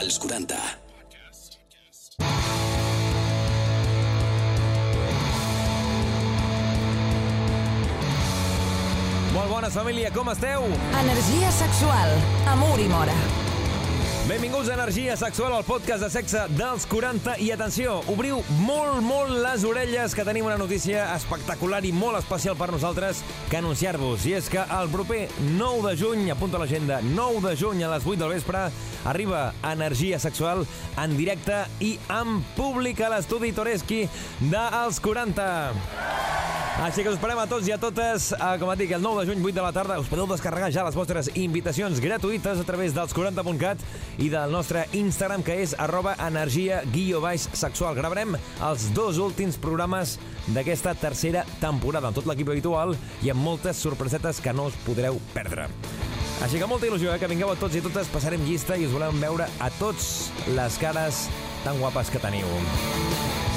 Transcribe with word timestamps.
als 0.00 0.18
40. 0.18 0.56
Molt 9.34 9.48
bones, 9.48 9.74
família, 9.74 10.10
com 10.10 10.32
esteu? 10.32 10.64
Energia 11.04 11.52
sexual, 11.52 12.16
amor 12.56 12.80
i 12.80 12.88
mora. 12.88 13.39
Benvinguts 14.30 14.68
a 14.68 14.74
Energia 14.74 15.16
Sexual, 15.16 15.56
el 15.56 15.64
podcast 15.66 16.04
de 16.04 16.08
sexe 16.14 16.44
dels 16.54 16.84
40. 16.86 17.32
I 17.42 17.48
atenció, 17.50 17.96
obriu 18.12 18.36
molt, 18.60 19.00
molt 19.02 19.32
les 19.42 19.64
orelles, 19.66 20.14
que 20.14 20.22
tenim 20.22 20.46
una 20.46 20.58
notícia 20.60 21.08
espectacular 21.16 21.80
i 21.82 21.90
molt 21.90 22.20
especial 22.20 22.54
per 22.54 22.68
nosaltres 22.70 23.24
que 23.50 23.58
anunciar-vos. 23.58 24.28
I 24.30 24.36
és 24.38 24.46
que 24.52 24.62
el 24.62 24.92
proper 24.94 25.24
9 25.58 25.82
de 25.88 25.96
juny, 25.98 26.22
apunta 26.30 26.62
l'agenda, 26.62 27.00
9 27.02 27.42
de 27.48 27.56
juny 27.58 27.82
a 27.82 27.90
les 27.90 28.06
8 28.06 28.22
del 28.22 28.36
vespre, 28.36 28.68
arriba 29.02 29.48
Energia 29.66 30.22
Sexual 30.22 30.62
en 30.94 31.18
directe 31.18 31.64
i 31.82 31.96
en 32.20 32.38
públic 32.54 33.02
a 33.02 33.10
l'estudi 33.10 33.50
Toreski 33.50 34.04
dels 34.46 35.02
40. 35.02 36.39
Així 36.80 37.02
que 37.04 37.10
us 37.10 37.18
esperem 37.18 37.36
a 37.36 37.44
tots 37.44 37.66
i 37.68 37.74
a 37.74 37.76
totes, 37.76 38.30
eh, 38.32 38.54
com 38.56 38.70
et 38.72 38.78
dic, 38.80 38.92
el 38.96 39.02
9 39.04 39.20
de 39.20 39.28
juny, 39.28 39.42
8 39.44 39.52
de 39.58 39.64
la 39.66 39.72
tarda. 39.76 39.98
Us 40.00 40.08
podeu 40.08 40.24
descarregar 40.26 40.70
ja 40.72 40.84
les 40.86 40.94
vostres 40.96 41.28
invitacions 41.34 42.00
gratuïtes 42.00 42.56
a 42.56 42.64
través 42.64 42.94
dels 42.96 43.12
40.cat 43.12 43.82
i 44.16 44.30
del 44.32 44.50
nostre 44.50 44.86
Instagram, 44.96 45.44
que 45.44 45.58
és 45.60 45.74
arroba 45.76 46.14
energia 46.24 46.80
guió 46.86 47.20
baix 47.20 47.50
sexual. 47.52 47.94
Gravarem 47.94 48.32
els 48.64 48.88
dos 48.96 49.18
últims 49.20 49.60
programes 49.60 50.16
d'aquesta 50.46 50.94
tercera 50.94 51.44
temporada, 51.60 52.08
amb 52.08 52.16
tot 52.16 52.24
l'equip 52.24 52.48
habitual 52.48 52.96
i 53.20 53.28
amb 53.28 53.44
moltes 53.44 53.76
sorpresetes 53.76 54.40
que 54.40 54.56
no 54.56 54.70
us 54.72 54.80
podreu 54.86 55.20
perdre. 55.34 55.68
Així 56.40 56.56
que 56.56 56.64
molta 56.64 56.88
il·lusió, 56.88 57.12
eh, 57.12 57.20
que 57.20 57.28
vingueu 57.28 57.52
a 57.52 57.60
tots 57.60 57.76
i 57.76 57.84
totes, 57.84 58.08
passarem 58.08 58.40
llista 58.48 58.80
i 58.80 58.88
us 58.88 58.96
volem 58.96 59.20
veure 59.20 59.52
a 59.60 59.68
tots 59.76 60.30
les 60.48 60.80
cares 60.80 61.28
tan 61.62 61.76
guapes 61.76 62.08
que 62.08 62.24
teniu. 62.24 62.48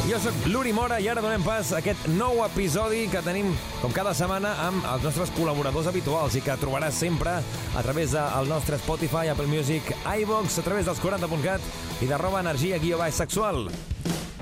Jo 0.03 0.17
sóc 0.19 0.47
l'Uri 0.51 0.73
Mora 0.75 0.97
i 0.99 1.05
ara 1.07 1.21
donem 1.23 1.43
pas 1.45 1.69
a 1.71 1.77
aquest 1.79 2.09
nou 2.17 2.41
episodi 2.43 3.05
que 3.07 3.21
tenim, 3.23 3.53
com 3.79 3.93
cada 3.95 4.11
setmana, 4.11 4.49
amb 4.65 4.83
els 4.91 5.05
nostres 5.07 5.31
col·laboradors 5.37 5.87
habituals 5.87 6.35
i 6.35 6.41
que 6.43 6.57
trobaràs 6.59 6.97
sempre 7.05 7.37
a 7.39 7.83
través 7.85 8.11
del 8.11 8.51
nostre 8.51 8.75
Spotify, 8.81 9.31
Apple 9.31 9.47
Music, 9.47 9.93
iVox, 10.03 10.57
a 10.59 10.65
través 10.65 10.89
dels 10.89 10.99
40.cat 10.99 12.03
i 12.03 12.09
d'arroba 12.09 12.41
energia 12.43 12.81
guió 12.83 12.99
baix 12.99 13.15
sexual. 13.15 13.69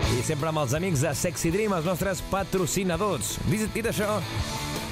I 0.09 0.25
sempre 0.25 0.49
amb 0.49 0.63
els 0.63 0.73
amics 0.73 1.05
de 1.05 1.13
Sexy 1.15 1.53
Dream, 1.53 1.77
els 1.77 1.85
nostres 1.85 2.23
patrocinadors. 2.33 3.35
Dit, 3.51 3.67
dit 3.75 3.85
això, 3.85 4.17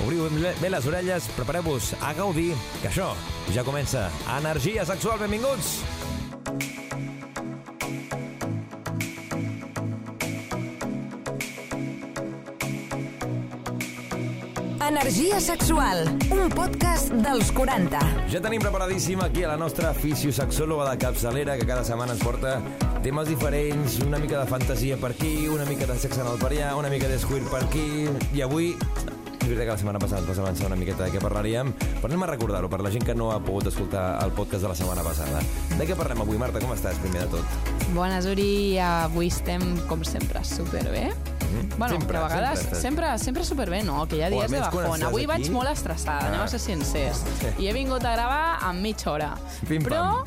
obriu 0.06 0.30
bé, 0.62 0.70
les 0.70 0.92
orelles, 0.92 1.32
prepareu-vos 1.40 1.96
a 1.98 2.14
gaudir, 2.14 2.52
que 2.84 2.94
això 2.94 3.10
ja 3.58 3.66
comença. 3.66 4.06
Energia 4.38 4.86
sexual, 4.86 5.18
benvinguts! 5.26 6.89
Energia 15.00 15.40
sexual, 15.40 16.10
un 16.28 16.50
podcast 16.52 17.14
dels 17.24 17.54
40. 17.56 18.00
Ja 18.28 18.42
tenim 18.44 18.60
preparadíssim 18.60 19.22
aquí 19.24 19.46
a 19.48 19.54
la 19.54 19.56
nostra 19.56 19.94
fisiosexòloga 19.96 20.90
de 20.90 20.98
capçalera 21.00 21.56
que 21.56 21.64
cada 21.70 21.86
setmana 21.88 22.18
ens 22.18 22.24
porta 22.26 22.58
temes 23.06 23.32
diferents, 23.32 24.02
una 24.04 24.20
mica 24.20 24.42
de 24.42 24.52
fantasia 24.52 25.00
per 25.00 25.14
aquí, 25.14 25.48
una 25.48 25.64
mica 25.70 25.88
de 25.88 25.96
sexe 25.96 26.20
anal 26.20 26.36
per 26.42 26.52
allà, 26.52 26.74
una 26.76 26.92
mica 26.92 27.08
de 27.08 27.16
squirt 27.16 27.48
per 27.48 27.64
aquí, 27.64 28.10
i 28.36 28.44
avui 28.44 28.74
és 28.74 29.48
veritat 29.48 29.64
que 29.64 29.72
la 29.72 29.80
setmana 29.80 30.04
passada 30.04 30.26
ens 30.26 30.34
vas 30.34 30.44
avançar 30.44 30.68
una 30.68 30.82
miqueta 30.84 31.08
de 31.08 31.16
què 31.16 31.24
parlaríem, 31.24 31.72
però 31.88 32.12
anem 32.12 32.28
a 32.28 32.34
recordar-ho 32.36 32.68
per 32.68 32.84
la 32.84 32.92
gent 32.92 33.08
que 33.08 33.16
no 33.16 33.32
ha 33.32 33.40
pogut 33.40 33.72
escoltar 33.72 34.18
el 34.26 34.36
podcast 34.36 34.68
de 34.68 34.74
la 34.76 34.82
setmana 34.84 35.08
passada. 35.08 35.40
De 35.80 35.88
què 35.88 35.96
parlem 35.96 36.28
avui, 36.28 36.38
Marta? 36.38 36.60
Com 36.60 36.76
estàs, 36.76 37.00
primer 37.00 37.24
de 37.24 37.40
tot? 37.40 37.79
Bones, 37.94 38.26
Uri. 38.26 38.78
Avui 38.80 39.28
estem, 39.28 39.62
com 39.88 40.04
sempre, 40.06 40.44
superbé. 40.46 41.10
Mm? 41.50 41.78
Bueno, 41.80 41.96
Sempre, 41.98 42.18
a 42.18 42.28
vegades 42.28 42.60
sempre 42.60 42.80
sempre, 42.80 43.18
sempre, 43.18 43.44
superbé, 43.44 43.84
no? 43.84 44.04
Que 44.08 44.18
hi 44.18 44.22
ha 44.22 44.30
dies 44.30 44.52
de 44.52 44.60
bajón. 44.60 45.02
Avui 45.04 45.24
aquí- 45.24 45.28
vaig 45.32 45.50
molt 45.52 45.70
estressada, 45.72 46.20
Ah. 46.20 46.28
anem 46.28 46.42
a 46.42 46.48
ser 46.48 46.60
sincers. 46.60 47.24
Sí. 47.40 47.64
I 47.64 47.68
he 47.70 47.74
vingut 47.74 48.04
a 48.06 48.12
gravar 48.14 48.60
en 48.70 48.82
mitja 48.82 49.12
hora. 49.12 49.36
Pim, 49.68 49.82
però, 49.82 50.24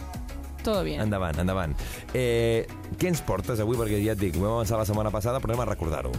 todo 0.64 0.82
bien. 0.82 1.00
Endavant, 1.00 1.38
endavant. 1.38 1.76
Eh, 2.12 2.66
què 2.98 3.06
ens 3.09 3.20
portes 3.22 3.60
avui? 3.60 3.76
Perquè 3.76 4.04
ja 4.04 4.12
et 4.12 4.19
dic, 4.19 4.37
ho 4.37 4.41
vam 4.41 4.53
avançar 4.54 4.78
la 4.78 4.84
setmana 4.84 5.10
passada, 5.10 5.38
però 5.38 5.50
anem 5.53 5.60
a 5.60 5.64
recordar-ho. 5.66 6.10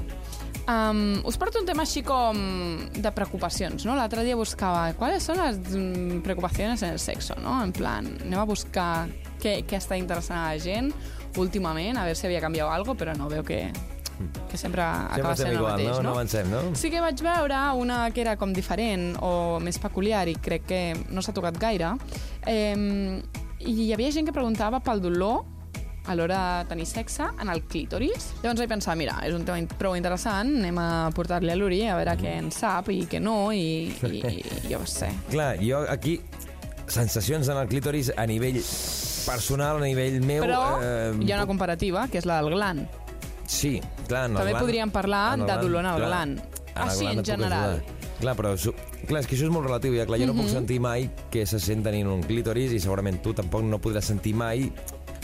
Um, 0.66 1.20
us 1.26 1.36
porto 1.36 1.60
un 1.60 1.66
tema 1.66 1.84
així 1.84 2.02
com 2.04 2.90
de 2.94 3.12
preocupacions, 3.12 3.84
no? 3.86 3.96
L'altre 3.98 4.24
dia 4.24 4.38
buscava 4.38 4.94
quales 4.94 5.22
són 5.22 5.36
les 5.38 5.58
mm, 5.58 6.22
preocupacions 6.24 6.82
en 6.84 6.92
el 6.92 7.00
sexo, 7.00 7.36
no? 7.36 7.62
En 7.62 7.74
plan, 7.74 8.08
anem 8.22 8.40
a 8.40 8.46
buscar 8.46 9.10
què, 9.42 9.66
què 9.68 9.76
està 9.76 9.98
interessant 9.98 10.40
a 10.40 10.54
la 10.54 10.60
gent 10.60 10.94
últimament, 11.42 11.98
a 11.98 12.06
veure 12.08 12.18
si 12.20 12.28
havia 12.28 12.42
canviat 12.44 12.68
alguna 12.68 12.94
cosa, 12.94 13.00
però 13.00 13.16
no, 13.18 13.30
veu 13.32 13.44
que, 13.48 13.60
que 14.50 14.58
sempre 14.58 14.82
acaba 14.82 15.16
Sempre 15.16 15.32
estem 15.32 15.46
sent 15.46 15.54
el 15.54 15.60
igual, 15.60 15.72
mateix, 15.72 15.90
no? 15.90 15.96
no? 15.96 16.04
No 16.04 16.16
avancem, 16.18 16.52
no? 16.52 16.62
Sí 16.80 16.92
que 16.94 17.02
vaig 17.02 17.24
veure 17.26 17.62
una 17.80 18.04
que 18.14 18.22
era 18.22 18.36
com 18.38 18.54
diferent 18.54 19.14
o 19.22 19.34
més 19.64 19.80
peculiar 19.82 20.28
i 20.30 20.36
crec 20.36 20.68
que 20.70 20.84
no 21.10 21.24
s'ha 21.26 21.34
tocat 21.34 21.58
gaire. 21.62 21.96
Eh, 22.46 22.76
I 23.64 23.74
hi 23.88 23.92
havia 23.96 24.12
gent 24.12 24.28
que 24.28 24.36
preguntava 24.36 24.82
pel 24.84 25.02
dolor 25.02 25.44
a 26.06 26.16
l'hora 26.16 26.64
de 26.64 26.70
tenir 26.70 26.86
sexe 26.86 27.24
en 27.40 27.50
el 27.50 27.64
clítoris. 27.64 28.34
Llavors 28.44 28.60
vaig 28.60 28.70
pensar, 28.70 28.96
mira, 29.00 29.16
és 29.24 29.36
un 29.36 29.46
tema 29.48 29.64
prou 29.80 29.96
interessant, 29.96 30.52
anem 30.60 30.80
a 30.82 30.88
portar-li 31.16 31.52
a 31.54 31.56
l'Uri 31.56 31.84
a 31.88 31.96
veure 31.96 32.18
què 32.20 32.38
en 32.42 32.52
sap 32.52 32.92
i 32.92 33.06
què 33.08 33.22
no, 33.24 33.54
i, 33.56 33.88
i, 34.12 34.20
i 34.20 34.68
jo 34.68 34.84
sé. 34.90 35.14
Clar, 35.32 35.54
jo 35.64 35.86
aquí 35.88 36.18
sensacions 36.92 37.48
en 37.48 37.58
el 37.58 37.70
clítoris 37.72 38.12
a 38.18 38.28
nivell 38.28 38.60
personal, 39.26 39.78
a 39.78 39.86
nivell 39.86 40.20
meu... 40.22 40.42
Però 40.44 40.62
eh, 40.82 41.14
hi 41.22 41.32
ha 41.32 41.38
una 41.42 41.48
comparativa, 41.48 42.08
que 42.08 42.18
és 42.22 42.26
la 42.30 42.42
del 42.42 42.54
gland. 42.54 42.88
Sí, 43.46 43.80
clar, 44.08 44.26
en 44.30 44.32
el 44.32 44.38
També 44.38 44.52
gland- 44.54 44.64
podríem 44.66 44.92
parlar 44.92 45.34
en 45.36 45.42
el 45.42 45.48
de 45.48 45.58
dolor 45.62 45.84
en 45.84 45.92
el 45.92 46.06
clar, 46.06 46.22
en 46.28 46.38
el 46.40 46.90
Així, 46.90 47.06
en 47.06 47.24
general. 47.26 47.70
ajudar. 47.78 48.02
Clar, 48.24 48.36
però 48.38 48.54
clar, 49.08 49.20
és 49.20 49.28
que 49.28 49.36
això 49.36 49.50
és 49.50 49.52
molt 49.52 49.66
relatiu. 49.68 49.94
Ja, 49.98 50.06
clar, 50.06 50.20
jo 50.22 50.28
no 50.28 50.34
Mhm. 50.34 50.42
puc 50.46 50.50
sentir 50.54 50.80
mai 50.80 51.10
què 51.32 51.46
se 51.46 51.60
sent 51.60 51.84
tenint 51.84 52.08
un 52.08 52.22
clítoris 52.24 52.72
i 52.72 52.80
segurament 52.80 53.22
tu 53.22 53.34
tampoc 53.34 53.64
no 53.64 53.80
podràs 53.82 54.08
sentir 54.08 54.34
mai 54.34 54.72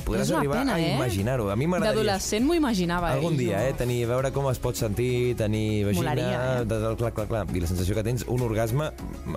podràs 0.09 0.25
És 0.27 0.33
una 0.33 0.39
arribar 0.41 0.57
pena, 0.63 0.75
a 0.75 0.81
eh? 0.81 0.95
imaginar-ho. 0.97 1.47
A 1.53 1.55
mi 1.55 1.67
m'agradaria... 1.69 1.95
D'adolescent 2.01 2.45
m'ho 2.47 2.57
imaginava. 2.57 3.13
Algun 3.15 3.37
i 3.37 3.41
dia, 3.45 3.61
eh? 3.69 3.73
Tenir, 3.79 3.99
veure 4.09 4.31
com 4.35 4.49
es 4.51 4.59
pot 4.59 4.75
sentir, 4.79 5.35
tenir 5.39 5.85
vagina... 5.87 6.01
Molaria, 6.09 6.41
eh? 6.59 6.65
De, 6.65 6.81
clar, 6.99 7.13
clar, 7.15 7.27
clar. 7.31 7.45
I 7.55 7.63
la 7.63 7.69
sensació 7.71 7.95
que 7.97 8.03
tens 8.03 8.25
un 8.27 8.43
orgasme 8.45 8.89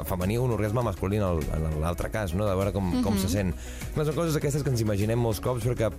femení 0.09 0.39
un 0.43 0.51
orgasme 0.57 0.83
masculí 0.83 1.21
en 1.21 1.41
l'altre 1.83 2.11
cas, 2.11 2.35
no? 2.35 2.49
De 2.49 2.57
veure 2.59 2.73
com, 2.75 2.91
com 3.03 3.13
Mhm. 3.15 3.21
se 3.23 3.29
sent. 3.29 3.55
Clar, 3.95 4.07
són 4.09 4.15
coses 4.17 4.37
aquestes 4.41 4.63
que 4.65 4.71
ens 4.73 4.81
imaginem 4.83 5.19
molts 5.21 5.41
cops 5.45 5.65
perquè 5.69 5.93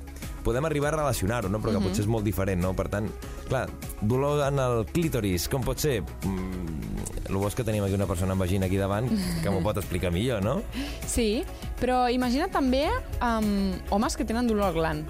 podem 0.44 0.66
arribar 0.66 0.94
a 0.94 0.98
relacionar-ho, 0.98 1.50
no? 1.50 1.60
Però 1.60 1.72
que 1.72 1.80
Mhm. 1.80 1.88
potser 1.88 2.02
és 2.04 2.08
molt 2.08 2.24
diferent, 2.26 2.62
no? 2.62 2.74
Per 2.76 2.88
tant, 2.90 3.10
clar, 3.48 3.70
dolor 4.02 4.46
en 4.48 4.60
el 4.60 4.86
clítoris, 4.86 5.48
com 5.50 5.62
pot 5.64 5.80
ser? 5.80 6.02
Mm, 6.02 7.30
el 7.30 7.36
bo 7.36 7.48
és 7.48 7.56
que 7.56 7.64
tenim 7.64 7.84
aquí 7.84 7.94
una 7.94 8.06
persona 8.06 8.34
amb 8.34 8.42
vagina 8.42 8.66
aquí 8.68 8.78
davant 8.78 9.10
que 9.42 9.50
m'ho 9.50 9.62
pot 9.64 9.78
explicar 9.78 10.12
millor, 10.12 10.44
no? 10.44 10.62
Sí, 11.08 11.44
però 11.80 12.12
imagina 12.14 12.48
també 12.50 12.88
um, 13.22 13.74
homes 13.90 14.16
que 14.18 14.26
tenen 14.26 14.48
dolor 14.48 14.66
al 14.66 14.74
gland 14.74 15.08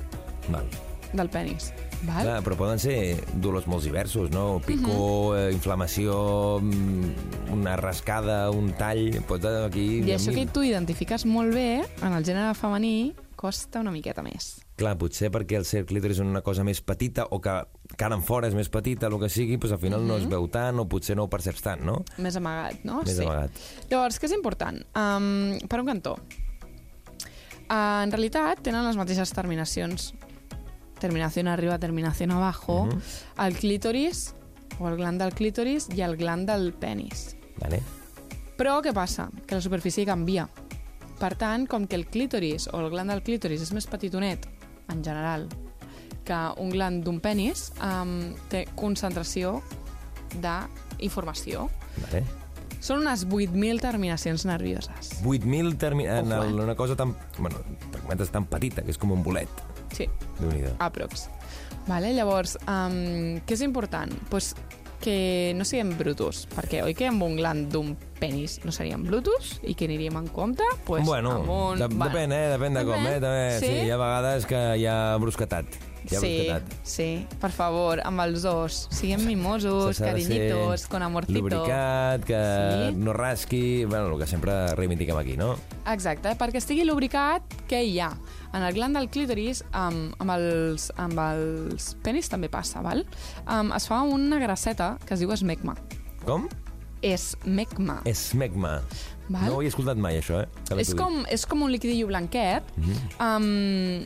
Val. 0.50 0.68
del 1.14 1.30
penis. 1.30 1.74
Val? 2.03 2.22
Clar, 2.25 2.40
però 2.44 2.58
poden 2.59 2.81
ser 2.84 2.97
dolors 3.40 3.68
molt 3.72 3.86
diversos, 3.86 4.31
no? 4.34 4.59
Picor, 4.66 5.38
eh, 5.40 5.52
inflamació, 5.56 6.59
mm, 6.59 7.53
una 7.56 7.78
rascada, 7.80 8.50
un 8.52 8.74
tall... 8.80 9.22
Pot 9.28 9.46
aquí... 9.47 10.02
I 10.03 10.16
això 10.18 10.34
que 10.36 10.46
tu 10.52 10.66
identifiques 10.68 11.24
molt 11.30 11.56
bé, 11.56 11.84
en 12.03 12.12
el 12.12 12.28
gènere 12.28 12.52
femení, 12.59 13.13
costa 13.44 13.81
una 13.84 13.92
miqueta 13.92 14.24
més. 14.24 14.53
Clar, 14.80 14.96
potser 14.97 15.30
perquè 15.34 15.58
el 15.59 15.66
ser 15.68 15.84
clítoris 15.86 16.18
és 16.18 16.24
una 16.24 16.42
cosa 16.46 16.63
més 16.66 16.80
petita 16.81 17.28
o 17.36 17.40
que 17.44 17.53
cara 18.00 18.16
en 18.18 18.24
fora 18.25 18.47
és 18.50 18.56
més 18.58 18.72
petita, 18.74 19.09
el 19.09 19.19
que 19.22 19.30
sigui, 19.30 19.58
doncs 19.59 19.75
al 19.75 19.81
final 19.81 20.06
no 20.08 20.18
es 20.18 20.25
veu 20.31 20.47
tant 20.52 20.80
o 20.81 20.88
potser 20.90 21.18
no 21.19 21.28
ho 21.28 21.31
perceps 21.31 21.62
tant, 21.66 21.84
no? 21.86 22.00
Més 22.24 22.40
amagat, 22.40 22.81
no? 22.88 23.02
Més 23.03 23.19
sí. 23.19 23.28
amagat. 23.28 23.59
Llavors, 23.92 24.18
què 24.19 24.30
és 24.31 24.36
important? 24.38 24.80
Um, 24.97 25.59
per 25.69 25.81
un 25.84 25.92
cantó, 25.92 26.16
uh, 27.68 27.75
en 27.75 28.16
realitat 28.16 28.63
tenen 28.66 28.88
les 28.88 29.00
mateixes 29.00 29.36
terminacions. 29.36 30.13
Terminació 31.04 31.44
arriba, 31.52 31.78
terminació 31.80 32.32
abajo. 32.32 32.86
Mhm. 32.86 33.02
El 33.46 33.58
clítoris, 33.58 34.34
o 34.80 34.88
el 34.88 34.98
gland 34.98 35.22
del 35.22 35.34
clítoris, 35.34 35.90
i 35.96 36.02
el 36.02 36.16
gland 36.18 36.48
del 36.50 36.72
penis. 36.74 37.36
Vale? 37.60 37.82
Però 38.58 38.82
què 38.82 38.94
passa? 38.94 39.30
Que 39.46 39.56
la 39.56 39.62
superfície 39.62 40.06
canvia. 40.06 40.48
Per 41.20 41.36
tant, 41.36 41.68
com 41.68 41.88
que 41.88 41.96
el 41.96 42.08
clítoris 42.08 42.70
o 42.72 42.80
el 42.80 42.90
gland 42.90 43.12
del 43.12 43.24
clítoris 43.24 43.62
és 43.62 43.74
més 43.74 43.88
petitonet, 43.88 44.48
en 44.92 45.04
general, 45.04 45.48
que 46.24 46.40
un 46.58 46.72
gland 46.72 47.04
d'un 47.04 47.20
penis, 47.20 47.72
um, 47.84 48.34
té 48.50 48.66
concentració 48.76 49.62
d'informació. 50.40 51.68
Vale. 52.06 52.24
Són 52.84 53.00
unes 53.06 53.26
8.000 53.28 53.80
terminacions 53.80 54.44
nervioses. 54.46 55.14
8.000 55.24 55.78
termi... 55.80 56.08
en 56.08 56.32
Ojo, 56.32 56.44
el, 56.44 56.60
eh? 56.60 56.64
una 56.64 56.76
cosa 56.76 56.96
tan... 56.96 57.16
Bueno, 57.38 57.60
tan 58.32 58.46
petita, 58.46 58.84
que 58.84 58.92
és 58.92 59.00
com 59.00 59.12
un 59.16 59.24
bolet. 59.24 59.73
Sí, 59.94 60.10
déu 60.40 60.74
aprox. 60.84 61.28
Vale? 61.88 62.13
Llavors, 62.16 62.56
um, 62.63 63.42
què 63.44 63.57
és 63.57 63.63
important? 63.66 64.13
Pues, 64.31 64.54
que 65.04 65.51
no 65.60 65.66
siguem 65.68 65.92
brutos, 66.00 66.45
perquè 66.56 66.80
oi 66.86 66.94
que 66.95 67.10
amb 67.10 67.25
un 67.25 67.36
gland 67.36 67.68
d'un 67.74 67.92
penis 68.22 68.62
no 68.63 68.72
seríem 68.72 69.04
brutos 69.04 69.57
i 69.68 69.75
que 69.75 69.90
aniríem 69.90 70.16
en 70.16 70.30
compte? 70.31 70.63
Pues, 70.88 71.04
bueno, 71.06 71.36
amb 71.42 71.51
un... 71.51 71.81
de, 71.81 71.90
depèn, 71.92 72.31
eh? 72.31 72.45
Depèn 72.56 72.80
de 72.80 72.86
com, 72.88 73.10
eh? 73.10 73.18
També, 73.19 73.50
sí? 73.57 73.66
Sí? 73.66 73.74
sí, 73.74 73.81
hi 73.84 73.92
ha 73.92 74.00
vegades 74.00 74.48
que 74.48 74.62
hi 74.80 74.88
ha 74.88 75.00
brusquetat. 75.19 75.93
Hi 76.04 76.16
ha 76.16 76.20
sí, 76.20 76.28
brusquetat. 76.28 76.74
sí, 76.84 77.08
per 77.40 77.50
favor, 77.52 78.02
amb 78.04 78.20
els 78.26 78.42
dos. 78.44 78.88
Siguem 78.92 79.24
mimosos, 79.26 79.96
S'ha 79.98 80.12
de 80.14 80.22
ser 80.22 80.50
carinyitos, 80.50 80.88
con 80.92 81.02
amorcito. 81.04 81.40
Lubricat, 81.40 82.26
que 82.26 82.40
Sí. 82.90 82.96
no 82.98 83.14
rasqui... 83.14 83.86
Bueno, 83.86 84.14
el 84.14 84.20
que 84.20 84.28
sempre 84.28 84.76
reivindiquem 84.76 85.18
aquí, 85.18 85.38
no? 85.38 85.56
Exacte, 85.88 86.36
perquè 86.40 86.58
estigui 86.60 86.84
lubricat, 86.86 87.44
què 87.70 87.84
hi 87.88 88.00
ha? 88.00 88.12
En 88.54 88.62
el 88.64 88.74
gland 88.76 88.96
del 88.98 89.10
clítoris, 89.10 89.64
amb, 89.72 90.14
amb, 90.20 90.32
els, 90.36 90.92
amb 90.98 91.18
els 91.20 91.94
penis 92.04 92.28
també 92.30 92.50
passa, 92.50 92.82
val? 92.86 93.06
Um, 93.48 93.72
es 93.74 93.88
fa 93.88 94.02
una 94.04 94.38
grasseta 94.40 94.98
que 95.08 95.16
es 95.16 95.20
diu 95.24 95.32
esmegma. 95.34 95.74
Com? 96.26 96.50
Esmegma. 97.04 98.02
Esmegma. 98.08 98.82
Val? 99.30 99.46
No 99.48 99.58
ho 99.58 99.62
he 99.64 99.68
escoltat 99.72 99.98
mai, 100.00 100.18
això, 100.20 100.42
eh? 100.44 100.78
És 100.80 100.94
com, 100.96 101.22
és 101.32 101.46
com 101.48 101.62
un 101.64 101.72
liquidillo 101.72 102.08
blanquet 102.08 102.64
um, 103.20 104.04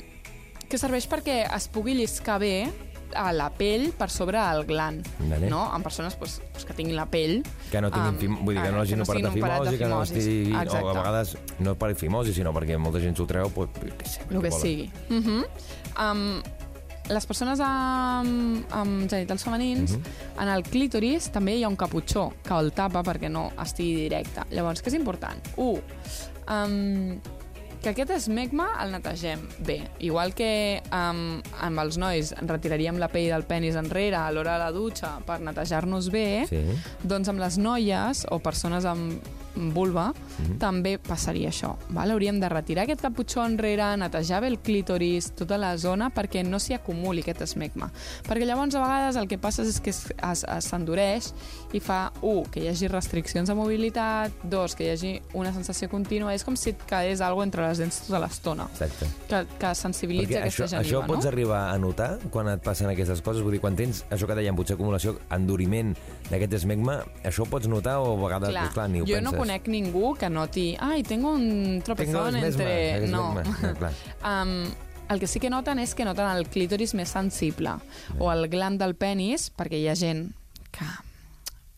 que 0.69 0.77
serveix 0.77 1.07
perquè 1.09 1.45
es 1.55 1.67
pugui 1.71 1.95
lliscar 1.97 2.39
bé 2.43 2.67
a 3.15 3.31
la 3.31 3.47
pell 3.55 3.91
per 3.97 4.09
sobre 4.11 4.39
el 4.39 4.65
gland. 4.65 5.07
Vale. 5.19 5.49
No? 5.49 5.63
En 5.75 5.83
persones 5.83 6.15
pues, 6.15 6.41
pues, 6.51 6.65
que 6.65 6.73
tinguin 6.73 6.95
la 6.95 7.05
pell... 7.09 7.41
Que 7.71 7.81
no 7.81 7.91
tinguin 7.91 8.13
um, 8.13 8.19
fim... 8.19 8.35
Vull 8.43 8.57
dir, 8.57 8.65
que 8.65 8.73
no 8.75 8.83
hagin 8.83 9.03
operat 9.03 9.29
de 9.29 9.31
fimosi, 9.37 9.77
que 9.79 9.89
no 9.91 10.01
estigui... 10.03 10.35
O 10.53 10.77
a 10.77 10.93
vegades 10.93 11.37
no 11.63 11.75
per 11.79 11.93
fimosi, 11.95 12.35
sinó 12.35 12.53
perquè 12.55 12.77
molta 12.81 13.01
gent 13.03 13.17
s'ho 13.17 13.27
treu, 13.29 13.49
pues, 13.55 13.71
què 13.79 14.11
sé, 14.11 14.27
el 14.27 14.35
que 14.35 14.43
volen. 14.43 14.61
sigui. 14.61 14.91
Uh 15.09 15.23
-huh. 15.23 15.43
um, 16.03 16.41
les 17.07 17.25
persones 17.25 17.59
amb, 17.63 18.65
amb 18.75 19.09
genitals 19.09 19.43
femenins, 19.43 19.91
uh 19.91 19.97
-huh. 19.97 20.43
en 20.43 20.49
el 20.49 20.63
clítoris 20.63 21.31
també 21.31 21.55
hi 21.55 21.63
ha 21.63 21.69
un 21.69 21.77
caputxó 21.77 22.33
que 22.43 22.53
el 22.53 22.73
tapa 22.73 23.03
perquè 23.03 23.29
no 23.29 23.51
estigui 23.63 23.95
directe. 23.95 24.41
Llavors, 24.51 24.83
què 24.83 24.87
és 24.87 24.93
important? 24.93 25.39
Un, 25.55 25.81
um, 26.49 27.19
que 27.81 27.89
aquest 27.93 28.11
esmegma 28.15 28.67
el 28.83 28.91
netegem 28.91 29.41
bé. 29.65 29.79
Igual 29.99 30.33
que 30.37 30.81
um, 30.91 31.39
amb 31.61 31.79
els 31.83 31.97
nois 32.01 32.33
retiraríem 32.41 32.97
la 32.99 33.07
pell 33.13 33.29
del 33.31 33.45
penis 33.47 33.75
enrere 33.79 34.17
a 34.19 34.31
l'hora 34.31 34.57
de 34.57 34.63
la 34.65 34.71
dutxa 34.75 35.17
per 35.27 35.39
netejar-nos 35.45 36.09
bé, 36.13 36.45
Sí. 36.49 36.63
doncs 37.03 37.29
amb 37.29 37.39
les 37.39 37.57
noies 37.57 38.25
o 38.31 38.39
persones 38.39 38.85
amb 38.85 39.21
vulva 39.73 40.13
Mhm. 40.37 40.57
també 40.59 40.97
passaria 40.99 41.49
això. 41.49 41.75
Val? 41.89 42.11
Hauríem 42.11 42.39
de 42.39 42.49
retirar 42.49 42.83
aquest 42.83 43.01
caputxó 43.01 43.43
enrere, 43.45 43.95
netejar 43.97 44.41
bé 44.41 44.47
el 44.47 44.59
clítoris, 44.59 45.31
tota 45.35 45.57
la 45.57 45.75
zona, 45.77 46.09
perquè 46.13 46.43
no 46.45 46.59
s'hi 46.59 46.73
acumuli 46.75 47.21
aquest 47.21 47.41
esmegma. 47.41 47.91
Perquè 48.27 48.45
llavors 48.45 48.75
a 48.75 48.81
vegades 48.81 49.15
el 49.15 49.27
que 49.27 49.37
passa 49.37 49.63
és 49.63 49.79
que 49.81 49.91
s'endureix 49.93 51.31
i 51.73 51.79
fa, 51.83 52.11
un, 52.21 52.45
que 52.51 52.61
hi 52.63 52.67
hagi 52.71 52.87
restriccions 52.91 53.49
de 53.49 53.55
mobilitat, 53.57 54.31
dos, 54.43 54.75
que 54.75 54.85
hi 54.87 54.91
hagi 54.93 55.13
una 55.33 55.51
sensació 55.53 55.89
contínua. 55.89 56.33
És 56.33 56.43
com 56.45 56.55
si 56.55 56.71
et 56.71 56.83
quedés 56.87 57.21
alguna 57.21 57.47
entre 57.49 57.67
les 57.67 57.77
dents 57.81 58.01
tota 58.07 58.19
l'estona, 58.23 58.67
Exacte. 58.71 59.07
que, 59.27 59.41
que 59.59 59.73
sensibilitza 59.75 60.33
Perquè 60.37 60.41
aquesta 60.41 60.63
això, 60.65 60.69
geniva, 60.77 60.87
això 60.87 61.07
pots 61.07 61.25
no? 61.25 61.31
arribar 61.31 61.61
a 61.71 61.77
notar 61.81 62.09
quan 62.29 62.47
et 62.53 62.61
passen 62.63 62.89
aquestes 62.91 63.21
coses? 63.25 63.43
Vull 63.43 63.57
dir, 63.57 63.61
quan 63.61 63.75
tens 63.75 64.03
això 64.11 64.27
que 64.29 64.35
dèiem, 64.37 64.55
potser 64.57 64.75
acumulació, 64.77 65.17
enduriment 65.31 65.93
d'aquest 66.29 66.53
esmegma, 66.61 66.99
això 67.23 67.45
ho 67.45 67.49
pots 67.49 67.67
notar 67.71 67.97
o 68.03 68.13
a 68.13 68.21
vegades, 68.27 68.49
clar, 68.51 68.69
clar 68.73 68.89
ni 68.89 69.01
ho 69.01 69.05
jo 69.05 69.15
penses? 69.15 69.31
no 69.31 69.37
conec 69.47 69.67
ningú 69.71 70.13
que 70.19 70.29
noti 70.29 70.75
ai, 70.79 71.03
tengo 71.03 71.31
un 71.31 71.81
tropezón 71.83 72.33
Tengo 72.33 72.45
entre... 72.45 72.99
tengo 73.01 73.33
No. 73.33 73.73
clar. 73.79 73.93
um, 74.23 74.65
el 75.09 75.19
que 75.21 75.27
sí 75.27 75.39
que 75.39 75.49
noten 75.49 75.79
és 75.79 75.95
que 75.95 76.03
noten 76.03 76.27
el 76.35 76.47
clítoris 76.51 76.93
més 76.93 77.07
sensible 77.09 77.77
o 78.19 78.27
el 78.33 78.49
gland 78.51 78.81
del 78.81 78.93
penis, 78.99 79.47
perquè 79.55 79.79
hi 79.79 79.87
ha 79.87 79.95
gent 79.95 80.33
que 80.75 80.83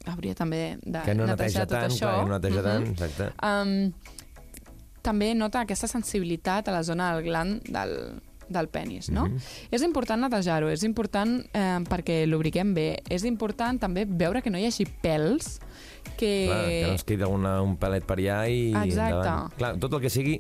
hauria 0.09 0.33
també 0.33 0.79
de 0.81 1.03
Que 1.05 1.13
no 1.13 1.27
netejar 1.27 1.67
neteja 1.67 1.67
tot 1.67 1.77
tant, 1.77 1.91
això. 1.91 2.09
que 2.09 2.25
no 2.25 2.39
neteja 2.39 2.63
tant, 2.63 2.87
Mhm. 2.87 2.91
exacte. 2.97 3.29
Um, 3.45 3.93
també 5.03 5.35
nota 5.35 5.61
aquesta 5.61 5.87
sensibilitat 5.87 6.67
a 6.67 6.71
la 6.71 6.83
zona 6.83 7.13
del 7.13 7.23
gland 7.23 7.61
del, 7.69 8.19
del 8.49 8.67
penis, 8.69 9.09
no? 9.09 9.25
Mhm. 9.27 9.39
És 9.71 9.81
important 9.85 10.21
netejar-ho, 10.21 10.69
és 10.69 10.83
important 10.83 11.39
eh, 11.53 11.79
perquè 11.89 12.25
lubriquem 12.27 12.73
bé, 12.73 12.99
és 13.09 13.23
important 13.25 13.79
també 13.79 14.05
veure 14.05 14.41
que 14.41 14.49
no 14.49 14.57
hi 14.57 14.65
hagi 14.69 14.85
pèls 15.03 15.59
que... 16.17 16.45
Clar, 16.47 16.63
que 16.67 16.85
no 16.87 16.93
es 16.95 17.03
quedi 17.03 17.23
una, 17.23 17.61
un 17.61 17.75
pelet 17.77 18.05
per 18.05 18.17
allà 18.19 18.39
i 18.49 18.71
Exacte. 18.73 19.15
endavant. 19.15 19.53
Clar, 19.57 19.75
tot 19.79 19.93
el 19.93 20.01
que 20.01 20.09
sigui 20.09 20.39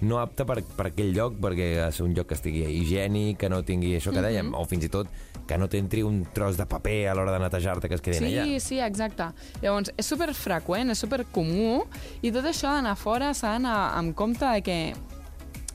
no 0.00 0.20
apte 0.22 0.44
per, 0.46 0.60
per 0.76 0.86
aquell 0.92 1.10
lloc, 1.14 1.40
perquè 1.42 1.72
ha 1.82 1.88
de 1.88 1.92
ser 1.96 2.04
un 2.06 2.12
lloc 2.14 2.28
que 2.30 2.36
estigui 2.38 2.62
higiènic, 2.70 3.36
que 3.40 3.48
no 3.50 3.64
tingui 3.66 3.96
això 3.98 4.12
que 4.14 4.22
dèiem, 4.22 4.52
o 4.54 4.62
fins 4.68 4.84
i 4.86 4.90
tot 4.92 5.08
que 5.48 5.56
no 5.58 5.66
t'entri 5.66 6.02
un 6.04 6.20
tros 6.36 6.58
de 6.60 6.66
paper 6.68 7.08
a 7.08 7.14
l'hora 7.16 7.32
de 7.32 7.38
netejar-te 7.40 7.88
que 7.88 7.96
es 7.96 8.02
quedin 8.04 8.20
Sí, 8.20 8.34
allà. 8.36 8.60
sí, 8.60 8.78
exacte. 8.84 9.30
Llavors, 9.62 9.90
és 9.96 10.06
super 10.06 10.28
freqüent, 10.36 10.90
és 10.92 10.98
super 11.00 11.24
comú, 11.32 11.86
i 12.22 12.30
tot 12.30 12.44
això 12.44 12.68
d'anar 12.76 12.94
fora 13.00 13.32
s'ha 13.34 13.54
d'anar 13.56 13.78
amb 13.96 14.14
compte 14.14 14.44
de 14.44 14.62
que 14.62 14.78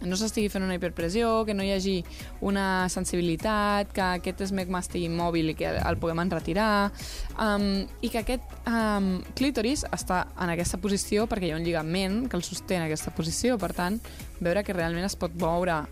no 0.06 0.18
s'estigui 0.20 0.50
fent 0.52 0.64
una 0.66 0.76
hiperpressió, 0.76 1.46
que 1.48 1.54
no 1.56 1.64
hi 1.64 1.72
hagi 1.76 1.96
una 2.42 2.88
sensibilitat, 2.92 3.92
que 3.96 4.02
aquest 4.20 4.42
esmegma 4.48 4.82
estigui 4.84 5.10
mòbil 5.10 5.54
i 5.54 5.56
que 5.60 5.70
el 5.80 5.98
puguem 6.02 6.20
enretirar, 6.24 6.92
um, 7.40 7.86
i 8.02 8.10
que 8.14 8.22
aquest 8.24 8.44
um, 8.68 9.22
clítoris 9.38 9.86
està 9.96 10.26
en 10.38 10.54
aquesta 10.54 10.78
posició 10.84 11.28
perquè 11.32 11.50
hi 11.50 11.56
ha 11.56 11.60
un 11.62 11.66
lligament 11.68 12.24
que 12.30 12.38
el 12.40 12.44
sosté 12.44 12.78
en 12.80 12.88
aquesta 12.88 13.14
posició, 13.16 13.58
per 13.62 13.72
tant, 13.78 14.00
veure 14.44 14.64
que 14.64 14.76
realment 14.76 15.06
es 15.08 15.16
pot 15.16 15.34
moure 15.40 15.84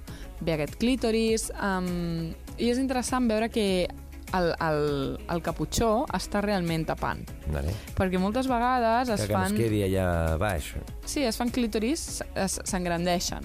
bé 0.42 0.56
aquest 0.58 0.76
clítoris, 0.82 1.52
um, 1.62 2.32
i 2.58 2.70
és 2.72 2.80
interessant 2.82 3.28
veure 3.30 3.50
que 3.54 3.88
el, 4.32 4.46
el, 4.64 5.18
el 5.28 5.42
caputxó 5.44 6.06
està 6.16 6.40
realment 6.42 6.86
tapant. 6.88 7.20
Vale. 7.52 7.74
Perquè 7.98 8.20
moltes 8.22 8.48
vegades 8.48 9.10
es 9.12 9.26
Que, 9.26 9.28
que 9.28 9.34
no 9.34 9.40
fan... 9.42 9.52
es 9.58 9.60
quedi 9.60 9.82
allà 9.90 10.06
baix. 10.40 10.70
Sí, 11.06 11.26
es 11.28 11.36
fan 11.36 11.52
clítoris, 11.52 12.22
es- 12.40 12.62
s'engrandeixen. 12.64 13.44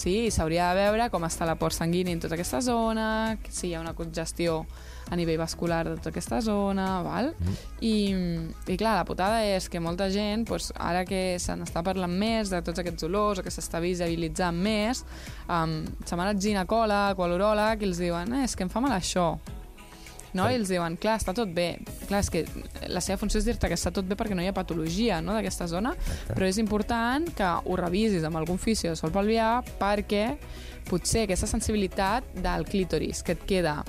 Sí, 0.00 0.30
s'hauria 0.32 0.70
de 0.72 0.80
veure 0.80 1.10
com 1.12 1.26
està 1.28 1.44
la 1.44 1.58
port 1.60 1.76
sanguini 1.76 2.14
en 2.14 2.22
tota 2.22 2.38
aquesta 2.38 2.62
zona, 2.64 3.36
si 3.52 3.68
hi 3.68 3.74
ha 3.74 3.82
una 3.82 3.92
congestió 3.92 4.62
a 5.10 5.18
nivell 5.18 5.36
vascular 5.42 5.82
de 5.84 5.96
tota 5.98 6.08
aquesta 6.14 6.38
zona, 6.40 7.02
val? 7.04 7.34
Mhm. 7.36 7.58
I, 7.84 7.92
I 8.72 8.78
clar, 8.80 8.94
la 8.96 9.04
putada 9.04 9.42
és 9.44 9.68
que 9.68 9.82
molta 9.82 10.08
gent, 10.08 10.46
doncs, 10.48 10.70
ara 10.78 11.04
que 11.04 11.36
se 11.38 11.52
n'està 11.52 11.84
parlant 11.84 12.16
més 12.16 12.48
de 12.48 12.62
tots 12.64 12.80
aquests 12.80 13.04
olors, 13.10 13.40
o 13.40 13.44
que 13.44 13.52
s'està 13.52 13.82
visibilitzant 13.82 14.56
més, 14.56 15.04
um, 15.48 15.82
se'n 16.06 16.16
van 16.16 16.30
al 16.30 16.40
ginecòleg 16.40 17.18
o 17.18 17.26
a 17.26 17.28
l'uròleg 17.28 17.82
i 17.82 17.90
els 17.90 18.00
diuen, 18.00 18.38
eh, 18.38 18.44
és 18.48 18.56
que 18.56 18.64
em 18.64 18.72
fa 18.72 18.80
mal 18.80 18.96
això. 18.96 19.34
No? 20.36 20.46
I 20.46 20.58
els 20.60 20.70
diuen, 20.70 20.96
clar, 21.00 21.16
està 21.18 21.34
tot 21.36 21.50
bé. 21.54 21.72
Clar, 22.06 22.20
és 22.22 22.30
que 22.30 22.44
la 22.90 23.02
seva 23.02 23.18
funció 23.20 23.40
és 23.40 23.48
dir-te 23.48 23.70
que 23.70 23.78
està 23.78 23.92
tot 23.94 24.06
bé 24.06 24.18
perquè 24.18 24.36
no 24.36 24.44
hi 24.44 24.50
ha 24.50 24.56
patologia 24.56 25.20
no, 25.24 25.34
d'aquesta 25.36 25.66
zona, 25.70 25.94
però 26.30 26.46
és 26.46 26.60
important 26.62 27.26
que 27.36 27.50
ho 27.64 27.78
revisis 27.80 28.26
amb 28.26 28.38
algun 28.40 28.60
fisio 28.62 28.92
de 28.92 29.00
sol 29.00 29.12
pelvià 29.14 29.58
perquè 29.80 30.24
potser 30.88 31.26
aquesta 31.26 31.48
sensibilitat 31.50 32.32
del 32.42 32.66
clítoris 32.68 33.24
que 33.26 33.36
et 33.36 33.44
queda 33.46 33.80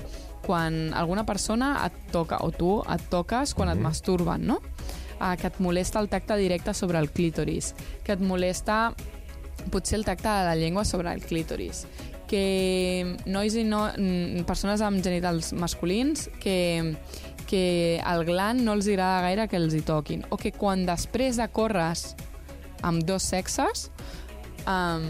quan 0.42 0.92
alguna 0.98 1.24
persona 1.24 1.76
et 1.86 2.12
toca, 2.12 2.40
o 2.42 2.50
tu 2.50 2.80
et 2.90 3.02
toques 3.10 3.54
quan 3.54 3.70
et 3.70 3.80
masturben, 3.80 4.46
no? 4.46 4.58
Ah, 5.22 5.36
que 5.38 5.46
et 5.46 5.58
molesta 5.62 6.00
el 6.02 6.10
tacte 6.10 6.34
directe 6.36 6.74
sobre 6.74 6.98
el 6.98 7.12
clítoris, 7.14 7.76
que 8.02 8.16
et 8.16 8.22
molesta 8.22 8.90
potser 9.70 10.00
el 10.00 10.04
tacte 10.04 10.26
de 10.26 10.44
la 10.48 10.56
llengua 10.58 10.84
sobre 10.84 11.12
el 11.14 11.22
clítoris, 11.22 11.86
que 12.32 13.16
nois 13.28 13.52
i 13.60 13.66
no, 13.68 13.84
mm, 13.92 14.46
persones 14.48 14.80
amb 14.80 15.04
genitals 15.04 15.52
masculins 15.52 16.30
que, 16.40 16.94
que 17.50 18.00
el 18.00 18.24
gland 18.24 18.64
no 18.64 18.72
els 18.78 18.88
agrada 18.88 19.20
gaire 19.28 19.48
que 19.52 19.60
els 19.60 19.76
hi 19.76 19.82
toquin, 19.84 20.24
o 20.32 20.38
que 20.40 20.54
quan 20.56 20.86
després 20.88 21.36
de 21.36 21.48
córrer 21.52 21.92
amb 22.82 23.04
dos 23.06 23.22
sexes, 23.28 23.90
um, 24.66 25.04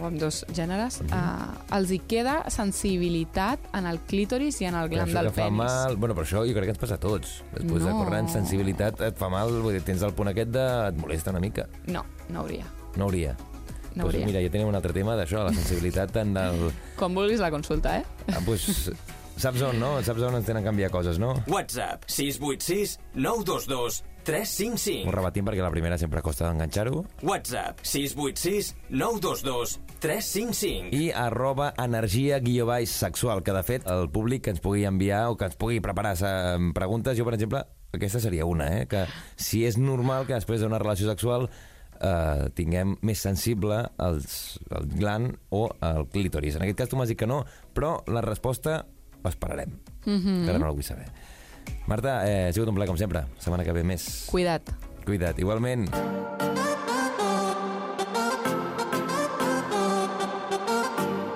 o 0.00 0.06
amb 0.08 0.16
dos 0.18 0.40
gèneres, 0.56 0.98
uh, 1.12 1.52
els 1.76 1.90
hi 1.92 1.98
queda 2.08 2.38
sensibilitat 2.50 3.60
en 3.76 3.86
el 3.90 4.00
clítoris 4.08 4.58
i 4.64 4.68
en 4.70 4.74
el 4.80 4.88
gland 4.88 5.12
del 5.12 5.30
penis. 5.36 5.52
mal... 5.60 5.96
Bueno, 6.00 6.16
però 6.16 6.24
això 6.26 6.42
jo 6.48 6.54
crec 6.56 6.70
que 6.70 6.74
ens 6.74 6.80
passa 6.82 6.96
a 6.96 7.02
tots. 7.02 7.38
Després 7.54 7.84
de 7.84 7.92
No. 7.92 7.98
córrer 8.02 8.22
en 8.24 8.28
sensibilitat 8.32 9.00
et 9.04 9.20
fa 9.20 9.28
mal, 9.32 9.52
vull 9.62 9.76
dir, 9.76 9.84
tens 9.84 10.02
el 10.02 10.14
punt 10.16 10.32
aquest 10.32 10.50
de... 10.50 10.66
et 10.88 10.96
molesta 10.98 11.30
una 11.30 11.40
mica. 11.44 11.68
No, 11.86 12.06
no 12.30 12.40
hauria. 12.40 12.64
No 12.96 13.04
hauria. 13.10 13.36
No 13.94 14.04
pues 14.06 14.14
hauria. 14.14 14.26
mira, 14.26 14.44
ja 14.44 14.52
tenim 14.52 14.70
un 14.70 14.78
altre 14.78 14.94
tema 14.96 15.16
d'això, 15.18 15.44
la 15.46 15.54
sensibilitat 15.56 16.14
tant 16.14 16.36
del... 16.36 16.70
Com 17.00 17.18
vulguis 17.18 17.42
la 17.42 17.50
consulta, 17.54 17.98
eh? 18.00 18.30
Ah, 18.32 18.40
pues, 18.46 18.90
saps 19.36 19.62
on, 19.66 19.78
no? 19.80 19.96
Saps 20.06 20.22
on 20.28 20.38
ens 20.38 20.48
tenen 20.48 20.64
canviar 20.64 20.92
coses, 20.94 21.20
no? 21.22 21.34
WhatsApp 21.50 22.06
686 22.08 22.98
922 23.14 24.02
355. 24.22 25.08
Ho 25.10 25.14
repetim 25.14 25.46
perquè 25.46 25.62
la 25.64 25.70
primera 25.72 25.98
sempre 25.98 26.22
costa 26.22 26.46
d'enganxar-ho. 26.46 27.02
WhatsApp 27.26 27.82
686 27.82 28.72
922 28.90 29.80
355. 30.02 30.94
I 30.94 31.10
arroba 31.14 31.72
energia 31.82 32.38
guió 32.42 32.66
baix 32.70 32.90
sexual, 32.90 33.42
que 33.42 33.54
de 33.54 33.64
fet 33.66 33.86
el 33.90 34.08
públic 34.14 34.46
que 34.46 34.54
ens 34.54 34.62
pugui 34.62 34.86
enviar 34.88 35.28
o 35.30 35.36
que 35.36 35.50
ens 35.50 35.58
pugui 35.58 35.82
preparar 35.82 36.14
preguntes, 36.74 37.18
jo 37.18 37.26
per 37.26 37.36
exemple, 37.38 37.64
aquesta 37.92 38.22
seria 38.22 38.46
una, 38.46 38.70
eh? 38.78 38.86
que 38.88 39.04
si 39.36 39.66
és 39.66 39.78
normal 39.78 40.26
que 40.26 40.38
després 40.38 40.62
d'una 40.62 40.80
relació 40.82 41.10
sexual 41.10 41.50
eh, 42.02 42.48
tinguem 42.58 42.96
més 43.06 43.22
sensible 43.22 43.78
els, 44.02 44.58
el 44.70 44.88
gland 44.96 45.36
o 45.50 45.68
el 45.80 46.08
clítoris. 46.12 46.58
En 46.58 46.66
aquest 46.66 46.82
cas 46.82 46.92
tu 46.92 46.98
m'has 46.98 47.12
dit 47.12 47.18
que 47.18 47.30
no, 47.30 47.42
però 47.74 47.98
la 48.10 48.24
resposta 48.24 48.82
l'esperarem, 49.22 49.70
mm 50.04 50.18
-hmm. 50.18 50.44
que 50.44 50.50
ara 50.50 50.58
no 50.58 50.66
la 50.66 50.72
vull 50.72 50.82
saber. 50.82 51.06
Marta, 51.86 52.28
eh, 52.28 52.48
ha 52.48 52.52
sigut 52.52 52.68
un 52.68 52.74
plaer 52.74 52.88
com 52.88 52.96
sempre. 52.96 53.24
Setmana 53.38 53.64
que 53.64 53.72
ve 53.72 53.82
més. 53.82 54.26
Cuida't. 54.30 54.70
Cuida't. 55.04 55.38
Igualment. 55.38 55.88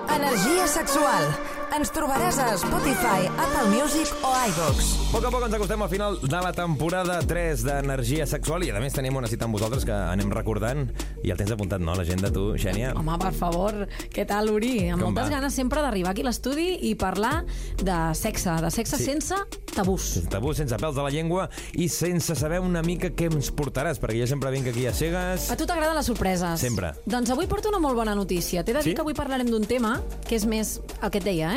Energia 0.09 0.67
sexual. 0.67 1.56
Ens 1.75 1.89
trobaràs 1.93 2.37
a 2.41 2.53
Spotify, 2.57 3.27
Apple 3.37 3.67
Music 3.69 4.09
o 4.25 4.29
iVox. 4.47 4.85
A 5.07 5.11
poc 5.11 5.25
a 5.27 5.31
poc 5.33 5.43
ens 5.45 5.55
acostem 5.57 5.81
al 5.83 5.89
final 5.91 6.15
de 6.23 6.39
la 6.41 6.51
temporada 6.55 7.17
3 7.27 7.61
d'Energia 7.67 8.25
Sexual 8.29 8.63
i 8.65 8.71
a 8.71 8.79
més 8.81 8.95
tenim 8.95 9.15
una 9.19 9.27
cita 9.29 9.45
amb 9.45 9.57
vosaltres 9.57 9.83
que 9.85 9.93
anem 9.93 10.31
recordant 10.33 10.85
i 11.27 11.29
el 11.33 11.37
tens 11.37 11.51
apuntat, 11.53 11.83
no? 11.83 11.93
L'agenda 11.99 12.31
tu, 12.33 12.53
Xènia? 12.57 12.93
Home, 12.97 13.17
per 13.21 13.33
favor, 13.35 13.77
què 14.13 14.25
tal, 14.29 14.49
Uri? 14.55 14.87
Amb 14.93 15.03
Com 15.03 15.11
moltes 15.11 15.27
va? 15.29 15.35
ganes 15.37 15.57
sempre 15.59 15.83
d'arribar 15.83 16.15
aquí 16.15 16.23
a 16.25 16.29
l'estudi 16.29 16.69
i 16.89 16.95
parlar 16.97 17.43
de 17.83 17.97
sexe, 18.17 18.55
de 18.63 18.71
sexe 18.73 18.97
Sí. 18.97 19.09
sense 19.11 19.35
tabús. 19.75 20.07
Sense 20.17 20.31
tabú, 20.33 20.55
sense 20.57 20.79
pèls 20.81 20.95
de 20.97 21.03
la 21.05 21.11
llengua 21.13 21.49
i 21.75 21.89
sense 21.89 22.33
saber 22.35 22.59
una 22.63 22.81
mica 22.81 23.11
què 23.11 23.29
ens 23.31 23.51
portaràs, 23.53 23.99
perquè 24.01 24.17
jo 24.23 24.27
sempre 24.31 24.49
vinc 24.55 24.71
aquí 24.71 24.87
a 24.87 24.93
cegues... 24.95 25.51
A 25.51 25.59
tu 25.59 25.67
t'agraden 25.69 25.95
les 25.99 26.05
sorpreses? 26.09 26.59
Sempre. 26.63 26.93
Doncs 27.05 27.29
avui 27.35 27.45
porto 27.45 27.69
una 27.69 27.79
molt 27.83 27.95
bona 27.99 28.15
notícia. 28.15 28.63
T'he 28.63 28.73
de 28.73 28.79
dir 28.81 28.91
Sí? 28.91 28.95
que 28.95 29.01
avui 29.05 29.13
parlarem 29.13 29.47
d'un 29.51 29.65
tema 29.67 29.97
que 30.27 30.35
és 30.39 30.45
més 30.47 30.79
el 31.03 31.11
que 31.11 31.19
et 31.21 31.23
deia, 31.27 31.53
eh? 31.53 31.56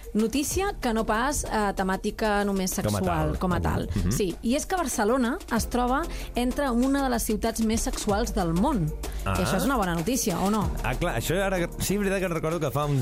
Notícia 0.13 0.73
que 0.81 0.93
no 0.93 1.05
pas 1.07 1.43
eh, 1.45 1.71
temàtica 1.77 2.43
només 2.43 2.73
Com 2.75 2.87
a 2.87 2.99
sexual, 2.99 3.29
tal. 3.31 3.37
com 3.39 3.53
a 3.53 3.59
tal. 3.63 3.87
Mhm. 3.95 4.11
Sí, 4.11 4.35
i 4.43 4.55
és 4.55 4.65
que 4.65 4.75
Barcelona 4.75 5.37
es 5.55 5.67
troba 5.71 6.01
entre 6.35 6.69
una 6.71 7.03
de 7.03 7.09
les 7.09 7.23
ciutats 7.23 7.61
més 7.63 7.81
sexuals 7.81 8.33
del 8.35 8.53
món. 8.53 8.91
Ah. 9.25 9.35
I 9.39 9.43
això 9.45 9.57
és 9.57 9.65
una 9.65 9.77
bona 9.77 9.93
notícia, 9.95 10.39
o 10.41 10.49
no? 10.49 10.69
Ah, 10.83 10.95
clar, 10.95 11.15
això 11.19 11.37
ara... 11.41 11.57
Sí, 11.79 11.95
veritat 11.97 12.19
que 12.19 12.27
recordo 12.27 12.59
que 12.59 12.71
fa 12.71 12.85
uns, 12.89 13.01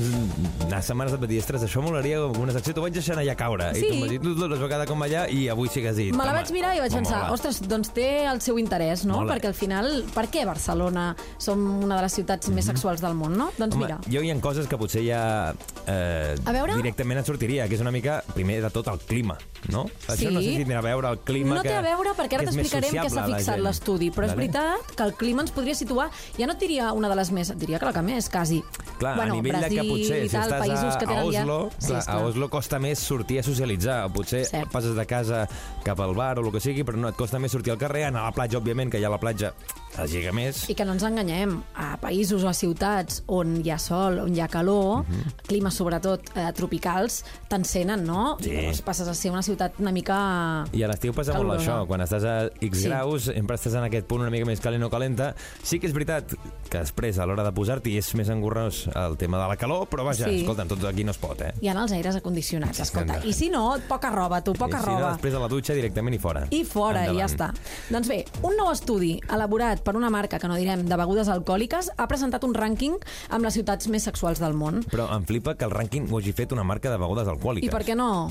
unes 0.66 0.84
setmanes 0.84 1.14
et 1.14 1.20
vaig 1.20 1.30
dir, 1.30 1.38
ostres, 1.40 1.62
això 1.64 1.82
molaria 1.82 2.18
com 2.20 2.42
una 2.44 2.52
secció, 2.52 2.74
t'ho 2.74 2.82
vaig 2.84 2.92
deixar 2.94 3.16
allà 3.18 3.34
caure. 3.36 3.70
I 3.72 3.80
Sí. 3.80 3.86
tu 3.88 3.94
em 3.94 4.00
vas 4.02 4.10
dir, 4.10 4.20
tu 4.20 4.34
tu 4.36 4.48
vas 4.48 4.58
quedar 4.68 4.86
com 4.86 5.02
allà 5.02 5.26
i 5.30 5.48
avui 5.48 5.68
sí 5.68 5.80
que 5.82 5.88
has 5.88 5.96
dit... 5.96 6.12
Me 6.14 6.18
la 6.24 6.30
"Home, 6.30 6.42
vaig 6.42 6.52
mirar 6.52 6.76
i 6.76 6.80
vaig 6.80 6.92
pensar, 6.92 7.22
mola." 7.24 7.32
ostres, 7.32 7.60
doncs 7.66 7.90
té 7.92 8.24
el 8.26 8.40
seu 8.40 8.58
interès, 8.58 9.04
no? 9.04 9.16
Mola. 9.22 9.34
Perquè 9.34 9.46
al 9.48 9.54
final, 9.54 10.04
per 10.14 10.28
què 10.28 10.44
Barcelona 10.46 11.16
som 11.38 11.58
una 11.84 11.96
de 11.96 12.02
les 12.02 12.12
ciutats 12.12 12.48
més 12.50 12.64
sexuals 12.66 13.00
del 13.00 13.14
món, 13.14 13.36
no? 13.36 13.50
Doncs 13.58 13.74
Home, 13.74 13.86
mira, 13.86 13.98
jo 14.06 14.20
hi 14.22 14.30
ha 14.30 14.40
coses 14.40 14.66
que 14.68 14.76
potser 14.78 15.02
ja 15.06 15.54
eh, 15.86 16.36
A 16.44 16.52
veure? 16.52 16.74
Directament 17.00 17.20
et 17.22 17.28
sortiria, 17.28 17.66
que 17.68 17.76
és 17.76 17.80
una 17.82 17.92
mica, 17.94 18.20
primer 18.34 18.60
de 18.62 18.70
tot, 18.72 18.88
el 18.92 18.98
clima, 19.08 19.36
no? 19.72 19.86
Això 20.06 20.16
Sí. 20.16 20.26
no 20.28 20.40
sé 20.40 20.50
si 20.50 20.64
tindrà 20.64 20.78
a 20.78 20.82
veure 20.82 21.08
el 21.08 21.18
clima 21.20 21.54
no 21.56 21.62
que 21.62 21.68
té 21.68 21.76
a 21.76 21.82
veure 21.82 22.10
perquè 22.16 22.34
ara 22.36 22.44
t'explicarem 22.44 22.92
què 22.92 23.10
s'ha 23.10 23.24
a 23.24 23.26
fixat 23.26 23.58
l'estudi, 23.58 24.10
però 24.10 24.26
és 24.26 24.34
veritat 24.36 24.92
que 24.96 25.02
el 25.02 25.14
clima 25.14 25.42
ens 25.42 25.50
podria 25.50 25.74
situar, 25.74 26.10
ja 26.36 26.46
no 26.46 26.52
et 26.52 26.58
diria 26.60 26.92
una 26.92 27.08
de 27.08 27.16
les 27.16 27.30
més, 27.30 27.50
et 27.50 27.58
diria 27.58 27.78
que 27.78 27.86
la 27.86 27.92
que 27.92 28.02
més, 28.02 28.28
quasi. 28.28 28.62
Clar, 28.98 29.16
bueno, 29.16 29.32
a 29.32 29.36
nivell 29.36 29.56
Brasil 29.56 29.76
de 29.76 29.82
que 29.82 29.88
potser, 29.88 30.28
si 30.28 30.36
tal, 30.36 30.42
estàs 30.42 30.60
a, 30.60 30.98
que 30.98 31.14
a 31.14 31.24
Oslo, 31.24 31.70
ja... 31.70 31.76
Sí, 31.80 31.86
clar, 31.86 31.96
a 31.96 32.00
esclar. 32.00 32.24
Oslo 32.24 32.50
costa 32.50 32.78
més 32.78 32.98
sortir 32.98 33.38
a 33.38 33.42
socialitzar, 33.42 34.12
potser 34.12 34.44
Cert. 34.44 34.70
passes 34.70 34.94
de 34.96 35.06
casa 35.06 35.48
cap 35.84 36.00
al 36.00 36.14
bar 36.14 36.38
o 36.38 36.44
el 36.44 36.52
que 36.52 36.60
sigui, 36.60 36.84
però 36.84 36.96
no 36.98 37.08
et 37.08 37.16
costa 37.16 37.38
més 37.38 37.52
sortir 37.52 37.72
al 37.72 37.78
carrer, 37.78 38.04
anar 38.04 38.22
a 38.26 38.30
la 38.30 38.32
platja, 38.36 38.58
òbviament, 38.58 38.90
que 38.90 39.00
ja 39.00 39.08
a 39.08 39.10
la 39.10 39.18
platja 39.20 39.54
es 39.98 40.12
lliga 40.12 40.32
més. 40.32 40.68
I 40.68 40.74
que 40.74 40.84
no 40.84 40.92
ens 40.92 41.02
enganyem, 41.02 41.62
a 41.74 41.96
països 42.00 42.44
o 42.44 42.48
a 42.48 42.54
ciutats 42.54 43.22
on 43.26 43.60
hi 43.64 43.70
ha 43.70 43.78
sol, 43.78 44.18
on 44.20 44.34
hi 44.34 44.40
ha 44.40 44.48
calor, 44.48 45.04
climes 45.46 45.74
sobretot 45.74 46.30
eh, 46.36 46.52
tropicals, 46.90 47.24
t'encenen, 47.48 48.04
no? 48.06 48.36
Sí. 48.40 48.50
Llavors 48.50 48.80
passes 48.82 49.08
a 49.08 49.14
ser 49.14 49.30
una 49.32 49.42
ciutat 49.42 49.78
una 49.80 49.92
mica... 49.92 50.64
I 50.72 50.82
a 50.84 50.88
l'estiu 50.90 51.12
passa 51.14 51.34
molt 51.38 51.56
això, 51.58 51.80
quan 51.88 52.00
estàs 52.04 52.24
a 52.26 52.34
X 52.60 52.80
Sí. 52.80 52.88
graus, 52.88 53.24
sempre 53.30 53.56
estàs 53.58 53.74
en 53.76 53.84
aquest 53.86 54.06
punt 54.08 54.22
una 54.22 54.30
mica 54.30 54.46
més 54.48 54.60
calent 54.60 54.82
o 54.86 54.90
calenta. 54.90 55.34
Sí 55.62 55.78
que 55.80 55.86
és 55.88 55.92
veritat 55.94 56.32
que 56.70 56.78
després, 56.78 57.18
a 57.18 57.26
l'hora 57.26 57.44
de 57.44 57.52
posar-t'hi, 57.52 57.96
és 57.98 58.12
més 58.14 58.28
engorrós 58.30 58.84
el 58.94 59.16
tema 59.20 59.40
de 59.42 59.48
la 59.50 59.56
calor, 59.60 59.86
però 59.90 60.04
vaja, 60.06 60.26
Sí. 60.28 60.40
escolta'm, 60.42 60.68
tot 60.68 60.84
aquí 60.84 61.04
no 61.04 61.10
es 61.10 61.18
pot, 61.18 61.40
eh? 61.42 61.52
Hi 61.60 61.68
ha 61.68 61.72
els 61.80 61.92
aires 61.92 62.16
acondicionats, 62.16 62.80
escolta. 62.80 63.16
Endavant. 63.18 63.28
I 63.28 63.32
si 63.32 63.48
no, 63.50 63.76
poca 63.88 64.10
roba, 64.10 64.42
tu, 64.42 64.52
poca 64.54 64.78
I 64.78 64.80
si 64.80 64.86
roba. 64.86 65.00
no, 65.00 65.10
després 65.12 65.32
de 65.32 65.40
la 65.40 65.48
dutxa 65.48 65.74
directament 65.74 66.14
i 66.14 66.18
fora. 66.18 66.46
I 66.50 66.64
fora, 66.64 67.02
i 67.10 67.16
ja 67.18 67.26
Endavant. 67.26 67.56
està. 67.56 67.90
Doncs 67.90 68.08
bé, 68.08 68.24
un 68.42 68.56
nou 68.56 68.70
estudi 68.72 69.20
elaborat 69.28 69.82
per 69.82 69.96
una 69.96 70.10
marca 70.10 70.38
que 70.38 70.48
no 70.48 70.54
direm 70.56 70.86
de 70.86 70.96
begudes 70.96 71.28
alcohòliques 71.28 71.90
ha 71.96 72.06
presentat 72.08 72.44
un 72.44 72.54
rànquing 72.54 72.96
amb 73.30 73.44
les 73.44 73.54
ciutats 73.54 73.88
més 73.88 74.02
sexuals 74.04 74.38
del 74.40 74.54
món. 74.54 74.82
Però 74.90 75.08
em 75.16 75.24
flipa 75.24 75.54
que 75.56 75.64
el 75.64 75.70
rànquing 75.72 76.10
ho 76.10 76.18
hagi 76.18 76.32
fet 76.32 76.52
una 76.52 76.62
marca 76.64 76.79
de 76.88 76.96
begudes 76.96 77.28
alcohòliques. 77.28 77.68
I 77.68 77.74
per 77.74 77.82
què 77.84 77.94
no? 77.98 78.30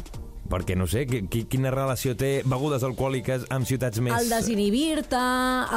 Perquè 0.49 0.75
no 0.75 0.87
sé, 0.89 1.05
qui, 1.05 1.21
qui- 1.29 1.43
quina 1.45 1.69
relació 1.69 2.15
té 2.17 2.41
begudes 2.43 2.81
alcohòliques 2.83 3.43
amb 3.53 3.67
ciutats 3.69 3.99
més... 4.01 4.15
El 4.17 4.29
desinhibir-te, 4.29 5.19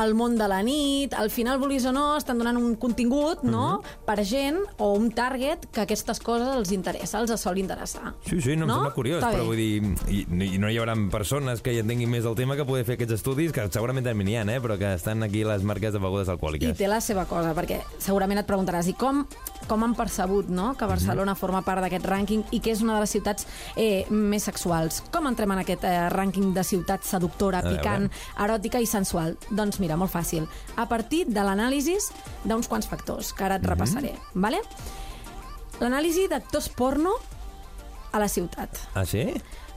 el 0.03 0.15
món 0.17 0.39
de 0.39 0.47
la 0.49 0.63
nit, 0.65 1.13
al 1.15 1.29
final, 1.31 1.59
vulguis 1.61 1.85
o 1.85 1.93
no, 1.93 2.17
estan 2.17 2.39
donant 2.41 2.57
un 2.57 2.75
contingut, 2.81 3.43
no?, 3.45 3.83
Mhm. 3.83 4.05
per 4.07 4.25
gent 4.25 4.57
o 4.79 4.95
un 4.95 5.11
target 5.13 5.67
que 5.71 5.83
aquestes 5.83 6.21
coses 6.21 6.49
els 6.57 6.73
interessa, 6.73 7.21
els 7.21 7.39
sol 7.41 7.59
interessar. 7.59 8.15
Sí, 8.25 8.41
sí, 8.41 8.57
no, 8.57 8.65
em 8.65 8.69
No? 8.69 8.75
sembla 8.77 8.95
curiós, 8.95 9.23
Està 9.23 9.33
però 9.33 9.41
bé. 9.43 9.47
vull 9.47 9.57
dir, 9.57 9.97
i, 10.09 10.55
i 10.55 10.59
no 10.59 10.71
hi 10.71 10.79
haurà 10.79 10.95
persones 11.11 11.61
que 11.61 11.73
hi 11.75 11.79
entenguin 11.81 12.09
més 12.09 12.25
del 12.25 12.35
tema 12.35 12.57
que 12.57 12.65
poder 12.65 12.85
fer 12.85 12.95
aquests 12.95 13.13
estudis, 13.21 13.53
que 13.53 13.69
segurament 13.71 14.07
també 14.07 14.25
n'hi 14.25 14.37
ha, 14.37 14.43
eh, 14.43 14.61
però 14.61 14.79
que 14.79 14.95
estan 14.95 15.23
aquí 15.23 15.45
les 15.45 15.63
marques 15.63 15.93
de 15.93 15.99
begudes 15.99 16.29
I 16.29 16.31
alcohòliques. 16.33 16.77
té 16.79 16.89
la 16.89 17.01
seva 17.01 17.27
cosa, 17.27 17.53
perquè 17.55 17.83
segurament 17.99 18.39
et 18.41 18.47
preguntaràs 18.47 18.89
i 18.89 18.95
com, 18.95 19.27
com 19.69 19.85
han 19.85 19.95
percebut 19.95 20.49
no? 20.49 20.75
que 20.77 20.87
Barcelona 20.87 21.35
forma 21.35 21.61
part 21.63 21.83
d'aquest 21.83 22.07
rànquing 22.07 22.45
i 22.53 22.61
que 22.61 22.71
és 22.73 22.81
una 22.81 22.95
de 22.95 23.01
les 23.01 23.11
ciutats 23.11 23.47
eh, 23.77 24.07
més 24.11 24.43
sexuals. 24.43 24.62
Com 25.13 25.27
entrem 25.31 25.53
en 25.55 25.63
aquest 25.63 25.85
eh, 25.89 26.09
rànquing 26.13 26.53
de 26.57 26.65
ciutat 26.67 27.07
seductora, 27.07 27.63
picant, 27.67 28.09
eròtica 28.41 28.81
i 28.83 28.89
sensual? 28.89 29.37
Doncs 29.51 29.81
mira, 29.83 29.99
molt 30.01 30.13
fàcil. 30.15 30.49
A 30.77 30.87
partir 30.91 31.25
de 31.29 31.45
l'anàlisi 31.45 31.99
d'uns 32.45 32.69
quants 32.71 32.89
factors, 32.89 33.33
que 33.37 33.45
ara 33.47 33.61
et 33.61 33.67
repassaré. 33.67 34.15
Vale? 34.35 34.63
L'anàlisi 35.81 36.29
d'actors 36.31 36.69
porno 36.79 37.17
a 38.13 38.21
la 38.23 38.29
ciutat. 38.29 38.79
Ah, 38.95 39.07
sí? 39.09 39.29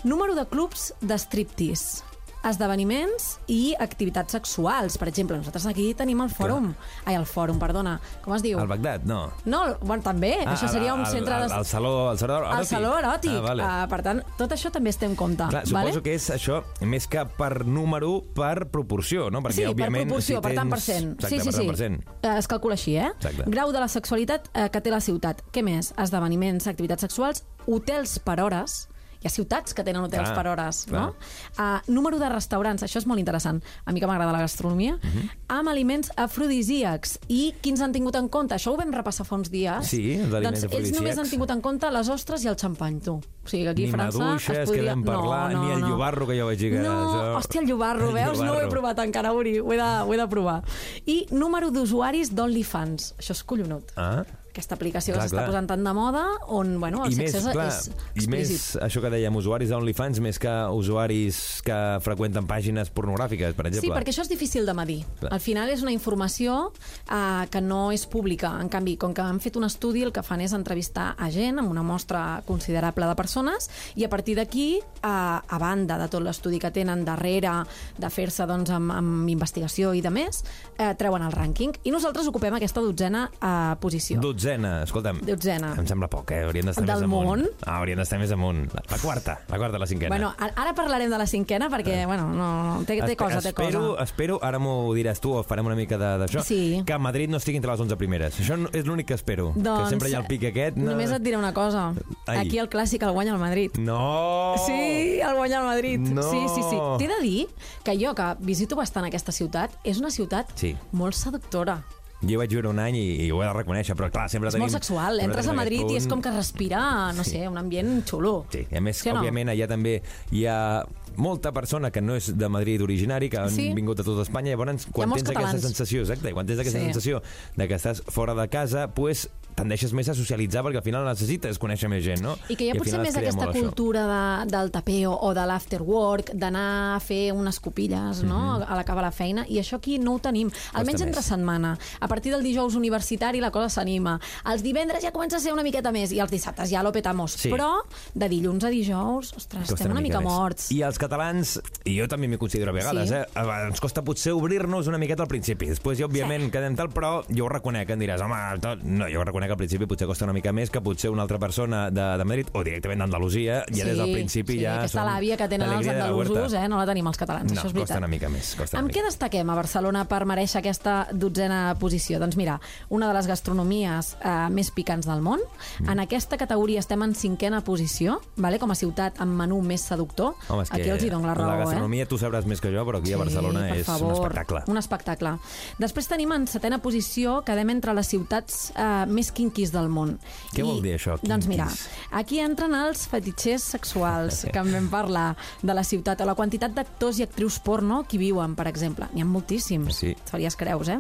Número 0.06 0.36
de 0.38 0.46
clubs 0.46 0.92
de 1.01 1.18
striptease 1.18 2.14
esdeveniments 2.46 3.40
i 3.52 3.74
activitats 3.80 4.36
sexuals. 4.36 4.98
Per 5.02 5.08
exemple, 5.10 5.38
nosaltres 5.38 5.66
aquí 5.70 5.90
tenim 5.98 6.22
el 6.24 6.30
fòrum. 6.34 6.72
Ai, 7.06 7.16
el 7.20 7.25
fòrum, 7.30 7.60
perdona. 7.62 7.98
Com 8.24 8.36
es 8.36 8.44
diu? 8.46 8.60
Al 8.62 8.68
Bagdad, 8.68 9.04
no. 9.10 9.32
No, 9.46 9.64
bueno, 9.82 10.04
també. 10.06 10.36
Ah, 10.46 10.54
això 10.56 10.70
seria 10.72 10.94
un 10.94 11.02
al- 11.06 11.12
centre... 11.12 11.34
al- 11.36 11.48
de... 11.50 11.54
al 11.56 11.66
saló- 11.66 12.10
al 12.10 12.18
saló 12.22 12.38
eròtic. 12.42 12.60
El 12.60 12.66
saló 12.70 12.94
eròtic. 13.00 13.36
Ah, 13.38 13.42
vale. 13.48 13.64
Ah, 13.66 13.88
per 13.92 14.02
tant, 14.06 14.22
tot 14.38 14.52
això 14.56 14.72
també 14.72 14.90
es 14.94 14.98
té 15.02 15.06
en 15.10 15.16
compte. 15.16 15.48
Clar, 15.50 15.66
suposo 15.68 15.92
vale? 16.00 16.04
que 16.06 16.16
és 16.16 16.30
això, 16.36 16.62
més 16.82 17.08
que 17.08 17.25
per 17.38 17.66
número, 17.66 18.22
per 18.36 18.68
proporció, 18.72 19.30
no? 19.32 19.42
Perquè, 19.46 19.62
sí, 19.62 19.66
per 19.68 19.74
òbviament, 19.75 20.08
proporció, 20.10 20.40
si 20.40 20.48
per 20.48 20.56
tant 20.56 20.70
per 20.74 20.80
tens- 20.80 20.86
cent. 20.86 21.12
Exacte, 21.16 21.30
sí, 21.30 21.52
sí, 21.52 21.68
per 21.68 21.78
tant 21.78 22.00
per 22.02 22.12
sí. 22.16 22.30
Eh, 22.30 22.38
Es 22.46 22.48
calcula 22.52 22.75
així, 22.80 22.96
eh? 22.98 23.12
Exacte. 23.20 23.50
Grau 23.50 23.72
de 23.72 23.80
la 23.80 23.88
sexualitat 23.88 24.50
eh, 24.54 24.70
que 24.70 24.82
té 24.82 24.92
la 24.94 25.02
ciutat. 25.02 25.42
Què 25.52 25.64
més? 25.64 25.94
Esdeveniments, 25.98 26.68
activitats 26.68 27.02
sexuals, 27.08 27.44
hotels 27.68 28.20
per 28.20 28.40
hores, 28.44 28.88
hi 29.25 29.27
ha 29.27 29.34
ciutats 29.34 29.74
que 29.74 29.82
tenen 29.84 30.03
hotels 30.05 30.29
Clar, 30.29 30.36
per 30.38 30.48
hores, 30.51 30.84
clar. 30.86 31.01
no? 31.01 31.15
Uh, 31.58 31.79
número 31.89 32.20
de 32.22 32.29
restaurants, 32.29 32.84
això 32.86 33.00
és 33.01 33.08
molt 33.10 33.17
interessant, 33.20 33.58
a 33.86 33.91
mi 33.91 34.00
que 34.00 34.05
m'agrada 34.05 34.32
la 34.32 34.44
gastronomia, 34.44 35.00
Mhm. 35.01 35.29
amb 35.50 35.70
aliments 35.70 36.12
afrodisíacs. 36.15 37.17
I 37.27 37.53
quins 37.62 37.82
han 37.82 37.91
tingut 37.91 38.15
en 38.15 38.29
compte? 38.29 38.53
Això 38.53 38.74
ho 38.74 38.77
vam 38.77 38.91
repassar 38.94 39.25
fa 39.25 39.36
uns 39.36 39.50
dies. 39.50 39.88
Sí, 39.88 40.13
els 40.13 40.32
aliments 40.34 40.62
doncs 40.62 40.74
ells 40.75 40.91
només 40.94 41.17
han 41.17 41.29
tingut 41.29 41.50
en 41.50 41.62
compte 41.62 41.89
les 41.91 42.10
ostres 42.10 42.44
i 42.46 42.48
el 42.48 42.55
xampany, 42.55 43.00
tu. 43.01 43.13
O 43.15 43.48
sigui, 43.50 43.63
que 43.63 43.70
aquí 43.70 43.84
Ni 43.86 43.89
a 43.89 43.94
França 43.98 44.20
maduixes, 44.20 44.58
es 44.60 44.70
podria... 44.70 44.84
que 44.84 44.89
vam 44.89 45.03
parlar, 45.03 45.53
ni 45.55 45.72
el 45.72 45.82
llobarro, 45.82 46.27
que 46.27 46.38
jo 46.39 46.46
vaig 46.46 46.60
dir 46.60 46.72
que 46.74 46.79
no, 46.79 46.94
això- 46.94 47.36
hòstia, 47.39 47.62
el 47.62 47.67
llobarro, 47.67 48.08
El 48.10 48.13
veus? 48.13 48.38
No 48.39 48.44
ho 48.44 48.46
he 48.46 48.50
llobarro. 48.62 48.70
provat 48.70 49.00
encara, 49.00 49.34
Uri, 49.34 49.58
ho 49.60 49.74
he 49.74 49.77
de, 49.77 49.89
ho 50.05 50.13
he 50.13 50.17
de 50.17 50.27
provar. 50.27 50.62
I 51.05 51.25
número 51.32 51.72
d'usuaris 51.72 52.34
d'OnlyFans. 52.36 53.15
Això 53.17 53.32
és 53.32 53.44
collonut. 53.44 53.91
Ah, 53.98 54.24
Aquesta 54.56 54.78
aplicació 54.78 55.12
Clar, 55.12 55.26
que 55.26 55.34
s'està 55.34 55.44
posant 55.50 55.66
tan 55.68 55.82
de 55.84 55.92
moda, 55.92 56.24
on 56.56 56.78
bueno, 56.80 57.02
el 57.04 57.12
I 57.12 57.18
més, 57.20 57.34
sexe 57.36 57.52
clar, 57.52 57.66
és 57.68 57.90
i 58.24 58.28
més 58.32 58.48
explícit. 58.48 58.78
això 58.86 59.02
que 59.04 59.10
dèiem, 59.12 59.36
usuaris 59.36 59.74
d'OnlyFans 59.74 60.22
més 60.24 60.40
que 60.40 60.54
usuaris 60.72 61.40
que 61.66 61.80
freqüenten 62.06 62.48
pàgines 62.48 62.88
pornogràfiques, 62.96 63.52
per 63.58 63.68
exemple. 63.68 63.90
Sí, 63.90 63.92
perquè 63.92 64.14
això 64.14 64.24
és 64.24 64.32
difícil 64.32 64.64
de 64.64 64.76
medir. 64.78 65.02
Clar. 65.20 65.34
Al 65.36 65.44
final 65.44 65.74
és 65.74 65.84
una 65.84 65.92
informació 65.92 66.72
eh, 66.72 67.44
que 67.52 67.60
no 67.60 67.90
és 67.92 68.06
pública. 68.08 68.54
En 68.64 68.72
canvi, 68.72 68.96
com 69.02 69.12
que 69.16 69.26
han 69.26 69.42
fet 69.44 69.60
un 69.60 69.68
estudi, 69.68 70.06
el 70.08 70.14
que 70.16 70.24
fan 70.24 70.46
és 70.46 70.56
entrevistar 70.56 71.12
a 71.20 71.28
gent 71.34 71.60
amb 71.60 71.76
una 71.76 71.84
mostra 71.84 72.24
considerable 72.48 73.12
de 73.12 73.18
persones 73.20 73.68
i 74.00 74.08
a 74.08 74.10
partir 74.10 74.38
d'aquí, 74.40 74.80
eh, 74.80 75.04
a 75.04 75.60
banda 75.60 76.00
de 76.00 76.08
tot 76.08 76.24
l'estudi 76.24 76.62
que 76.64 76.72
tenen 76.72 77.04
darrere 77.04 77.58
de 78.00 78.10
fer-se 78.10 78.48
doncs, 78.48 78.72
amb, 78.72 78.96
amb 78.96 79.30
investigació 79.36 79.92
i 79.92 80.00
de 80.06 80.16
més, 80.16 80.46
eh, 80.78 80.94
treuen 80.96 81.28
el 81.28 81.36
rànquing. 81.36 81.76
I 81.84 81.92
nosaltres 81.92 82.32
ocupem 82.32 82.56
aquesta 82.56 82.80
dotzena 82.80 83.28
eh, 83.36 83.76
posició. 83.84 84.24
Dotzena, 84.46 84.84
escolta'm. 84.86 85.20
Dotzena. 85.25 85.72
Em 85.80 85.88
sembla 85.90 86.08
poc, 86.12 86.30
eh? 86.36 86.44
Hauríem 86.46 86.68
d'estar 86.70 86.84
més 86.86 87.02
amunt. 87.02 87.25
món? 87.25 87.46
Ah, 87.66 87.80
hauríem 87.80 87.98
d'estar 87.98 88.20
més 88.22 88.32
amunt. 88.32 88.68
La 88.92 88.98
quarta, 89.02 89.40
la 89.50 89.58
quarta, 89.58 89.80
la 89.82 89.88
cinquena. 89.90 90.12
Bueno, 90.14 90.34
ara 90.38 90.74
parlarem 90.78 91.10
de 91.10 91.18
la 91.18 91.25
cinquena 91.25 91.68
perquè, 91.70 92.06
bueno, 92.06 92.28
no, 92.34 92.84
té, 92.86 92.94
té 93.00 93.00
Espe- 93.00 93.16
cosa, 93.18 93.42
té 93.42 93.50
espero, 93.50 93.80
cosa. 93.96 94.04
Espero, 94.04 94.40
ara 94.44 94.60
m'ho 94.60 94.94
diràs 94.94 95.20
tu 95.20 95.34
o 95.34 95.42
farem 95.44 95.66
una 95.66 95.75
mica 95.75 95.98
de- 95.98 96.18
d'això, 96.22 96.44
Sí. 96.44 96.84
que 96.86 96.98
Madrid 97.00 97.30
no 97.30 97.38
estigui 97.38 97.58
entre 97.58 97.72
les 97.72 97.80
11 97.80 97.98
primeres. 97.98 98.40
Això 98.40 98.70
és 98.72 98.86
l'únic 98.86 99.08
que 99.08 99.16
espero. 99.16 99.52
Doncs, 99.56 99.84
que 99.84 99.90
sempre 99.90 100.10
hi 100.10 100.14
ha 100.14 100.20
el 100.20 100.28
pic 100.28 100.44
aquest. 100.44 100.78
No... 100.78 100.92
Només 100.92 101.10
et 101.12 101.22
diré 101.24 101.38
una 101.38 101.54
cosa. 101.54 101.94
Ai. 102.28 102.46
Aquí 102.46 102.60
el 102.60 102.70
clàssic 102.70 103.02
el 103.04 103.12
guanya 103.12 103.34
el 103.34 103.40
Madrid. 103.40 103.72
No! 103.80 104.54
Sí, 104.68 105.20
el 105.22 105.36
guanya 105.36 105.60
el 105.60 105.66
Madrid. 105.66 106.00
No. 106.00 106.22
Sí, 106.22 106.46
sí, 106.54 106.62
sí. 106.70 106.78
T'he 107.00 107.08
de 107.08 107.20
dir 107.22 107.48
que 107.84 107.98
jo, 107.98 108.14
que 108.14 108.36
visito 108.40 108.75
bastant 108.75 109.06
aquesta 109.08 109.32
ciutat, 109.32 109.72
és 109.84 109.98
una 109.98 110.12
ciutat 110.12 110.52
Sí. 110.56 110.75
molt 110.92 111.16
seductora. 111.16 111.84
Jo 112.24 112.39
vaig 112.39 112.50
viure 112.50 112.69
un 112.69 112.79
any 112.79 112.95
i, 112.95 113.25
i 113.25 113.31
ho 113.31 113.41
he 113.43 113.45
de 113.45 113.53
reconèixer, 113.53 113.93
però 113.95 114.07
clar, 114.10 114.29
sempre 114.31 114.48
És 114.48 114.55
tenim... 114.55 114.65
molt 114.65 114.74
sexual. 114.74 115.19
Entres 115.19 115.48
a 115.48 115.53
Madrid 115.53 115.81
aquest 115.84 115.93
i 115.93 115.98
és 115.98 116.03
punt. 116.07 116.13
com 116.15 116.22
que 116.24 116.31
respira, 116.36 117.12
no 117.13 117.24
sé, 117.27 117.48
un 117.48 117.57
ambient 117.57 118.03
xulo. 118.07 118.45
Sí, 118.51 118.65
i 118.72 118.77
a 118.77 118.81
més, 118.81 118.98
Sí 119.03 119.10
no? 119.12 119.19
òbviament, 119.19 119.50
allà 119.51 119.67
també 119.67 120.01
hi 120.31 120.45
ha 120.48 120.86
molta 121.17 121.51
persona 121.55 121.91
que 121.91 122.01
no 122.01 122.15
és 122.15 122.31
de 122.38 122.50
Madrid 122.50 122.81
originari, 122.81 123.29
que 123.29 123.38
han 123.38 123.50
Sí. 123.51 123.74
vingut 123.74 124.00
a 124.00 124.03
tota 124.03 124.24
Espanya, 124.24 124.51
llavors 124.55 124.88
quan 124.91 125.10
tens 125.12 125.22
aquesta 125.24 125.34
catalans. 125.34 125.62
sensació, 125.62 126.01
exacte, 126.01 126.34
quan 126.34 126.45
tens 126.48 126.60
aquesta 126.60 126.79
Sí. 126.79 126.86
sensació 126.86 127.22
de 127.55 127.67
que 127.67 127.75
estàs 127.75 128.01
fora 128.07 128.34
de 128.34 128.48
casa, 128.50 128.88
pues, 128.93 129.29
tendeixes 129.56 129.94
més 129.96 130.10
a 130.10 130.14
socialitzar 130.18 130.64
perquè 130.66 130.82
al 130.82 130.84
final 130.86 131.06
necessites 131.08 131.58
conèixer 131.62 131.90
més 131.90 132.04
gent, 132.04 132.22
no? 132.24 132.36
I 132.52 132.56
que 132.60 132.66
hi 132.66 132.70
ha 132.70 132.76
al 132.76 132.80
potser 132.82 133.00
més 133.00 133.16
aquesta 133.16 133.48
cultura 133.56 134.06
de, 134.10 134.52
del 134.52 134.72
tapeo 134.72 135.14
o 135.16 135.34
de 135.34 135.46
l'after 135.48 135.82
work, 135.82 136.34
d'anar 136.36 136.96
a 136.96 137.00
fer 137.00 137.32
unes 137.34 137.60
copilles 137.64 138.22
no? 138.28 138.60
a 138.62 138.76
l'acabar 138.76 139.04
la 139.06 139.12
feina, 139.16 139.46
i 139.48 139.60
això 139.62 139.78
aquí 139.80 139.98
no 140.00 140.16
ho 140.16 140.20
tenim. 140.20 140.52
Almenys 140.74 141.06
entre 141.08 141.22
setmana. 141.24 141.78
A 142.00 142.08
partir 142.12 142.34
del 142.34 142.44
dijous 142.44 142.76
universitari 142.76 143.40
la 143.42 143.52
cosa 143.52 143.70
s'anima. 143.80 144.18
Els 144.52 144.64
divendres 144.66 145.04
ja 145.04 145.12
comença 145.16 145.38
a 145.38 145.40
ser 145.44 145.54
una 145.54 145.64
miqueta 145.64 145.92
més, 145.96 146.12
i 146.12 146.20
els 146.20 146.32
dissabtes 146.32 146.70
ja 146.70 146.84
lo 146.84 146.92
petamos. 146.96 147.38
Sí. 147.40 147.52
Però 147.54 147.82
de 148.14 148.30
dilluns 148.32 148.64
a 148.68 148.70
dijous, 148.74 149.32
ostres, 149.38 149.70
Costa 149.70 149.76
estem 149.80 149.92
una 149.96 150.02
mica 150.04 150.20
més. 150.20 150.30
morts. 150.30 150.70
I 150.76 150.82
els 150.86 151.00
catalans, 151.02 151.56
i 151.86 151.96
jo 152.00 152.08
també 152.12 152.28
m'hi 152.28 152.38
considero 152.42 152.72
a 152.72 152.76
vegades, 152.76 153.10
Sí. 153.10 153.16
eh, 153.16 153.68
ens 153.70 153.80
costa 153.82 154.04
potser 154.04 154.34
obrir-nos 154.34 154.88
una 154.88 154.98
miqueta 154.98 155.24
al 155.24 155.30
principi. 155.32 155.68
Després, 155.72 156.00
ja, 156.00 156.06
òbviament, 156.10 156.42
Sí. 156.44 156.50
sí. 156.50 156.52
quedem 156.52 156.76
tal, 156.76 156.90
però 156.90 157.24
jo 157.30 157.46
ho 157.46 157.50
reconec, 157.50 157.90
em 157.90 158.00
diràs, 158.00 158.22
home, 158.22 158.60
tot... 158.62 158.84
no, 158.84 159.08
jo 159.10 159.22
ho 159.22 159.24
reconec 159.24 159.45
que 159.48 159.54
al 159.54 159.58
principi 159.60 159.86
potser 159.90 160.08
costa 160.08 160.25
una 160.25 160.34
mica 160.34 160.52
més 160.56 160.70
que 160.72 160.82
potser 160.82 161.10
una 161.12 161.24
altra 161.24 161.40
persona 161.40 161.90
de, 161.92 162.06
de 162.18 162.25
Madrid 162.25 162.48
o 162.54 162.64
directament 162.64 163.00
d'Andalusia, 163.04 163.64
ja 163.72 163.86
des 163.86 163.98
del 163.98 164.12
principi 164.14 164.54
sí, 164.58 164.62
ja 164.64 164.78
aquesta 164.80 165.02
són 165.02 165.10
làbia 165.12 165.38
que 165.38 165.48
tenen 165.52 165.72
els 165.78 165.88
andalusos, 165.88 166.54
eh, 166.54 166.68
no 166.72 166.78
la 166.82 166.86
tenim 166.90 167.08
els 167.08 167.18
catalans, 167.18 167.52
No, 167.52 167.58
això 167.60 167.68
és 167.70 167.74
costa 167.74 167.80
veritat. 167.80 167.98
una 168.04 168.08
mica 168.12 168.30
més, 168.30 168.54
costa 168.56 168.78
Amb 168.80 168.88
mica. 168.90 169.00
què 169.00 169.06
destaquem 169.06 169.50
a 169.50 169.56
Barcelona 169.56 170.06
per 170.10 170.25
mereixer 170.25 170.60
aquesta 170.60 171.08
dotzena 171.12 171.75
posició? 171.80 172.20
Doncs 172.20 172.36
mira, 172.38 172.60
una 172.90 173.08
de 173.08 173.14
les 173.14 173.28
gastronomies 173.28 174.16
eh, 174.24 174.50
més 174.50 174.72
picants 174.72 175.06
del 175.08 175.22
món. 175.22 175.40
Mm. 175.80 175.90
En 175.92 176.00
aquesta 176.04 176.38
categoria 176.38 176.80
estem 176.80 177.02
en 177.04 177.14
cinquena 177.16 177.62
posició, 177.62 178.20
vale? 178.38 178.60
com 178.60 178.72
a 178.72 178.75
ciutat 178.75 179.20
amb 179.24 179.36
menú 179.36 179.62
més 179.62 179.82
seductor. 179.82 180.34
Home, 180.50 180.64
Aquí 180.70 180.90
els 180.90 181.04
hi 181.04 181.10
dono 181.10 181.28
la 181.28 181.34
raó, 181.36 181.48
la 181.50 181.56
eh? 181.56 181.64
gastronomia 181.66 182.06
tu 182.08 182.18
sabràs 182.18 182.46
més 182.46 182.62
que 182.62 182.72
jo, 182.74 182.84
però 182.88 183.00
aquí 183.00 183.14
a 183.14 183.18
Barcelona 183.18 183.68
per 183.70 183.78
és 183.82 183.86
favor, 183.88 184.12
un 184.12 184.16
espectacle. 184.16 184.64
Un 184.72 184.78
espectacle. 184.78 185.36
Després 185.80 186.08
tenim 186.08 186.32
en 186.36 186.48
setena 186.48 186.80
posició, 186.82 187.42
quedem 187.46 187.70
entre 187.75 187.94
les 187.94 188.08
ciutats 188.08 188.72
eh, 188.75 189.06
més 189.08 189.32
quinquis 189.36 189.72
del 189.75 189.89
món. 189.92 190.15
Què 190.56 190.63
vol 190.65 190.82
dir 190.84 190.96
això, 190.98 191.18
Doncs 191.22 191.48
mira, 191.51 191.68
quinquis? 191.70 191.86
aquí 192.12 192.39
entren 192.44 192.74
els 192.80 193.06
fetitxers 193.12 193.63
sexuals, 193.75 194.46
que 194.51 194.60
en 194.63 194.72
vam 194.74 194.89
parlar 194.89 195.27
de 195.62 195.74
la 195.77 195.84
ciutat, 195.84 196.22
o 196.22 196.25
la 196.25 196.36
quantitat 196.39 196.74
d'actors 196.75 197.20
i 197.20 197.27
actrius 197.27 197.60
porno 197.60 198.04
que 198.08 198.18
viuen, 198.22 198.56
per 198.56 198.68
exemple. 198.72 199.10
N'hi 199.13 199.22
ha 199.22 199.25
moltíssims. 199.30 199.96
Sí. 200.01 200.15
Faries 200.32 200.56
creus, 200.56 200.89
eh? 200.89 201.00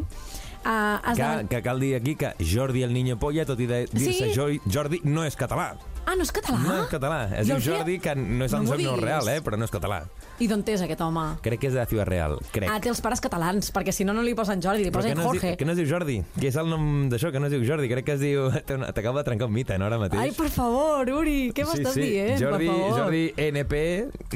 Uh, 0.65 0.97
Que, 1.13 1.21
de... 1.21 1.47
que 1.47 1.61
cal 1.61 1.79
dir 1.79 1.95
aquí 1.95 2.15
que 2.15 2.33
Jordi 2.41 2.81
el 2.83 2.91
Niño 2.93 3.19
Polla, 3.21 3.45
tot 3.45 3.59
i 3.61 3.67
dir-se 3.67 4.31
Sí? 4.33 4.59
Jordi, 4.65 4.99
no 5.03 5.23
és 5.23 5.35
català. 5.37 5.75
Ah, 6.05 6.13
no 6.13 6.21
és 6.21 6.31
català? 6.31 6.59
No 6.61 6.75
és 6.83 6.89
català. 6.91 7.19
Es 7.39 7.49
diu 7.49 7.57
Jordi, 7.63 7.97
que 8.01 8.13
no 8.15 8.45
és 8.45 8.53
No 8.53 8.59
el 8.61 8.67
m'ho 8.67 8.75
seu 8.75 8.85
nom 8.85 8.99
real, 9.01 9.29
eh? 9.31 9.39
però 9.45 9.57
no 9.57 9.65
és 9.65 9.73
català. 9.73 10.03
I 10.39 10.47
d'on 10.51 10.61
és 10.69 10.81
aquest 10.85 11.01
home? 11.01 11.23
Crec 11.41 11.61
que 11.63 11.69
és 11.71 11.75
de 11.77 11.85
Ciudad 11.89 12.07
Real, 12.09 12.37
crec. 12.51 12.69
Ah, 12.69 12.77
té 12.83 12.91
els 12.91 13.01
pares 13.01 13.21
catalans, 13.23 13.71
perquè 13.73 13.93
si 13.95 14.05
no, 14.05 14.13
no 14.13 14.21
li 14.25 14.35
posen 14.37 14.61
Jordi, 14.61 14.83
li 14.85 14.91
posen 14.93 15.13
que 15.13 15.17
no, 15.17 15.29
Jorge. 15.29 15.53
diu, 15.53 15.57
que 15.61 15.65
no 15.65 15.73
es 15.73 15.79
diu 15.79 15.87
Jordi, 15.89 16.17
que 16.35 16.49
és 16.51 16.59
el 16.61 16.69
nom 16.69 17.07
d'això, 17.09 17.31
que 17.33 17.41
no 17.41 17.49
es 17.49 17.55
diu 17.55 17.63
Jordi, 17.65 17.89
crec 17.91 18.05
que 18.05 18.17
es 18.17 18.21
diu... 18.21 18.49
T'acaba 18.95 19.23
de 19.23 19.25
trencar 19.29 19.47
un 19.49 19.55
mite, 19.55 19.77
no, 19.79 19.87
ara 19.87 19.97
mateix? 20.01 20.21
Ai, 20.21 20.35
per 20.35 20.49
favor, 20.53 21.09
Uri, 21.21 21.51
què 21.55 21.65
m'estàs 21.65 21.95
sí, 21.95 22.03
sí. 22.03 22.11
dient? 22.11 22.37
Jordi, 22.41 22.69
per 22.69 22.75
favor. 22.75 22.99
Jordi 22.99 23.23
NP 23.49 23.81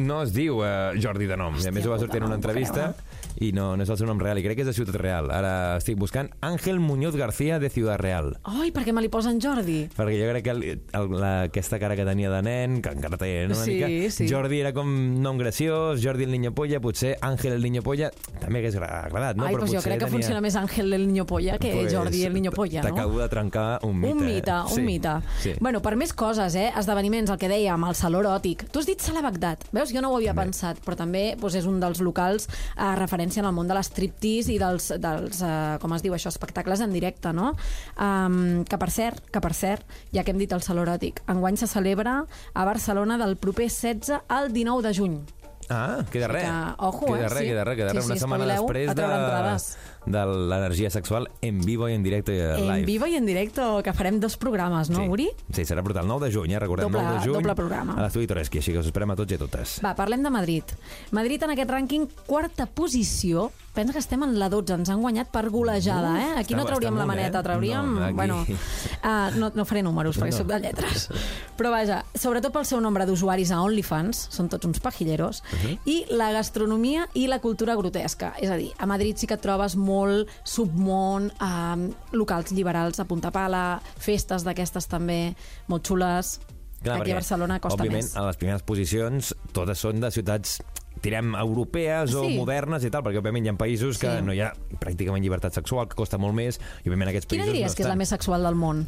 no 0.07 0.21
es 0.23 0.33
diu 0.33 0.63
uh, 0.63 0.95
Jordi 0.99 1.29
de 1.29 1.37
nom. 1.39 1.59
I 1.59 1.69
a 1.69 1.75
més 1.75 1.85
ho 1.85 1.93
va 1.93 1.99
sortir 2.01 2.23
en 2.23 2.27
no 2.27 2.31
una 2.33 2.39
entrevista 2.39 2.93
i 3.39 3.51
no, 3.55 3.75
no 3.77 3.83
és 3.83 3.89
el 3.89 3.97
seu 3.97 4.07
nom 4.07 4.19
real. 4.19 4.37
I 4.39 4.43
crec 4.43 4.57
que 4.59 4.63
és 4.65 4.69
de 4.69 4.73
Ciutat 4.75 4.95
Real. 4.99 5.29
Ara 5.31 5.77
estic 5.79 5.97
buscant 5.99 6.29
Àngel 6.41 6.79
Muñoz 6.79 7.15
García 7.15 7.59
de 7.59 7.69
Ciudad 7.69 7.97
Real. 7.99 8.37
Ai, 8.43 8.71
per 8.75 8.83
què 8.85 8.93
me 8.95 9.01
li 9.01 9.09
posen 9.11 9.39
Jordi? 9.41 9.87
Perquè 9.95 10.17
jo 10.19 10.29
crec 10.31 10.43
que 10.43 10.51
el, 10.55 10.63
el, 10.67 11.07
la, 11.19 11.31
aquesta 11.47 11.79
cara 11.79 11.95
que 11.95 12.05
tenia 12.07 12.29
de 12.31 12.41
nen, 12.45 12.81
que 12.81 12.91
encara 12.95 13.17
té 13.17 13.45
una 13.47 13.55
Sí, 13.59 13.77
mica, 13.79 14.11
sí. 14.11 14.27
Jordi 14.29 14.59
era 14.61 14.73
com 14.75 14.89
nom 15.23 15.37
graciós, 15.39 16.01
Jordi 16.03 16.25
el 16.27 16.31
Niño 16.35 16.51
Polla, 16.55 16.79
potser 16.83 17.15
Àngel 17.21 17.53
el 17.57 17.63
Niño 17.63 17.81
Polla 17.85 18.11
també 18.39 18.59
hagués 18.59 18.75
gra- 18.75 19.05
agradat, 19.05 19.37
no? 19.37 19.45
Ai, 19.47 19.53
Però 19.55 19.63
doncs 19.65 19.75
jo 19.77 19.81
crec 19.83 19.99
que 19.99 20.05
tenia... 20.05 20.17
funciona 20.17 20.41
més 20.43 20.55
Àngel 20.59 20.93
el 20.99 21.07
Niño 21.07 21.25
Polla 21.29 21.57
que 21.57 21.71
Pues, 21.79 21.93
Jordi 21.93 22.23
el 22.25 22.33
Niño 22.33 22.51
Polla, 22.51 22.81
no? 22.83 22.89
T'acabo 22.89 23.19
de 23.19 23.29
trencar 23.29 23.79
un 23.83 23.99
mite. 23.99 24.13
Un 24.13 24.25
mite, 24.25 24.51
un 24.51 24.75
sí, 24.75 24.81
mite. 24.81 25.15
Sí. 25.43 25.53
Bueno, 25.59 25.81
per 25.81 25.95
més 25.95 26.13
coses, 26.13 26.55
eh? 26.55 26.69
Esdeveniments, 26.77 27.31
el 27.31 27.37
que 27.39 27.47
dèiem, 27.51 27.83
el 27.87 27.95
Saló 27.95 28.19
Eròtic. 28.23 28.67
Tu 28.71 28.79
has 28.83 28.87
dit 28.89 28.99
Sala 29.01 29.21
Bagdad. 29.25 29.63
Veus? 29.71 29.93
Jo 29.93 30.01
no 30.03 30.11
ho 30.11 30.17
havia 30.17 30.33
pensat, 30.37 30.79
però 30.85 30.97
també 30.99 31.35
doncs, 31.39 31.55
és 31.59 31.65
un 31.69 31.79
dels 31.79 32.01
locals 32.03 32.49
a 32.75 32.93
referència 33.29 33.43
en 33.43 33.49
el 33.49 33.55
món 33.55 33.67
de 33.69 33.75
l'estriptease 33.77 34.53
i 34.53 34.57
dels, 34.59 34.89
dels 34.97 35.41
eh, 35.45 35.77
com 35.81 35.93
es 35.93 36.03
diu 36.03 36.13
això, 36.13 36.29
espectacles 36.29 36.81
en 36.81 36.91
directe, 36.91 37.31
no? 37.33 37.53
Um, 37.97 38.65
que 38.65 38.77
per 38.77 38.89
cert, 38.89 39.29
que 39.31 39.41
per 39.41 39.53
cert, 39.53 39.85
ja 40.13 40.23
que 40.23 40.33
hem 40.33 40.39
dit 40.39 40.51
el 40.51 40.61
Saló 40.61 40.83
Eròtic, 40.83 41.21
enguany 41.29 41.57
se 41.57 41.67
celebra 41.67 42.23
a 42.53 42.65
Barcelona 42.65 43.17
del 43.17 43.37
proper 43.37 43.69
16 43.69 44.23
al 44.27 44.51
19 44.53 44.87
de 44.87 44.93
juny. 44.95 45.38
Ah, 45.69 46.03
queda 46.11 46.27
res. 46.27 46.43
que, 46.43 46.51
ojo, 46.79 47.05
queda 47.05 47.25
eh, 47.25 47.29
res, 47.29 47.39
sí. 47.39 47.45
queda 47.45 47.63
res, 47.63 47.77
queda 47.77 47.89
Sí, 47.91 47.95
res. 47.97 48.05
sí, 48.05 48.11
Una 48.11 48.19
setmana 48.19 48.45
després 48.45 48.95
de, 48.95 50.09
de 50.09 50.25
l'energia 50.25 50.89
sexual 50.89 51.29
en 51.41 51.59
vivo 51.61 51.87
i 51.89 51.93
en 51.93 52.01
directe 52.03 52.33
i 52.35 52.39
En 52.39 52.67
live. 52.67 52.85
vivo 52.85 53.05
i 53.05 53.15
en 53.15 53.25
directo, 53.25 53.81
que 53.83 53.93
farem 53.93 54.19
dos 54.19 54.37
programes, 54.37 54.89
no, 54.89 55.03
sí. 55.03 55.09
Uri? 55.09 55.29
Sí, 55.53 55.65
serà 55.65 55.83
brutal. 55.83 56.07
9 56.07 56.27
de 56.27 56.33
juny, 56.33 56.53
eh? 56.53 56.59
Recordem, 56.59 56.87
Doble- 56.89 57.03
9 57.03 57.19
de 57.19 57.25
juny. 57.25 57.33
doble 57.35 57.55
programa. 57.55 57.93
A 57.97 58.01
l'estudi 58.01 58.25
Toreski, 58.27 58.57
així 58.57 58.71
que 58.73 58.79
us 58.79 58.87
esperem 58.89 59.11
a 59.11 59.15
tots 59.15 59.31
i 59.31 59.35
a 59.35 59.37
totes. 59.37 59.79
Va, 59.85 59.93
parlem 59.95 60.23
de 60.23 60.29
Madrid. 60.31 60.63
Madrid 61.11 61.43
en 61.43 61.51
aquest 61.51 61.69
rànquing, 61.69 62.09
quarta 62.25 62.65
posició. 62.65 63.51
Pensa 63.73 63.93
que 63.93 63.99
estem 63.99 64.23
en 64.25 64.33
la 64.39 64.49
12, 64.49 64.73
ens 64.73 64.89
han 64.89 64.99
guanyat 64.99 65.29
per 65.31 65.49
golejada, 65.51 66.15
eh? 66.19 66.31
Aquí 66.39 66.53
està- 66.55 66.57
no 66.57 66.65
trauríem 66.65 66.95
la 66.97 67.05
maneta, 67.05 67.39
eh? 67.39 67.43
trauríem... 67.43 67.93
No, 67.95 68.03
aquí- 68.05 68.13
Bueno, 68.15 68.41
uh, 68.41 69.29
no, 69.37 69.51
no 69.53 69.65
faré 69.65 69.83
números, 69.83 70.17
perquè 70.17 70.31
No. 70.31 70.37
soc 70.37 70.47
de 70.47 70.59
lletres. 70.59 71.09
Però 71.55 71.69
vaja, 71.71 72.03
sobretot 72.15 72.51
pel 72.51 72.65
seu 72.65 72.81
nombre 72.81 73.05
d'usuaris 73.05 73.51
a 73.51 73.61
OnlyFans, 73.61 74.25
són 74.33 74.49
tots 74.49 74.65
uns 74.65 74.79
pajilleros, 74.79 75.43
i 75.85 76.05
la 76.09 76.31
gastronomia 76.31 77.07
i 77.13 77.27
la 77.27 77.39
cultura 77.39 77.75
grotesca. 77.75 78.33
És 78.39 78.49
a 78.49 78.55
dir, 78.57 78.71
a 78.77 78.85
Madrid 78.85 79.17
sí 79.17 79.27
que 79.27 79.33
et 79.35 79.41
trobes 79.41 79.75
molt 79.75 80.29
submón, 80.43 81.31
eh, 81.31 81.89
locals 82.11 82.51
liberals 82.51 82.99
a 82.99 83.05
punta 83.05 83.31
pala, 83.31 83.81
festes 83.97 84.43
d'aquestes 84.43 84.87
també 84.87 85.35
molt 85.67 85.85
xules. 85.87 86.39
Aquí 86.81 86.89
perquè, 86.89 87.11
a 87.11 87.15
Barcelona 87.19 87.59
costa 87.59 87.83
òbviament, 87.83 88.03
més. 88.05 88.15
a 88.15 88.23
les 88.25 88.37
primeres 88.37 88.61
posicions 88.63 89.33
totes 89.51 89.77
són 89.79 89.99
de 89.99 90.11
ciutats 90.11 90.61
tirem 91.01 91.33
europees 91.35 92.13
o 92.13 92.23
Sí. 92.25 92.37
modernes 92.37 92.83
i 92.83 92.89
tal, 92.89 93.03
perquè 93.03 93.19
òbviament 93.19 93.45
hi 93.45 93.49
ha 93.49 93.53
països 93.53 93.97
que 93.99 94.07
Sí. 94.17 94.21
no 94.23 94.33
hi 94.33 94.39
ha 94.41 94.53
pràcticament 94.79 95.21
llibertat 95.23 95.53
sexual, 95.53 95.87
que 95.87 95.95
costa 95.95 96.17
molt 96.17 96.33
més, 96.35 96.59
i 96.83 96.89
òbviament 96.89 97.09
aquests 97.09 97.27
Quina 97.27 97.43
països 97.43 97.53
diries 97.53 97.71
no 97.71 97.75
que 97.75 97.81
és 97.83 97.87
la 97.87 97.93
estan. 97.93 97.97
més 97.97 98.09
sexual 98.09 98.43
del 98.43 98.55
món? 98.55 98.85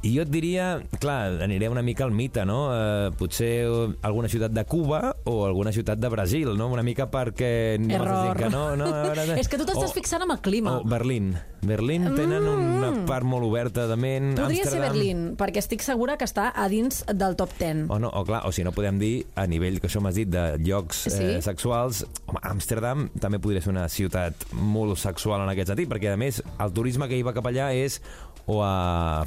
I 0.00 0.12
jo 0.14 0.22
et 0.22 0.28
diria, 0.30 0.78
clar, 1.02 1.40
aniré 1.42 1.66
una 1.68 1.82
mica 1.82 2.04
al 2.06 2.12
mite, 2.14 2.44
no? 2.46 2.68
Eh, 2.70 3.10
potser 3.18 3.66
alguna 4.06 4.28
ciutat 4.30 4.52
de 4.54 4.62
Cuba 4.64 5.16
o 5.26 5.44
alguna 5.44 5.72
ciutat 5.74 5.98
de 5.98 6.08
Brasil, 6.08 6.52
no? 6.56 6.68
Una 6.70 6.84
mica 6.86 7.08
perquè... 7.10 7.80
no 7.82 7.94
Error. 7.96 8.36
Que 8.38 8.48
no, 8.52 8.76
no, 8.78 8.86
veure, 9.08 9.24
És 9.40 9.50
que 9.50 9.58
tu 9.58 9.66
t'estàs 9.66 9.92
fixant 9.96 10.22
amb 10.22 10.36
el 10.36 10.40
clima. 10.44 10.76
O 10.78 10.84
Berlín. 10.86 11.32
Berlín 11.66 12.06
tenen 12.14 12.46
una 12.46 12.92
part 13.08 13.26
molt 13.26 13.42
oberta 13.48 13.88
de 13.90 13.96
ment. 13.98 14.28
Mm. 14.36 14.38
Podria 14.38 14.62
ser 14.62 14.78
Amsterdam- 14.78 14.92
Berlín, 14.94 15.24
perquè 15.40 15.58
estic 15.64 15.82
segura 15.82 16.14
que 16.16 16.28
està 16.30 16.52
a 16.54 16.68
dins 16.70 17.02
del 17.10 17.34
top 17.34 17.56
10. 17.58 17.88
O, 17.90 17.98
no, 17.98 18.12
o, 18.14 18.22
clar, 18.28 18.44
o 18.46 18.52
si 18.54 18.62
no 18.62 18.70
podem 18.76 19.00
dir, 19.02 19.26
a 19.34 19.48
nivell 19.50 19.80
que 19.82 19.90
això 19.90 19.98
m'has 20.04 20.14
dit 20.14 20.30
de 20.30 20.44
llocs 20.62 21.08
Sí. 21.10 21.24
eh, 21.24 21.42
sexuals, 21.42 22.04
home, 22.30 22.38
Amsterdam 22.46 23.08
també 23.18 23.42
podria 23.42 23.60
ser 23.66 23.74
una 23.74 23.88
ciutat 23.90 24.46
molt 24.54 24.94
sexual 25.02 25.42
en 25.42 25.50
aquest 25.56 25.74
sentit, 25.74 25.90
perquè 25.90 26.14
a 26.14 26.16
més 26.20 26.38
el 26.46 26.72
turisme 26.72 27.10
que 27.10 27.18
hi 27.18 27.26
va 27.26 27.34
cap 27.34 27.50
allà 27.50 27.72
és 27.74 27.98
o 28.48 28.58
a 28.64 28.72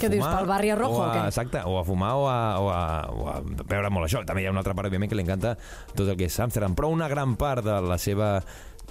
Què 0.02 0.10
fumar... 0.10 0.16
dius, 0.18 0.26
pel 0.34 0.50
barri 0.50 0.74
rojo 0.74 0.98
o 0.98 1.04
o 1.04 1.06
a, 1.06 1.12
què? 1.14 1.26
Exacte, 1.30 1.62
o 1.70 1.78
a 1.80 1.84
fumar 1.86 2.12
o 2.18 2.26
a, 2.30 2.40
o, 2.60 2.72
a, 2.74 2.82
o 3.14 3.30
a 3.30 3.38
veure 3.70 3.92
molt 3.94 4.10
això. 4.10 4.24
També 4.26 4.42
hi 4.44 4.50
ha 4.50 4.54
una 4.54 4.64
altra 4.64 4.74
part, 4.78 4.90
òbviament, 4.90 5.12
que 5.12 5.20
li 5.20 5.26
encanta 5.28 5.56
tot 5.94 6.08
el 6.08 6.18
que 6.18 6.26
és 6.28 6.40
Amsterdam, 6.42 6.74
però 6.78 6.90
una 6.90 7.08
gran 7.12 7.38
part 7.40 7.64
de 7.66 7.78
la 7.86 8.00
seva 8.02 8.34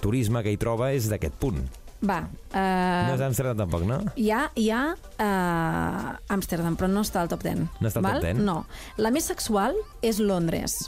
turisme 0.01 0.41
que 0.41 0.53
hi 0.55 0.57
troba 0.57 0.93
és 0.95 1.09
d'aquest 1.11 1.35
punt. 1.41 1.59
Va, 2.01 2.23
No 2.25 3.11
és 3.13 3.21
uh, 3.21 3.27
Amsterdam 3.27 3.59
tampoc, 3.59 3.83
no? 3.85 3.99
hi 4.17 4.31
ha, 4.33 4.47
hi 4.57 4.71
ha 4.73 4.79
uh, 4.97 6.33
Amsterdam, 6.33 6.73
però 6.79 6.89
no 6.89 7.03
està 7.05 7.21
al 7.21 7.29
top 7.29 7.43
10. 7.45 7.61
No 7.77 7.91
està 7.91 8.01
al 8.01 8.07
top 8.17 8.25
10? 8.25 8.39
No. 8.41 8.55
La 8.97 9.11
més 9.13 9.27
sexual 9.29 9.77
és 10.01 10.17
Londres. 10.17 10.79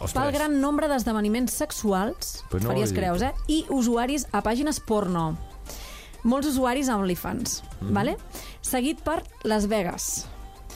Ostres. 0.00 0.14
Pel 0.16 0.32
gran 0.34 0.56
nombre 0.62 0.88
d'esdeveniments 0.90 1.52
sexuals, 1.54 2.38
Pues 2.50 2.64
no 2.64 2.72
faries 2.72 2.94
creus, 2.96 3.22
eh? 3.22 3.34
I 3.52 3.60
usuaris 3.74 4.24
a 4.32 4.40
pàgines 4.42 4.80
porno. 4.80 5.34
Molts 6.24 6.48
usuaris 6.48 6.88
a 6.88 6.96
OnlyFans, 6.96 7.62
Mhm. 7.80 7.92
vale? 7.94 8.16
seguit 8.60 9.00
per 9.00 9.22
Las 9.44 9.66
Vegas, 9.68 10.26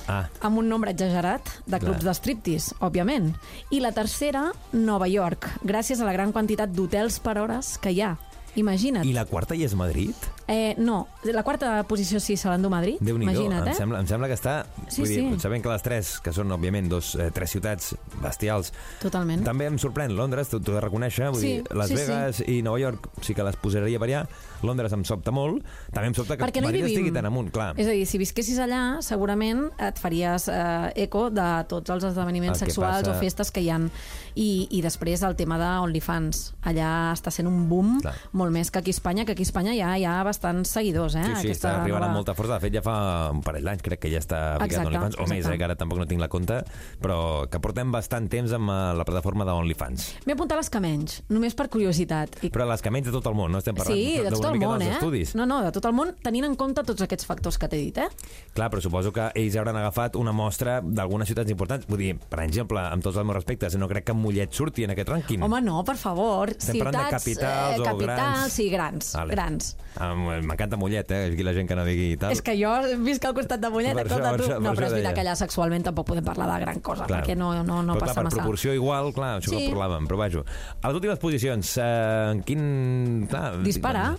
Ah, 0.08 0.28
amb 0.40 0.58
un 0.58 0.68
nombre 0.68 0.90
exagerat 0.90 1.46
de 1.64 1.78
clubs 1.78 2.00
Clar. 2.00 2.10
de 2.10 2.14
striptease, 2.14 2.74
òbviament. 2.80 3.36
I 3.70 3.78
la 3.80 3.92
tercera, 3.92 4.50
Nova 4.72 5.06
York, 5.06 5.46
gràcies 5.62 6.00
a 6.00 6.04
la 6.04 6.12
gran 6.12 6.32
quantitat 6.32 6.70
d'hotels 6.70 7.20
per 7.20 7.38
hores 7.38 7.78
que 7.78 7.92
hi 7.92 8.00
ha. 8.00 8.18
imagina't. 8.54 9.06
I 9.06 9.14
la 9.14 9.24
quarta 9.24 9.54
hi 9.54 9.62
és 9.64 9.74
Madrid? 9.74 10.12
Eh, 10.46 10.74
no, 10.76 11.08
la 11.24 11.42
quarta 11.42 11.82
posició 11.84 12.20
sí 12.20 12.36
se 12.36 12.50
l'endú 12.50 12.68
Madrid, 12.68 12.98
déu 13.00 13.16
nhi 13.16 13.24
imagina't, 13.24 13.62
em, 13.66 13.72
eh? 13.72 13.74
sembla, 13.74 14.00
em 14.00 14.06
sembla 14.06 14.28
que 14.28 14.34
està... 14.34 14.66
Sí, 14.88 15.00
vull 15.00 15.08
dir, 15.08 15.22
sí. 15.32 15.40
sabent 15.40 15.62
que 15.62 15.70
les 15.70 15.82
tres, 15.82 16.20
que 16.20 16.32
són, 16.34 16.50
òbviament, 16.52 16.86
dos, 16.90 17.14
eh, 17.14 17.30
tres 17.32 17.48
ciutats 17.50 17.94
bestials, 18.20 18.74
Totalment. 19.00 19.42
també 19.42 19.64
em 19.70 19.78
sorprèn 19.78 20.14
Londres, 20.14 20.50
t'ho 20.50 20.58
he 20.58 20.60
de 20.60 20.80
reconèixer, 20.82 21.30
vull 21.30 21.40
Sí, 21.40 21.46
dir, 21.62 21.64
Las 21.74 21.88
sí, 21.88 21.96
sí. 21.96 22.02
Vegas 22.02 22.42
i 22.46 22.60
Nova 22.60 22.78
York 22.78 23.08
sí 23.22 23.32
que 23.34 23.42
les 23.42 23.56
posaria 23.56 23.98
per 23.98 24.08
allà, 24.10 24.26
Londres 24.62 24.92
em 24.92 25.04
sobta 25.04 25.30
molt, 25.34 25.64
també 25.92 26.08
em 26.08 26.14
sobta 26.14 26.36
que 26.36 26.44
Perquè 26.44 26.60
no 26.62 26.68
hi 26.68 26.72
Madrid 26.72 26.84
vivim. 26.84 26.96
estigui 26.98 27.12
tan 27.14 27.26
amunt, 27.26 27.50
clar. 27.52 27.72
És 27.76 27.86
a 27.86 27.90
dir, 27.90 28.06
si 28.06 28.18
visquessis 28.18 28.58
allà, 28.58 29.00
segurament 29.02 29.70
et 29.78 29.98
faries 29.98 30.48
eh, 30.48 30.92
eco 31.04 31.28
de 31.30 31.64
tots 31.68 31.90
els 31.90 32.04
esdeveniments 32.04 32.60
El 32.60 32.66
que 32.66 32.72
sexuals 32.72 33.02
passa- 33.02 33.16
o 33.16 33.20
festes 33.20 33.50
que 33.50 33.60
hi 33.60 33.70
han. 33.70 33.90
I, 34.34 34.66
I 34.70 34.80
després 34.80 35.22
el 35.22 35.34
tema 35.36 35.58
d'OnlyFans. 35.60 36.54
Allà 36.64 37.12
està 37.12 37.30
sent 37.34 37.46
un 37.50 37.66
boom 37.68 37.98
Clar. 38.00 38.14
molt 38.32 38.52
més 38.54 38.70
que 38.70 38.78
aquí 38.80 38.90
a 38.90 38.96
Espanya, 38.96 39.24
que 39.26 39.32
aquí 39.32 39.42
a 39.44 39.48
Espanya 39.48 39.74
ja 39.76 39.90
hi 39.98 40.04
ha 40.08 40.22
bastants 40.24 40.70
seguidors. 40.72 41.14
Eh? 41.16 41.24
Sí, 41.36 41.48
sí, 41.48 41.50
està 41.56 41.74
arribant 41.82 42.04
amb 42.06 42.14
molta 42.16 42.34
força. 42.34 42.54
De 42.56 42.60
fet, 42.60 42.72
ja 42.74 42.82
fa 42.84 43.30
un 43.32 43.42
parell 43.44 43.64
d'anys, 43.68 43.82
crec 43.84 44.00
que 44.00 44.10
ja 44.12 44.18
està 44.22 44.40
ficat 44.54 44.66
Exacte, 44.70 44.88
OnlyFans, 44.88 45.16
o 45.18 45.26
més, 45.26 45.38
exacte. 45.42 45.54
eh, 45.54 45.58
que 45.58 45.64
ara 45.68 45.76
tampoc 45.76 45.98
no 46.00 46.06
tinc 46.08 46.20
la 46.22 46.28
compte, 46.32 46.62
però 47.02 47.18
que 47.50 47.60
portem 47.60 47.92
bastant 47.92 48.28
temps 48.32 48.52
amb 48.56 48.70
eh, 48.72 48.78
la 48.96 49.04
plataforma 49.04 49.44
d'OnlyFans. 49.48 50.08
M'he 50.26 50.32
apuntat 50.36 50.56
les 50.62 50.70
que 50.72 50.80
menys, 50.80 51.18
només 51.28 51.54
per 51.58 51.68
curiositat. 51.68 52.38
I 52.44 52.50
Però 52.52 52.66
les 52.68 52.80
que 52.82 52.90
menys 52.90 53.06
de 53.10 53.12
tot 53.12 53.26
el 53.28 53.34
món, 53.36 53.52
no 53.52 53.58
estem 53.60 53.74
parlant 53.76 53.96
Sí, 53.96 54.16
de 54.18 54.30
tot 54.30 54.38
d'una 54.40 54.51
mica 54.52 54.68
món, 54.68 54.78
dels 54.80 54.90
eh? 54.90 54.94
estudis. 54.98 55.34
No, 55.38 55.46
no, 55.46 55.60
de 55.64 55.72
tot 55.72 55.84
el 55.88 55.92
món, 55.96 56.14
tenint 56.22 56.44
en 56.48 56.56
compte 56.56 56.82
tots 56.84 57.02
aquests 57.02 57.26
factors 57.26 57.58
que 57.58 57.68
t'he 57.68 57.76
dit, 57.80 57.98
eh? 57.98 58.08
Clar, 58.54 58.68
però 58.72 58.80
suposo 58.84 59.12
que 59.12 59.30
ells 59.34 59.56
hauran 59.56 59.76
agafat 59.76 60.16
una 60.16 60.32
mostra 60.32 60.80
d'algunes 60.82 61.28
ciutats 61.28 61.50
importants. 61.50 61.86
Vull 61.88 61.98
dir, 62.04 62.12
per 62.18 62.40
exemple, 62.44 62.80
amb 62.80 63.02
tots 63.02 63.16
els 63.16 63.26
meus 63.26 63.36
respectes, 63.40 63.76
no 63.80 63.88
crec 63.88 64.04
que 64.10 64.12
Mollet 64.16 64.52
surti 64.52 64.84
en 64.84 64.90
aquest 64.94 65.08
rànquing. 65.08 65.42
Home, 65.42 65.60
no, 65.64 65.82
per 65.84 65.96
favor. 65.96 66.50
Estem 66.56 66.78
parlant 66.82 67.10
de 67.12 67.18
Ciutats, 67.18 67.24
capitals 67.24 67.76
eh, 67.76 67.80
o 67.80 67.84
capitals, 67.84 68.18
grans? 68.20 68.52
sí, 68.52 68.68
grans, 68.70 69.12
Vale. 69.16 69.30
grans. 69.36 69.76
Ah, 69.96 70.14
M'encanta 70.14 70.76
Mollet, 70.80 71.10
eh? 71.12 71.32
Aquí 71.32 71.42
la 71.44 71.52
gent 71.52 71.68
que 71.68 71.76
no 71.76 71.84
digui 71.84 72.12
i 72.12 72.16
tal. 72.16 72.32
És 72.32 72.40
que 72.42 72.54
jo 72.56 72.70
visc 73.04 73.24
al 73.28 73.34
costat 73.36 73.60
de 73.60 73.68
Mollet, 73.70 73.94
Per 73.94 74.06
escolta 74.06 74.36
tu. 74.36 74.46
per 74.48 74.60
no, 74.60 74.72
però 74.74 74.86
és 74.88 74.92
veritat 74.96 75.14
que 75.14 75.20
allà 75.24 75.34
sexualment 75.36 75.84
tampoc 75.84 76.06
podem 76.08 76.24
parlar 76.24 76.48
de 76.54 76.60
gran 76.64 76.80
cosa, 76.80 77.04
Clar. 77.06 77.20
perquè 77.22 77.36
no, 77.36 77.52
no, 77.62 77.82
no 77.82 77.94
però, 77.94 78.00
passa 78.06 78.14
clar, 78.14 78.22
per 78.22 78.24
massa. 78.30 78.36
proporció 78.40 78.74
igual, 78.74 79.12
clar, 79.12 79.40
això 79.40 79.50
Sí. 79.52 79.66
que 79.66 79.74
parlàvem, 79.74 80.06
però 80.08 80.16
vaja. 80.16 80.44
A 80.80 80.88
les 80.88 80.96
últimes 80.96 81.18
posicions, 81.18 81.76
eh, 81.76 82.30
en 82.32 82.42
quin... 82.42 83.26
Clar, 83.28 83.62
Dispara. 83.62 84.16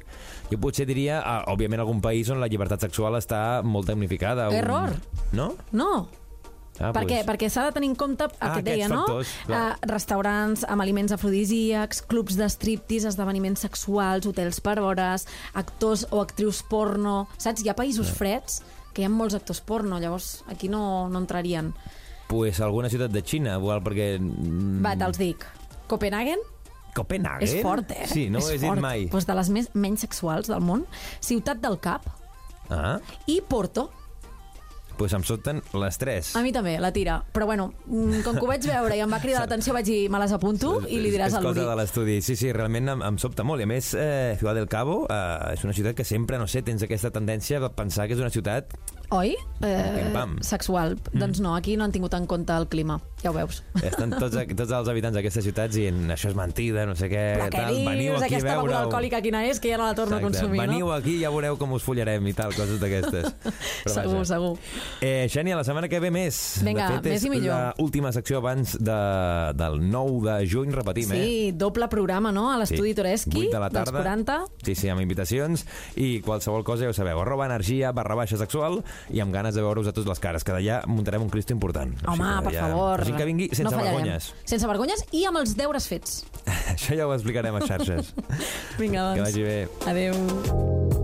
Jo 0.54 0.60
potser 0.62 0.86
diria, 0.86 1.20
ah, 1.26 1.39
òbviament, 1.50 1.82
algun 1.82 2.02
país 2.04 2.30
on 2.30 2.39
la 2.44 2.48
llibertat 2.52 2.82
sexual 2.86 3.18
està 3.18 3.62
molt 3.66 3.88
damnificada. 3.89 4.50
un- 4.50 4.56
Error. 4.62 4.94
No? 5.34 5.56
No, 5.72 5.94
Ah, 6.80 6.89
perquè, 6.89 7.20
doncs- 7.22 7.28
perquè 7.28 7.48
s'ha 7.54 7.66
de 7.68 7.72
tenir 7.72 7.89
en 7.92 7.96
compte 7.96 8.24
el 8.26 8.32
Ah, 8.39 8.54
que 8.54 8.60
et 8.62 8.66
deia, 8.66 8.88
no? 8.89 9.04
clar. 9.06 9.26
Uh, 9.48 9.92
restaurants 9.92 10.63
amb 10.68 10.82
aliments 10.82 11.12
afrodisíacs, 11.13 12.02
clubs 12.02 12.36
de 12.36 12.48
striptease, 12.50 13.08
esdeveniments 13.08 13.62
sexuals, 13.62 14.26
hotels 14.26 14.60
per 14.60 14.80
hores, 14.80 15.28
actors 15.54 16.08
o 16.10 16.20
actrius 16.22 16.63
porno... 16.63 17.28
Saps? 17.38 17.62
Hi 17.63 17.70
ha 17.70 17.76
països 17.76 18.10
freds 18.10 18.63
que 18.92 19.04
hi 19.04 19.06
ha 19.06 19.10
molts 19.10 19.36
actors 19.38 19.62
porno, 19.62 20.00
llavors 20.00 20.44
aquí 20.50 20.68
no, 20.68 21.10
no 21.10 21.20
entrarien. 21.20 21.74
Pues 22.28 22.60
alguna 22.60 22.89
ciutat 22.89 23.12
de 23.12 23.22
Xina, 23.22 23.58
igual, 23.60 23.84
perquè... 23.84 24.18
mm, 24.20 24.82
Va, 24.84 24.96
te'ls 24.98 25.18
dic. 25.22 25.46
Copenhagen 25.88 26.39
Copenhagen? 26.94 27.48
és 27.48 27.62
fort, 27.62 27.92
eh? 27.92 28.06
Sí, 28.08 28.30
no 28.30 28.40
és 28.40 28.46
ho 28.46 28.50
he 28.54 28.58
dit 28.60 28.68
fort. 28.70 28.82
mai. 28.82 29.08
Pues 29.12 29.26
de 29.28 29.36
les 29.36 29.50
més, 29.50 29.70
menys 29.74 30.02
sexuals 30.06 30.48
del 30.48 30.62
món. 30.62 30.86
Ciutat 31.22 31.60
del 31.62 31.80
Cap 31.80 32.06
Ah, 32.70 33.00
i 33.28 33.42
Porto. 33.42 33.90
pues 34.98 35.12
em 35.14 35.24
sobten 35.26 35.58
les 35.74 35.98
tres. 35.98 36.36
A 36.38 36.42
mi 36.46 36.52
també, 36.54 36.76
la 36.80 36.92
tira. 36.94 37.16
Però 37.34 37.48
bueno, 37.50 37.74
mm, 37.88 38.22
com 38.24 38.36
que 38.38 38.44
ho 38.46 38.48
vaig 38.48 38.64
veure 38.64 38.96
i 38.96 39.00
em 39.02 39.10
va 39.12 39.20
cridar 39.20 39.42
l'atenció, 39.42 39.74
vaig 39.74 39.86
dir, 39.88 40.08
me 40.10 40.20
les 40.22 40.32
apunto 40.32 40.76
i 40.88 41.00
li 41.02 41.10
diràs 41.12 41.34
és 41.34 41.34
a 41.34 41.42
l'Uri. 41.42 41.56
cosa 41.60 41.70
de 41.72 41.76
l'estudi. 41.76 42.22
Sí, 42.22 42.36
sí, 42.36 42.52
realment 42.54 42.88
em, 42.94 43.02
em 43.02 43.18
sobta 43.18 43.44
molt. 43.44 43.60
I 43.60 43.64
a 43.64 43.68
més, 43.68 43.94
eh, 43.96 44.36
Ciudad 44.40 44.54
del 44.54 44.68
Cabo 44.70 45.08
eh, 45.10 45.54
és 45.54 45.64
una 45.66 45.74
ciutat 45.74 45.96
que 45.98 46.06
sempre, 46.06 46.38
no 46.38 46.46
sé, 46.48 46.62
tens 46.62 46.84
aquesta 46.84 47.10
tendència 47.10 47.60
de 47.60 47.70
pensar 47.72 48.08
que 48.08 48.14
és 48.14 48.20
una 48.20 48.30
ciutat... 48.30 48.72
Oi? 49.13 49.36
Eh, 49.63 50.10
sexual. 50.43 50.97
Mm. 51.13 51.19
Doncs 51.21 51.39
no, 51.39 51.54
aquí 51.56 51.78
no 51.78 51.86
han 51.86 51.91
tingut 51.93 52.13
en 52.17 52.26
compte 52.28 52.52
el 52.58 52.65
clima. 52.67 52.97
Ja 53.21 53.30
ho 53.32 53.34
veus. 53.36 53.62
Estan 53.80 54.12
tots, 54.12 54.36
tots 54.60 54.71
els 54.76 54.89
habitants 54.91 55.15
d'aquestes 55.15 55.45
ciutats 55.45 55.78
dient 55.78 56.10
això 56.12 56.32
és 56.32 56.36
mentida, 56.36 56.84
no 56.89 56.95
sé 56.99 57.08
què, 57.12 57.21
Però 57.38 57.45
què 57.54 57.62
tal, 57.62 57.78
veniu 57.86 58.15
dius? 58.17 58.23
aquí 58.26 58.36
a 58.36 58.39
Aquesta 58.41 58.56
beguda 58.58 58.80
alcohòlica 58.82 59.21
quina 59.23 59.43
és, 59.47 59.62
que 59.63 59.69
ja 59.71 59.78
no 59.80 59.86
la 59.88 59.93
torno 59.95 60.17
a 60.17 60.19
Exacte. 60.19 60.41
consumir, 60.41 60.60
Veniu 60.65 60.88
no? 60.89 60.95
aquí 60.97 61.13
i 61.15 61.21
ja 61.21 61.32
veureu 61.32 61.56
com 61.62 61.71
us 61.78 61.86
follarem 61.86 62.26
i 62.28 62.34
tal, 62.36 62.52
coses 62.58 62.82
d'aquestes. 62.82 63.30
Segur, 63.93 64.17
vaja. 64.17 64.26
segur. 64.34 64.58
Eh, 64.99 65.28
Xènia, 65.32 65.56
la 65.62 65.63
setmana 65.67 65.88
que 65.91 66.02
ve 66.04 66.12
més. 66.12 66.41
Vinga, 66.65 66.89
de 66.89 66.97
fet, 66.97 67.08
més 67.13 67.21
és 67.21 67.28
i 67.30 67.32
millor. 67.32 67.69
l'última 67.80 68.12
secció 68.17 68.41
abans 68.41 68.76
de, 68.82 68.99
del 69.62 69.80
9 69.93 70.26
de 70.28 70.36
juny, 70.52 70.73
repetim, 70.76 71.13
eh? 71.15 71.21
Sí, 71.21 71.52
doble 71.56 71.88
programa, 71.93 72.34
no? 72.36 72.49
A 72.52 72.58
l'estudi 72.60 72.91
Toreski, 72.97 73.45
8 73.47 73.56
de 73.56 73.63
la 73.63 73.69
tarda. 73.69 73.93
dels 73.93 74.04
40. 74.04 74.39
Sí, 74.65 74.76
sí, 74.76 74.91
amb 74.91 75.06
invitacions 75.06 75.63
i 76.02 76.17
qualsevol 76.26 76.65
cosa, 76.67 76.84
ja 76.89 76.91
ho 76.91 76.97
sabeu, 76.97 77.21
arroba 77.23 77.47
energia, 77.47 77.93
barra 77.95 78.17
baixa 78.19 78.41
sexual 78.41 78.82
i 79.10 79.20
amb 79.20 79.34
ganes 79.34 79.56
de 79.56 79.62
veure-us 79.62 79.88
a 79.88 79.94
tots 79.94 80.08
les 80.08 80.20
cares, 80.20 80.44
que 80.44 80.52
d'allà 80.56 80.82
muntarem 80.88 81.22
un 81.22 81.30
Cristo 81.30 81.54
important. 81.54 81.94
Home, 82.08 82.24
que 82.24 82.44
per 82.44 82.54
d'allà- 82.54 82.68
favor. 82.70 83.04
Gent 83.06 83.18
que 83.18 83.26
vingui 83.26 83.50
sense 83.52 83.63
no 83.63 83.72
fallarem. 83.72 83.96
vergonyes. 83.96 84.34
Sense 84.46 84.68
vergonyes 84.68 85.06
i 85.12 85.26
amb 85.26 85.38
els 85.44 85.56
deures 85.58 85.88
fets. 85.88 86.24
Això 86.74 86.96
ja 86.96 87.08
ho 87.08 87.13
explicarem 87.13 87.56
a 87.56 87.62
xarxes. 87.62 88.13
Vinga, 88.80 89.13
que 89.13 89.20
doncs. 89.20 89.30
vagi 89.30 89.44
bé. 89.44 89.68
Adéu. 89.88 91.03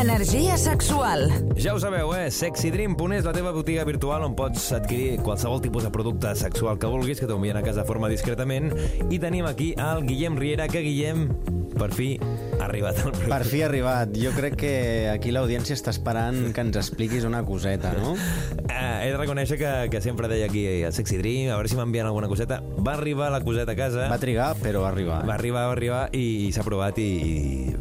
Energia 0.00 0.56
sexual. 0.58 1.30
Ja 1.56 1.72
ho 1.74 1.80
sabeu, 1.80 2.12
eh? 2.14 2.30
SexyDream.es, 2.30 3.24
la 3.24 3.32
teva 3.32 3.50
botiga 3.56 3.84
virtual 3.88 4.26
on 4.26 4.34
pots 4.36 4.68
adquirir 4.76 5.22
qualsevol 5.24 5.62
tipus 5.64 5.86
de 5.86 5.90
producte 5.90 6.34
sexual 6.36 6.78
que 6.78 6.90
vulguis, 6.90 7.18
que 7.20 7.26
t'ho 7.26 7.38
envien 7.40 7.56
a 7.56 7.62
casa 7.64 7.80
de 7.80 7.88
forma 7.88 8.10
discretament. 8.12 8.70
I 9.10 9.18
tenim 9.22 9.48
aquí 9.48 9.72
el 9.80 10.04
Guillem 10.06 10.36
Riera, 10.36 10.68
que 10.68 10.82
Guillem, 10.84 11.30
per 11.80 11.88
fi, 11.96 12.10
ha 12.60 12.66
arribat 12.68 13.00
al 13.00 13.10
programa. 13.14 13.32
Per 13.38 13.48
fi 13.48 13.62
ha 13.64 13.70
arribat. 13.70 14.14
Jo 14.20 14.34
crec 14.36 14.58
que 14.60 14.74
aquí 15.14 15.32
l'audiència 15.32 15.74
està 15.78 15.94
esperant 15.96 16.52
que 16.52 16.66
ens 16.68 16.76
expliquis 16.76 17.24
una 17.24 17.42
coseta, 17.48 17.94
no? 17.96 18.14
Eh, 18.68 19.08
he 19.08 19.10
de 19.10 19.16
reconèixer 19.16 19.58
que, 19.60 19.74
que 19.90 20.04
sempre 20.04 20.28
deia 20.28 20.46
aquí 20.52 20.66
el 20.84 20.92
Sexy 20.92 21.18
Dream, 21.22 21.50
a 21.50 21.56
veure 21.56 21.72
si 21.72 21.80
m'envien 21.80 22.06
alguna 22.06 22.28
coseta. 22.28 22.60
Va 22.78 22.98
arribar 23.00 23.32
la 23.32 23.40
coseta 23.40 23.72
a 23.72 23.80
casa, 23.80 24.10
Va 24.12 24.20
trigar, 24.20 24.52
però 24.60 24.84
va 24.84 24.92
arribar. 24.92 25.22
va 25.24 25.34
arribar, 25.40 25.66
va 25.70 25.72
arribar 25.80 26.08
i, 26.12 26.52
s'ha 26.52 26.64
provat 26.68 27.00
i, 27.00 27.10
i 27.16 27.76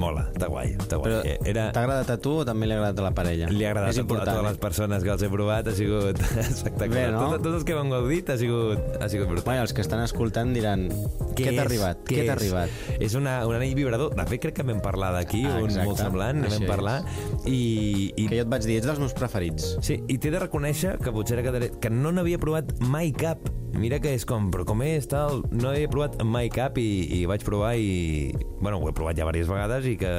mola, 0.00 0.26
està 0.32 0.48
guai, 0.50 0.72
està 0.80 0.98
guai. 1.00 1.10
Però 1.10 1.18
Eh, 1.28 1.36
Era... 1.52 1.66
t'ha 1.74 1.82
agradat 1.84 2.10
a 2.14 2.16
tu 2.24 2.32
o 2.40 2.44
també 2.48 2.66
li 2.66 2.74
ha 2.74 2.78
agradat 2.80 3.02
a 3.02 3.06
la 3.06 3.12
parella? 3.16 3.50
Li 3.52 3.64
ha 3.66 3.70
agradat 3.74 3.92
a, 3.92 4.02
a 4.02 4.08
totes 4.10 4.42
les 4.48 4.56
eh? 4.56 4.60
persones 4.64 5.04
que 5.06 5.12
els 5.14 5.24
he 5.26 5.30
provat, 5.32 5.68
ha 5.70 5.74
sigut 5.76 6.20
espectacular. 6.44 6.94
Bé, 6.96 7.04
no? 7.14 7.22
Tot, 7.34 7.44
tots 7.44 7.58
els 7.60 7.66
que 7.68 7.76
m'han 7.78 7.92
gaudit 7.92 8.32
ha 8.32 8.38
sigut, 8.40 8.80
ha 9.00 9.08
sigut 9.12 9.28
brutal. 9.30 9.46
Bueno, 9.50 9.66
els 9.68 9.74
que 9.76 9.84
estan 9.84 10.02
escoltant 10.04 10.54
diran 10.56 10.88
què, 10.90 11.46
t'ha 11.50 11.54
és? 11.54 11.62
arribat? 11.66 12.02
Què, 12.08 12.22
t'ha 12.24 12.26
és? 12.26 12.34
arribat? 12.38 12.80
És 12.98 13.14
una, 13.18 13.38
un 13.48 13.56
anell 13.58 13.74
vibrador. 13.78 14.14
De 14.16 14.26
fet, 14.32 14.42
crec 14.48 14.58
que 14.60 14.66
vam 14.66 14.80
parlar 14.84 15.12
d'aquí, 15.16 15.44
Ah, 15.50 15.58
un 15.64 15.72
molt 15.84 15.98
semblant, 16.00 16.44
Així 16.46 16.60
vam 16.62 16.68
parlar. 16.70 16.98
I, 17.44 18.12
i, 18.16 18.26
Que 18.30 18.40
jo 18.40 18.44
et 18.46 18.50
vaig 18.52 18.64
dir, 18.66 18.78
ets 18.80 18.88
dels 18.88 19.00
meus 19.02 19.14
preferits. 19.16 19.74
Sí, 19.84 20.00
i 20.08 20.18
t'he 20.20 20.30
de 20.32 20.40
reconèixer 20.42 20.96
que 21.02 21.12
potser 21.14 21.40
quedaré, 21.44 21.70
que 21.80 21.90
no 21.92 22.12
n'havia 22.14 22.38
provat 22.40 22.72
mai 22.92 23.12
cap. 23.16 23.42
Mira 23.80 24.00
que 24.02 24.10
és 24.16 24.24
com, 24.26 24.48
però 24.50 24.64
com 24.66 24.80
és, 24.82 25.06
tal... 25.08 25.44
No 25.54 25.70
havia 25.70 25.88
provat 25.90 26.18
mai 26.26 26.48
cap 26.52 26.76
i, 26.82 26.88
i 27.20 27.24
vaig 27.30 27.44
provar 27.46 27.74
i... 27.78 28.32
Bueno, 28.60 28.80
ho 28.82 28.88
he 28.90 28.94
provat 28.96 29.16
ja 29.16 29.24
diverses 29.24 29.48
vegades 29.50 29.86
i 29.88 29.89
que 29.98 30.10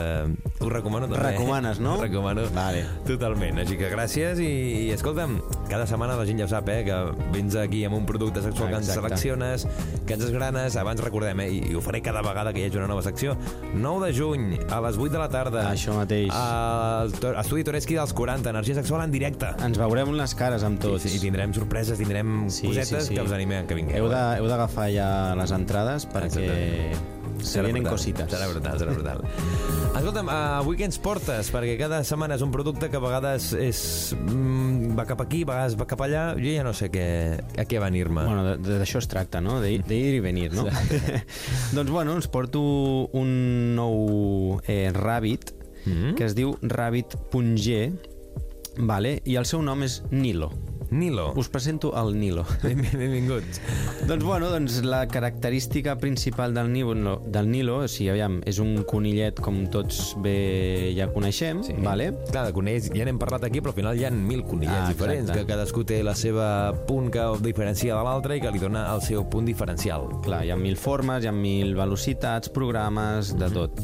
ho 0.60 0.70
recomano 0.70 1.08
també. 1.08 1.22
Recomanes, 1.32 1.80
no? 1.80 1.96
Ho 1.96 2.02
recomano 2.08 2.42
Vale. 2.56 2.86
totalment. 3.08 3.60
Així 3.64 3.78
que 3.78 3.90
gràcies 3.92 4.40
i, 4.44 4.50
i 4.88 4.92
escolta'm, 4.96 5.38
cada 5.70 5.86
setmana 5.88 6.16
la 6.20 6.26
gent 6.26 6.40
ja 6.42 6.46
ho 6.46 6.52
sap, 6.52 6.68
eh, 6.70 6.84
que 6.88 6.98
vens 7.32 7.56
aquí 7.56 7.84
amb 7.86 7.96
un 7.98 8.06
producte 8.06 8.42
sexual 8.42 8.70
que 8.70 8.76
ens 8.82 8.90
Exacte. 8.90 9.08
selecciones, 9.08 9.68
que 10.08 10.14
ens 10.18 10.24
esgranes, 10.26 10.76
abans 10.78 11.02
recordem, 11.04 11.40
eh, 11.46 11.50
i, 11.52 11.62
i 11.72 11.76
ho 11.76 11.82
faré 11.82 12.02
cada 12.02 12.22
vegada 12.22 12.54
que 12.54 12.62
hi 12.64 12.70
hagi 12.70 12.78
una 12.82 12.88
nova 12.92 13.04
secció. 13.06 13.38
9 13.74 14.08
de 14.08 14.14
juny, 14.18 14.60
a 14.70 14.82
les 14.82 14.98
8 14.98 15.12
de 15.14 15.20
la 15.20 15.30
tarda. 15.30 15.66
Això 15.72 15.96
mateix. 15.96 16.30
Al 16.34 17.12
to- 17.14 17.34
Estudi 17.40 17.64
Toreski 17.64 17.96
dels 17.96 18.14
40, 18.14 18.50
energia 18.50 18.76
sexual 18.76 19.06
en 19.06 19.12
directe. 19.12 19.48
Ens 19.66 19.78
veurem 19.80 20.12
les 20.18 20.36
cares 20.36 20.64
amb 20.68 20.80
tots. 20.82 21.06
I, 21.06 21.16
I 21.18 21.24
tindrem 21.24 21.54
sorpreses, 21.54 21.98
tindrem 22.00 22.50
Sí, 22.50 22.68
cosetes 22.68 23.06
sí, 23.08 23.10
sí. 23.10 23.16
que 23.16 23.22
us 23.22 23.32
animem 23.32 23.68
que 23.68 23.76
vingueu. 23.78 24.06
Heu 24.06 24.12
eh? 24.12 24.38
heu 24.42 24.48
d'agafar 24.50 24.90
ja 24.94 25.08
les 25.40 25.52
entrades 25.56 26.08
perquè 26.12 26.92
se 27.42 27.58
Serà 27.58 27.68
vienen 27.68 27.84
brutal, 27.84 27.98
cosites. 27.98 28.32
Serà 28.32 28.48
brutal, 28.52 28.80
serà 28.80 28.96
brutal. 28.96 29.24
Escolta'm, 30.00 30.30
uh, 30.32 30.58
avui 30.62 30.80
què 30.80 30.88
ens 30.88 31.00
portes? 31.04 31.52
Perquè 31.54 31.78
cada 31.80 32.02
setmana 32.08 32.38
és 32.40 32.46
un 32.46 32.52
producte 32.54 32.90
que 32.90 33.00
a 33.00 33.04
vegades 33.04 33.52
és, 33.58 33.82
mm, 34.18 34.96
va 34.98 35.06
cap 35.10 35.22
aquí, 35.26 35.44
a 35.44 35.52
vegades 35.52 35.78
va 35.80 35.88
cap 35.90 36.04
allà. 36.08 36.26
Jo 36.40 36.56
ja 36.56 36.66
no 36.68 36.74
sé 36.78 36.92
què, 36.94 37.06
a 37.60 37.68
què 37.68 37.82
venir-me. 37.84 38.26
Bueno, 38.28 38.58
d'això 38.58 39.02
es 39.04 39.10
tracta, 39.12 39.42
no? 39.44 39.60
De, 39.64 39.74
de 39.88 39.98
ir 39.98 40.14
i 40.20 40.22
venir, 40.24 40.52
no? 40.54 40.68
doncs, 41.76 41.90
bueno, 41.92 42.16
ens 42.16 42.30
porto 42.32 42.62
un 43.18 43.76
nou 43.76 44.62
eh, 44.68 44.92
Rabbit 44.96 45.58
Mm. 45.86 46.14
que 46.14 46.26
es 46.26 46.36
diu 46.38 46.56
Rabbit 46.62 47.16
Punger, 47.32 47.92
vale? 48.78 49.20
i 49.26 49.36
el 49.40 49.48
seu 49.50 49.64
nom 49.66 49.82
és 49.84 50.02
Nilo. 50.12 50.52
Nilo. 50.92 51.32
Us 51.38 51.48
presento 51.50 51.94
el 51.96 52.20
Nilo. 52.20 52.44
Ben- 52.64 52.82
Benvinguts. 52.92 53.62
doncs, 54.08 54.24
bueno, 54.24 54.50
doncs 54.50 54.82
la 54.84 55.08
característica 55.08 55.98
principal 55.98 56.54
del 56.54 56.72
Nilo, 56.74 57.22
del 57.26 57.50
Nilo 57.50 57.88
si 57.88 58.10
aviam, 58.12 58.42
és 58.46 58.60
un 58.60 58.84
conillet 58.84 59.40
com 59.40 59.62
tots 59.72 60.16
bé 60.22 60.92
ja 60.98 61.08
coneixem, 61.14 61.62
sí. 61.64 61.76
vale? 61.80 62.10
Clar, 62.32 62.46
de 62.50 62.54
conills 62.56 62.90
ja 62.92 63.06
n'hem 63.08 63.20
parlat 63.22 63.46
aquí, 63.48 63.62
però 63.64 63.72
al 63.72 63.78
final 63.80 63.98
hi 64.00 64.06
ha 64.06 64.12
mil 64.12 64.44
conillets 64.44 64.90
Ah, 64.90 64.92
diferents, 64.92 65.30
exacte. 65.30 65.46
que 65.46 65.54
cadascú 65.54 65.84
té 65.88 66.02
la 66.04 66.16
seva 66.16 66.48
punt 66.88 67.08
que 67.14 67.24
diferencia 67.42 67.96
de 67.96 68.04
l'altre 68.04 68.38
i 68.38 68.44
que 68.44 68.52
li 68.52 68.60
dona 68.60 68.84
el 68.94 69.02
seu 69.06 69.24
punt 69.32 69.48
diferencial. 69.48 70.10
Clar, 70.26 70.44
hi 70.46 70.52
ha 70.52 70.58
mil 70.60 70.76
formes, 70.76 71.24
hi 71.24 71.32
ha 71.32 71.36
mil 71.36 71.76
velocitats, 71.80 72.50
programes, 72.52 73.32
de 73.40 73.50
tot. 73.54 73.80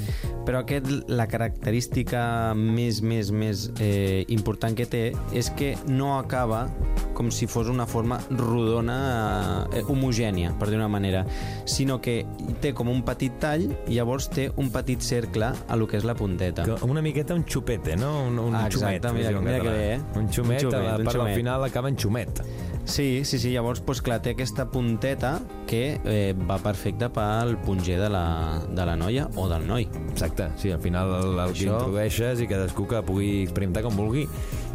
Però 0.47 0.61
aquest, 0.63 0.87
la 1.11 1.25
característica 1.27 2.53
més, 2.55 3.01
més, 3.01 3.31
més 3.31 3.69
eh, 3.79 4.25
important 4.31 4.75
que 4.75 4.85
té 4.87 5.03
és 5.35 5.49
que 5.55 5.73
no 5.87 6.17
acaba 6.19 6.65
com 7.13 7.29
si 7.31 7.47
fos 7.47 7.67
una 7.69 7.85
forma 7.85 8.19
rodona, 8.29 9.67
eh, 9.73 9.83
homogènia, 9.87 10.53
per 10.57 10.69
dir 10.69 10.77
una 10.77 10.87
manera, 10.87 11.25
sinó 11.65 11.99
que 12.01 12.25
té 12.61 12.73
com 12.73 12.89
un 12.89 13.01
petit 13.03 13.37
tall 13.39 13.67
i 13.87 13.95
llavors 13.95 14.29
té 14.29 14.51
un 14.55 14.69
petit 14.71 15.01
cercle 15.01 15.51
a 15.67 15.75
lo 15.75 15.87
que 15.87 15.97
és 15.97 16.03
la 16.05 16.15
punteta. 16.15 16.63
Que 16.63 16.77
Una 16.87 17.01
miqueta 17.01 17.33
un 17.35 17.43
xupete, 17.43 17.95
no? 17.97 18.23
Un, 18.27 18.39
un 18.39 18.55
Ah, 18.55 18.67
xumet. 18.69 18.95
exacte, 19.03 19.11
mira- 19.13 19.41
mira 19.41 19.59
que 19.59 19.69
bé, 19.69 19.93
eh? 19.95 19.99
Un 20.15 20.27
xumet, 20.31 20.63
Un 20.63 20.71
xumet, 20.71 20.73
a 20.73 20.83
la 20.91 20.97
un 20.97 21.03
part 21.05 21.17
xumet. 21.17 21.29
al 21.29 21.35
final 21.35 21.63
acaba 21.63 21.89
en 21.89 21.97
xumet. 21.97 22.41
Sí, 22.87 23.25
sí, 23.27 23.37
sí, 23.37 23.49
llavors, 23.51 23.81
doncs, 23.83 23.99
clar, 24.01 24.21
té 24.23 24.31
aquesta 24.31 24.63
punteta 24.71 25.33
que 25.67 25.99
eh, 26.07 26.31
va 26.47 26.55
perfecta 26.63 27.09
pel 27.11 27.57
punger 27.65 27.97
de 27.99 28.07
la, 28.09 28.61
de 28.63 28.85
la 28.87 28.95
noia 28.95 29.25
o 29.35 29.49
del 29.51 29.65
noi. 29.67 29.89
Exacte, 30.13 30.47
sí, 30.57 30.71
al 30.71 30.79
final 30.79 31.11
el, 31.17 31.33
el 31.43 31.51
que 31.51 31.65
Això- 31.65 31.73
introdueixes 31.75 32.39
i 32.39 32.47
cadascú 32.47 32.87
que 32.87 33.01
pugui 33.03 33.43
experimentar 33.43 33.83
com 33.83 33.97
vulgui. 33.99 34.23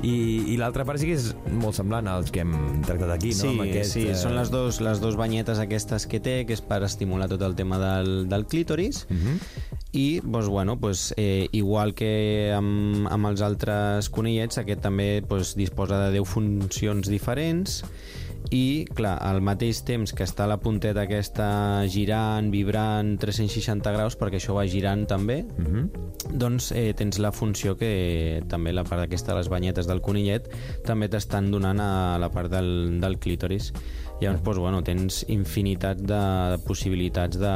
I, 0.04 0.12
i 0.52 0.58
l'altra 0.60 0.84
part 0.84 1.00
sí 1.00 1.08
que 1.08 1.16
és 1.16 1.30
molt 1.56 1.78
semblant 1.78 2.08
als 2.10 2.30
que 2.34 2.42
hem 2.44 2.52
tractat 2.84 3.14
aquí, 3.16 3.32
no? 3.32 3.40
Sí, 3.46 3.52
Amb 3.54 3.64
aquest, 3.64 3.92
sí, 3.96 4.04
eh, 4.10 4.16
són 4.18 4.36
les 4.36 4.50
dos, 4.52 4.82
les 4.84 5.00
dos 5.00 5.16
banyetes 5.16 5.58
aquestes 5.62 6.04
que 6.10 6.20
té, 6.20 6.42
que 6.44 6.52
és 6.58 6.60
per 6.60 6.82
estimular 6.84 7.30
tot 7.32 7.40
el 7.48 7.56
tema 7.56 7.78
del, 7.80 8.28
del 8.28 8.44
clítoris, 8.46 9.06
Mhm. 9.08 9.40
I, 9.92 10.20
doncs, 10.24 10.48
bueno, 10.48 10.76
doncs, 10.80 11.12
eh, 11.16 11.48
igual 11.52 11.94
que 11.94 12.52
amb, 12.56 13.06
amb 13.12 13.28
els 13.28 13.42
altres 13.44 14.08
conillets, 14.08 14.58
aquest 14.58 14.80
també 14.80 15.20
doncs, 15.20 15.54
disposa 15.58 15.98
de 16.06 16.12
10 16.18 16.28
funcions 16.28 17.08
diferents, 17.12 17.82
i, 18.52 18.84
clar, 18.96 19.14
al 19.22 19.38
mateix 19.40 19.78
temps 19.86 20.12
que 20.12 20.24
està 20.26 20.48
la 20.50 20.58
punteta 20.60 21.04
aquesta 21.06 21.84
girant, 21.88 22.50
vibrant 22.52 23.14
360 23.22 23.92
graus, 23.94 24.16
perquè 24.18 24.40
això 24.40 24.56
va 24.56 24.66
girant 24.66 25.06
també, 25.08 25.44
Mhm. 25.44 26.38
doncs 26.38 26.72
eh, 26.72 26.92
tens 26.94 27.18
la 27.18 27.30
funció 27.32 27.76
que 27.78 28.42
també 28.48 28.72
la 28.72 28.84
part 28.84 29.02
aquesta 29.02 29.32
de 29.32 29.38
les 29.38 29.48
banyetes 29.48 29.86
del 29.86 30.00
conillet 30.00 30.48
també 30.84 31.08
t'estan 31.08 31.50
donant 31.50 31.80
a 31.80 32.18
la 32.18 32.30
part 32.30 32.50
del, 32.50 33.00
del 33.00 33.18
clítoris. 33.18 33.72
Llavors, 34.22 34.44
doncs, 34.44 34.60
bueno, 34.62 34.82
tens 34.86 35.22
infinitat 35.32 36.00
de 36.06 36.22
possibilitats 36.66 37.40
de, 37.42 37.52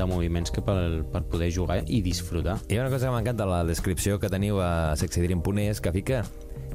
de 0.00 0.06
moviments 0.08 0.52
que 0.54 0.64
per, 0.64 1.04
per 1.12 1.24
poder 1.28 1.50
jugar 1.54 1.82
i 1.86 2.00
disfrutar. 2.04 2.58
Hi 2.68 2.78
ha 2.78 2.86
una 2.86 2.92
cosa 2.94 3.08
que 3.08 3.16
m'encanta 3.16 3.44
de 3.44 3.50
la 3.52 3.64
descripció 3.68 4.18
que 4.22 4.32
teniu 4.32 4.62
a 4.64 4.96
sexydream.es 4.96 5.82
que 5.84 5.92
fica 5.92 6.22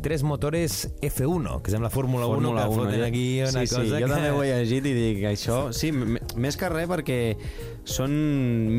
tres 0.04 0.22
motores 0.28 0.90
F1, 1.02 1.62
que 1.64 1.72
sembla 1.74 1.90
Fórmula 1.90 2.28
1, 2.28 2.36
Fórmula 2.36 2.64
que 2.68 2.70
1, 2.70 2.78
foten 2.84 3.00
jo- 3.00 3.06
aquí 3.08 3.26
una 3.42 3.52
sí, 3.52 3.60
cosa 3.72 3.84
sí, 3.84 3.90
jo 3.90 3.98
que... 4.04 4.12
també 4.12 4.32
ho 4.36 4.44
he 4.44 4.50
llegit 4.60 4.86
i 4.92 4.94
dic 4.98 5.24
això... 5.32 5.60
Sí, 5.74 5.92
més 5.94 6.58
que 6.60 6.70
res 6.70 6.90
perquè 6.92 7.20
són 7.84 8.14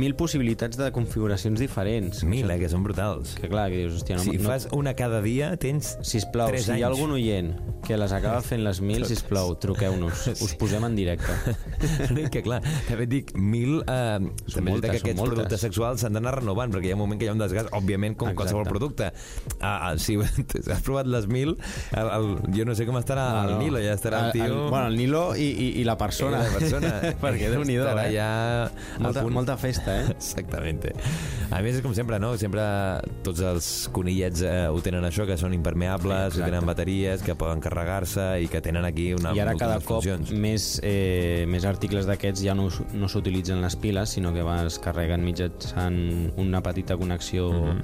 mil 0.00 0.14
possibilitats 0.16 0.78
de 0.80 0.86
configuracions 0.94 1.60
diferents. 1.60 2.22
Mil, 2.24 2.48
eh, 2.50 2.56
que 2.62 2.70
són 2.72 2.84
brutals. 2.86 3.34
Que 3.40 3.50
clar, 3.52 3.66
que 3.72 3.82
dius, 3.82 3.98
hòstia, 3.98 4.16
no, 4.16 4.24
si 4.24 4.36
no, 4.38 4.44
fas 4.46 4.68
una 4.72 4.94
cada 4.96 5.20
dia, 5.24 5.50
tens 5.60 5.96
Sisplau, 6.04 6.48
tres 6.52 6.64
si 6.64 6.72
hi 6.72 6.82
ha 6.84 6.88
anys. 6.88 6.94
algun 6.94 7.12
oient 7.18 7.50
que 7.84 7.98
les 8.00 8.12
acaba 8.16 8.40
fent 8.44 8.62
les 8.64 8.80
mil, 8.80 9.04
sisplau, 9.04 9.52
truqueu-nos. 9.60 10.24
Us 10.44 10.54
posem 10.60 10.84
en 10.88 10.96
directe. 10.96 11.34
Que, 12.34 12.40
clar, 12.42 12.60
també 12.88 13.04
dic, 13.10 13.34
mil... 13.36 13.82
Eh, 13.82 14.18
també 14.54 14.72
és 14.72 14.72
moltes, 14.72 14.90
que 14.90 14.98
són 14.98 15.04
aquests 15.04 15.18
moltes. 15.20 15.34
productes 15.34 15.64
sexuals 15.66 16.00
s'han 16.04 16.16
d'anar 16.16 16.32
renovant, 16.38 16.72
perquè 16.72 16.88
hi 16.88 16.94
ha 16.94 16.96
un 16.96 17.02
moment 17.04 17.20
que 17.20 17.26
hi 17.28 17.30
ha 17.30 17.34
un 17.36 17.42
desgast, 17.42 17.68
òbviament, 17.76 18.16
com 18.16 18.30
Exacte. 18.30 18.40
qualsevol 18.40 18.66
producte. 18.70 19.10
Ah, 19.60 19.90
ah, 19.90 19.92
si 20.00 20.16
has 20.74 20.80
provat 20.86 21.06
les 21.14 21.28
mil, 21.30 21.54
el, 21.94 22.10
el, 22.18 22.28
jo 22.56 22.66
no 22.68 22.74
sé 22.76 22.86
com 22.88 22.98
estarà 23.00 23.24
No, 23.34 23.54
el. 23.54 23.58
Nilo, 23.62 23.80
ja 23.82 23.94
estarà 23.96 24.20
el 24.24 24.26
El- 24.26 24.32
tio... 24.36 24.44
el- 24.44 24.70
bueno, 24.70 24.86
el 24.92 24.96
Nilo 24.98 25.22
i, 25.36 25.46
i, 25.48 25.68
i 25.80 25.84
la 25.88 25.96
persona. 25.98 26.42
I 26.42 26.50
la 26.52 26.58
persona. 26.58 26.92
Perquè 27.24 27.50
déu-n'hi-do, 27.54 27.86
Estarà 27.88 28.08
eh? 28.08 28.14
ja... 28.14 28.28
Molta, 29.00 29.22
punt. 29.24 29.34
molta 29.38 29.56
festa, 29.60 29.96
eh? 30.02 30.10
Exactamente. 30.16 30.92
A 31.54 31.60
més, 31.62 31.76
és 31.78 31.82
com 31.84 31.94
sempre, 31.96 32.18
no? 32.22 32.34
Sempre 32.40 32.64
tots 33.26 33.40
els 33.46 33.68
conillets 33.94 34.42
eh, 34.44 34.66
ho 34.68 34.80
tenen 34.84 35.04
això, 35.06 35.26
que 35.28 35.36
són 35.40 35.54
impermeables, 35.56 36.34
Sí, 36.34 36.40
que 36.42 36.48
tenen 36.50 36.66
bateries, 36.66 37.22
que 37.22 37.34
poden 37.38 37.60
carregar-se 37.64 38.24
i 38.42 38.48
que 38.50 38.60
tenen 38.64 38.84
aquí 38.88 39.12
una 39.14 39.32
I 39.36 39.40
ara 39.44 39.54
cada 39.58 39.78
cop 39.80 40.02
funcions. 40.02 40.32
més, 40.34 40.68
eh, 40.82 41.44
més 41.48 41.64
articles 41.68 42.08
d'aquests 42.08 42.42
ja 42.44 42.54
no, 42.58 42.68
no 42.94 43.08
s'utilitzen 43.12 43.62
les 43.62 43.76
piles, 43.76 44.10
sinó 44.16 44.32
que 44.34 44.42
es 44.66 44.78
carreguen 44.82 45.24
mitjançant 45.24 46.32
una 46.40 46.62
petita 46.62 46.96
connexió 46.96 47.50
Mhm. 47.52 47.82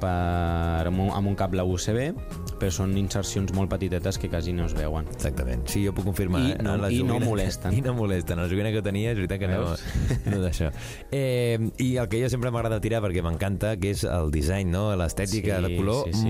Per, 0.00 0.86
amb, 0.88 0.98
un, 1.00 1.10
amb 1.14 1.28
un 1.30 1.34
cable 1.38 1.62
USB, 1.66 2.12
però 2.60 2.70
són 2.72 2.96
insercions 2.96 3.52
molt 3.56 3.70
petitetes 3.70 4.18
que 4.18 4.30
quasi 4.32 4.52
no 4.56 4.66
es 4.66 4.74
veuen. 4.76 5.06
Exactament. 5.12 5.66
Sí, 5.68 5.84
jo 5.86 5.92
puc 5.96 6.04
confirmar. 6.08 6.42
I 6.46 6.52
eh? 6.54 6.58
no- 6.62 6.76
la 6.80 6.90
i 6.92 7.02
no 7.02 7.18
molesten. 7.20 7.74
I 7.78 7.82
no 7.84 7.94
molesten. 7.94 8.40
La 8.40 8.48
joguina 8.48 8.72
que 8.72 8.82
tenia 8.82 9.12
és 9.12 9.18
veritat 9.20 9.40
que 9.42 9.48
no, 9.50 9.62
Veus? 9.64 9.84
no 10.30 10.40
d'això. 10.42 10.70
Eh, 11.10 11.58
I 11.82 11.96
el 11.96 12.08
que 12.08 12.22
jo 12.22 12.30
sempre 12.32 12.50
m'agrada 12.54 12.80
tirar 12.80 13.02
perquè 13.04 13.22
m'encanta, 13.24 13.76
que 13.80 13.90
és 13.96 14.04
el 14.08 14.30
disseny, 14.34 14.68
no? 14.72 14.88
l'estètica 14.96 15.60
Sí, 15.60 15.68
de 15.68 15.76
color 15.76 16.04
sí, 16.10 16.20
sí. 16.22 16.26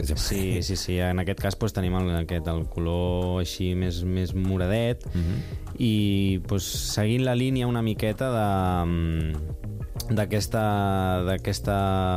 Que 0.00 0.06
sempre- 0.06 0.22
Sí, 0.24 0.62
sí, 0.62 0.76
sí. 0.76 0.94
En 1.04 1.18
aquest 1.20 1.40
cas 1.42 1.58
doncs, 1.60 1.74
tenim 1.76 1.92
el, 1.98 2.08
aquest, 2.22 2.46
el 2.48 2.62
color 2.72 3.40
així 3.42 3.74
més, 3.76 4.02
més 4.04 4.32
moradet 4.34 5.04
Mhm. 5.12 5.42
i 5.78 6.38
doncs, 6.48 6.64
seguint 6.94 7.24
la 7.26 7.34
línia 7.36 7.66
una 7.68 7.82
miqueta 7.82 8.30
de 8.32 8.86
mm, 8.86 9.79
d'aquesta 10.16 11.60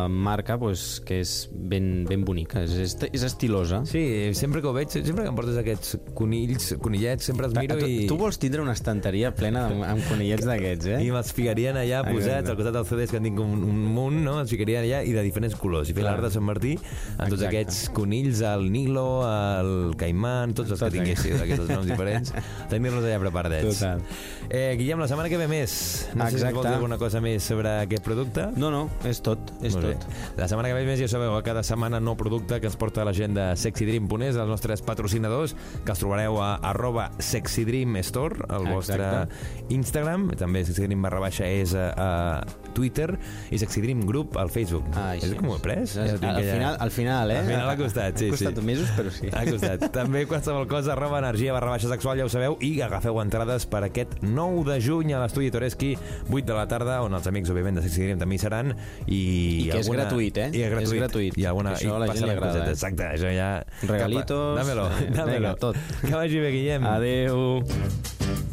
marca 0.09 0.57
pues, 0.59 1.01
que 1.05 1.19
és 1.21 1.33
ben, 1.53 2.05
ben 2.09 2.23
bonica, 2.25 2.63
és, 2.65 2.73
és, 2.81 2.95
és 3.11 3.25
estilosa. 3.25 3.83
Sí, 3.89 4.01
sempre 4.37 4.61
que 4.63 4.69
ho 4.69 4.73
veig, 4.75 4.91
sempre 4.93 5.25
que 5.25 5.31
em 5.31 5.37
portes 5.37 5.57
aquests 5.59 5.97
conills, 6.17 6.73
conillets, 6.83 7.27
sempre 7.29 7.49
els 7.49 7.55
miro 7.57 7.77
tu, 7.79 7.89
i... 7.89 8.05
tu 8.09 8.17
vols 8.19 8.39
tindre 8.41 8.63
una 8.63 8.75
estanteria 8.77 9.33
plena 9.35 9.65
amb, 9.69 9.83
amb 9.87 10.07
conillets 10.09 10.47
d'aquests, 10.47 10.89
eh? 10.95 10.99
I 11.05 11.11
me'ls 11.13 11.33
ficarien 11.35 11.77
allà 11.79 12.01
Exacte. 12.01 12.17
posats 12.17 12.53
al 12.53 12.59
costat 12.59 12.77
dels 12.79 12.93
CDs 12.93 13.13
que 13.13 13.21
en 13.21 13.29
tinc 13.29 13.41
un, 13.43 13.55
un 13.69 13.83
munt, 13.95 14.19
no? 14.25 14.37
Els 14.41 14.53
ficarien 14.53 14.83
allà 14.83 15.03
i 15.05 15.15
de 15.15 15.25
diferents 15.25 15.57
colors. 15.59 15.91
I 15.91 15.97
fer 15.97 16.05
l'art 16.07 16.25
de 16.25 16.31
Sant 16.33 16.45
Martí 16.47 16.75
amb 16.77 17.29
tots 17.29 17.41
Exacte. 17.41 17.51
aquests 17.51 17.81
conills, 17.95 18.43
el 18.53 18.67
Nilo, 18.73 19.07
el 19.27 19.93
Caimán, 19.99 20.55
tots 20.57 20.73
els 20.73 20.81
Tots 20.81 20.89
que 20.89 20.99
tinguéssiu 20.99 21.37
d'aquests 21.39 21.71
noms 21.71 21.89
diferents, 21.89 22.33
tenir-los 22.73 23.05
allà 23.05 23.19
preparadets. 23.21 23.79
Total. 23.79 24.03
Eh, 24.49 24.73
Guillem, 24.79 25.01
la 25.03 25.09
setmana 25.11 25.31
que 25.31 25.39
ve 25.39 25.47
més. 25.51 25.75
No 26.13 26.25
sé 26.25 26.37
si 26.37 26.41
Exacte. 26.41 26.57
vols 26.57 26.69
dir 26.69 26.75
alguna 26.77 26.99
cosa 27.01 27.21
més 27.23 27.45
sobre 27.47 27.73
aquest 27.85 28.03
producte. 28.05 28.47
No, 28.59 28.69
no, 28.73 28.85
és 29.07 29.21
tot, 29.23 29.53
és 29.61 29.75
Molt 29.77 29.91
tot. 29.91 30.07
bé. 30.07 30.39
La 30.41 30.47
setmana 30.51 30.71
que 30.71 30.77
ve 30.79 30.85
més, 30.87 30.99
ja 31.01 31.07
sabeu, 31.11 31.35
cada 31.45 31.63
setmana 31.63 31.99
nou 32.03 32.15
producte 32.19 32.59
que 32.59 32.69
ens 32.71 32.77
porta 32.79 33.05
la 33.05 33.13
gent 33.15 33.35
de 33.37 33.49
sexydream.es, 33.59 34.35
els 34.39 34.49
nostres 34.49 34.81
patrocinadors, 34.85 35.55
que 35.85 35.93
els 35.93 36.01
trobareu 36.01 36.39
a 36.43 36.55
arroba 36.73 37.09
sexydreamstore, 37.23 38.47
el 38.49 38.67
vostre 38.71 38.95
Exacte. 38.99 39.73
Instagram, 39.73 40.29
també 40.39 40.63
sexydream 40.67 41.01
barra 41.05 41.21
baixa 41.23 41.47
és 41.47 41.73
a, 41.77 41.89
a 41.93 42.71
Twitter, 42.73 43.11
i 43.53 43.59
sexydream 43.61 44.01
group 44.09 44.37
al 44.41 44.49
Facebook. 44.53 44.85
Ah, 44.97 45.13
és 45.15 45.33
com 45.37 45.51
ho 45.51 45.57
he 45.57 45.63
pres? 45.63 45.95
Al, 46.01 46.13
Ja 46.13 46.17
al, 46.17 46.39
allà. 46.41 46.53
final, 46.53 46.77
al 46.81 46.91
final, 46.93 47.31
eh? 47.31 47.39
Al 47.43 47.49
final 47.51 47.69
ha 47.69 47.77
costat, 47.79 48.17
sí, 48.19 48.27
ha 48.27 48.33
costat 48.33 48.57
sí. 48.59 48.65
mesos, 48.65 48.89
però 48.97 49.13
sí. 49.13 49.29
Ha 49.33 49.43
costat. 49.49 49.85
També 49.93 50.25
qualsevol 50.29 50.67
cosa, 50.71 50.93
arroba 50.95 51.19
energia 51.21 51.53
barra 51.55 51.73
baixa 51.75 51.91
sexual, 51.91 52.17
ja 52.21 52.25
ho 52.27 52.31
sabeu, 52.33 52.57
i 52.65 52.73
agafeu 52.85 53.19
entrades 53.21 53.67
per 53.69 53.83
aquest 53.87 54.17
9 54.23 54.65
de 54.71 54.79
juny 54.83 55.13
a 55.13 55.21
l'estudi 55.21 55.51
Toreski, 55.53 55.93
8 56.29 56.45
de 56.49 56.57
la 56.57 56.65
tarda, 56.71 56.99
on 57.05 57.13
els 57.13 57.29
amics, 57.29 57.51
òbviament, 57.53 57.72
de 57.77 57.85
Sexy 57.85 58.05
Dream 58.05 58.21
també 58.21 58.37
hi 58.37 58.43
seran. 58.43 58.73
I, 59.07 59.19
I 59.19 59.69
que 59.71 59.81
és 59.83 59.91
gratuït, 59.93 60.39
eh? 60.45 60.49
I 60.53 60.65
és 60.67 60.73
gratuït. 60.73 60.89
És 60.93 61.03
gratuït. 61.03 61.37
I, 61.39 61.47
alguna, 61.51 61.75
Això 61.77 61.97
a 61.97 62.01
la 62.03 62.09
gent 62.13 62.27
li 62.27 62.35
agrada, 62.35 62.65
eh? 62.65 62.73
Exacte, 62.77 63.09
això 63.15 63.33
ja... 63.33 63.51
Regalitos. 63.83 64.57
Dámelo, 64.59 64.89
dámelo. 65.19 65.39
vinga, 65.39 65.55
tot. 65.61 65.79
Que 66.03 66.15
vagi 66.15 66.43
bé, 66.43 66.51
Guillem. 66.57 66.89
Adeu. 66.93 68.51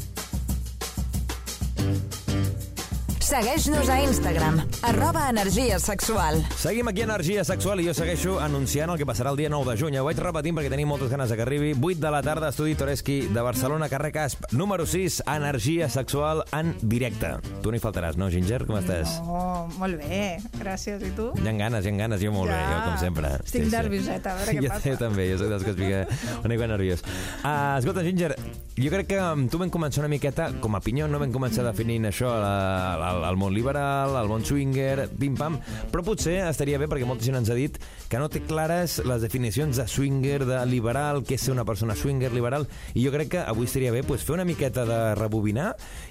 Segueix-nos 3.30 3.86
a 3.86 4.00
Instagram, 4.02 4.56
arroba 4.82 5.28
energia 5.30 5.78
sexual. 5.78 6.40
Seguim 6.58 6.88
aquí 6.88 7.02
a 7.02 7.04
Energia 7.04 7.44
Sexual 7.44 7.78
i 7.78 7.84
jo 7.86 7.92
segueixo 7.94 8.40
anunciant 8.42 8.90
el 8.90 8.98
que 8.98 9.06
passarà 9.06 9.30
el 9.30 9.36
dia 9.38 9.50
9 9.52 9.70
de 9.70 9.76
juny. 9.78 9.98
Ho 10.00 10.06
vaig 10.08 10.18
repetint 10.18 10.56
perquè 10.56 10.72
tenim 10.72 10.88
moltes 10.90 11.12
ganes 11.14 11.30
de 11.30 11.36
que 11.38 11.44
arribi. 11.44 11.68
8 11.78 12.02
de 12.02 12.10
la 12.10 12.24
tarda, 12.26 12.48
Estudi 12.50 12.74
Toreski 12.74 13.20
de 13.30 13.44
Barcelona, 13.46 13.86
carrer 13.88 14.10
Casp. 14.16 14.48
Número 14.50 14.82
6, 14.82 15.20
Energia 15.30 15.86
Sexual 15.88 16.42
en 16.58 16.72
directe. 16.82 17.36
Tu 17.62 17.70
no 17.70 17.78
hi 17.78 17.82
faltaràs, 17.84 18.18
no, 18.18 18.26
Ginger? 18.34 18.64
Com 18.66 18.80
estàs? 18.80 19.14
Oh, 19.22 19.68
molt 19.78 20.02
bé, 20.02 20.40
gràcies. 20.58 20.98
I 20.98 21.12
tu? 21.14 21.28
Hi 21.38 21.46
ha 21.46 21.54
ganes, 21.60 21.86
hi 21.86 21.94
ha 21.94 22.02
ganes, 22.02 22.24
jo 22.26 22.34
molt 22.34 22.50
bé, 22.50 22.58
jo 22.58 22.82
com 22.88 22.98
sempre. 23.04 23.30
Estic 23.46 23.70
nervioseta, 23.70 24.34
a 24.34 24.40
veure 24.40 24.56
què 24.58 24.66
jo, 24.66 24.74
passa. 24.74 24.88
Jo 24.90 24.98
també, 25.04 25.28
jo 25.30 25.38
soc 25.44 25.54
dels 25.54 25.68
que 25.68 25.76
es 25.76 25.78
fica 25.78 26.02
una 26.40 26.52
mica 26.56 26.70
nerviós. 26.74 27.06
Uh, 27.44 27.78
escolta, 27.78 28.02
Ginger, 28.10 28.34
jo 28.74 28.90
crec 28.96 29.12
que 29.14 29.22
amb 29.22 29.46
tu 29.54 29.62
vam 29.62 29.70
començar 29.70 30.02
una 30.02 30.10
miqueta, 30.10 30.50
com 30.58 30.74
a 30.74 30.82
pinyó, 30.82 31.06
no 31.06 31.22
vam 31.22 31.30
començar 31.30 31.62
definint 31.70 32.10
això, 32.10 32.34
la, 32.42 32.98
la, 32.98 33.14
el 33.28 33.38
món 33.40 33.54
liberal, 33.56 34.16
el 34.20 34.30
món 34.30 34.44
swinger, 34.46 35.08
pim-pam, 35.20 35.58
però 35.92 36.04
potser 36.06 36.38
estaria 36.48 36.80
bé, 36.80 36.88
perquè 36.90 37.08
molta 37.08 37.26
gent 37.26 37.40
ens 37.40 37.50
ha 37.52 37.58
dit 37.58 37.78
que 38.10 38.18
no 38.18 38.26
té 38.28 38.42
clares 38.42 38.98
les 39.06 39.22
definicions 39.22 39.78
de 39.78 39.86
swinger, 39.86 40.42
de 40.42 40.58
liberal, 40.66 41.22
què 41.22 41.36
és 41.38 41.44
ser 41.46 41.54
una 41.54 41.64
persona 41.64 41.94
swinger, 41.94 42.32
liberal, 42.34 42.66
i 42.98 43.04
jo 43.04 43.12
crec 43.14 43.30
que 43.36 43.42
avui 43.46 43.68
estaria 43.70 43.92
bé 43.94 44.02
pues, 44.02 44.24
fer 44.26 44.34
una 44.34 44.46
miqueta 44.48 44.82
de 44.88 44.98
rebobinar 45.14 45.68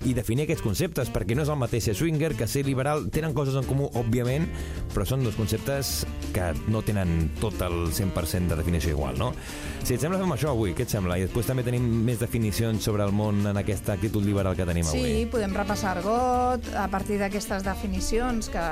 i 0.08 0.16
definir 0.16 0.46
aquests 0.46 0.64
conceptes, 0.64 1.12
perquè 1.12 1.36
no 1.36 1.44
és 1.44 1.52
el 1.52 1.60
mateix 1.60 1.90
ser 1.90 1.98
swinger 2.00 2.32
que 2.40 2.48
ser 2.48 2.64
liberal. 2.66 3.10
Tenen 3.12 3.36
coses 3.36 3.58
en 3.60 3.68
comú, 3.68 3.90
òbviament, 4.00 4.48
però 4.94 5.04
són 5.10 5.26
dos 5.28 5.36
conceptes 5.36 6.06
que 6.32 6.54
no 6.72 6.82
tenen 6.88 7.34
tot 7.42 7.60
el 7.68 7.92
100% 7.92 8.54
de 8.54 8.60
definició 8.62 8.96
igual, 8.96 9.20
no? 9.20 9.34
Si 9.84 9.98
et 9.98 10.00
sembla, 10.00 10.22
fem 10.22 10.32
això 10.38 10.54
avui, 10.54 10.72
què 10.78 10.88
et 10.88 10.96
sembla? 10.96 11.20
I 11.20 11.28
després 11.28 11.52
també 11.52 11.68
tenim 11.68 11.84
més 12.08 12.24
definicions 12.24 12.84
sobre 12.84 13.04
el 13.04 13.12
món 13.16 13.44
en 13.50 13.60
aquesta 13.60 13.98
actitud 13.98 14.24
liberal 14.24 14.56
que 14.56 14.68
tenim 14.70 14.88
avui. 14.88 15.04
Sí, 15.04 15.28
podem 15.32 15.56
repassar 15.58 15.98
argot 15.98 16.72
a 16.80 16.88
partir 16.92 17.20
d'aquestes 17.20 17.68
definicions 17.68 18.52
que, 18.54 18.66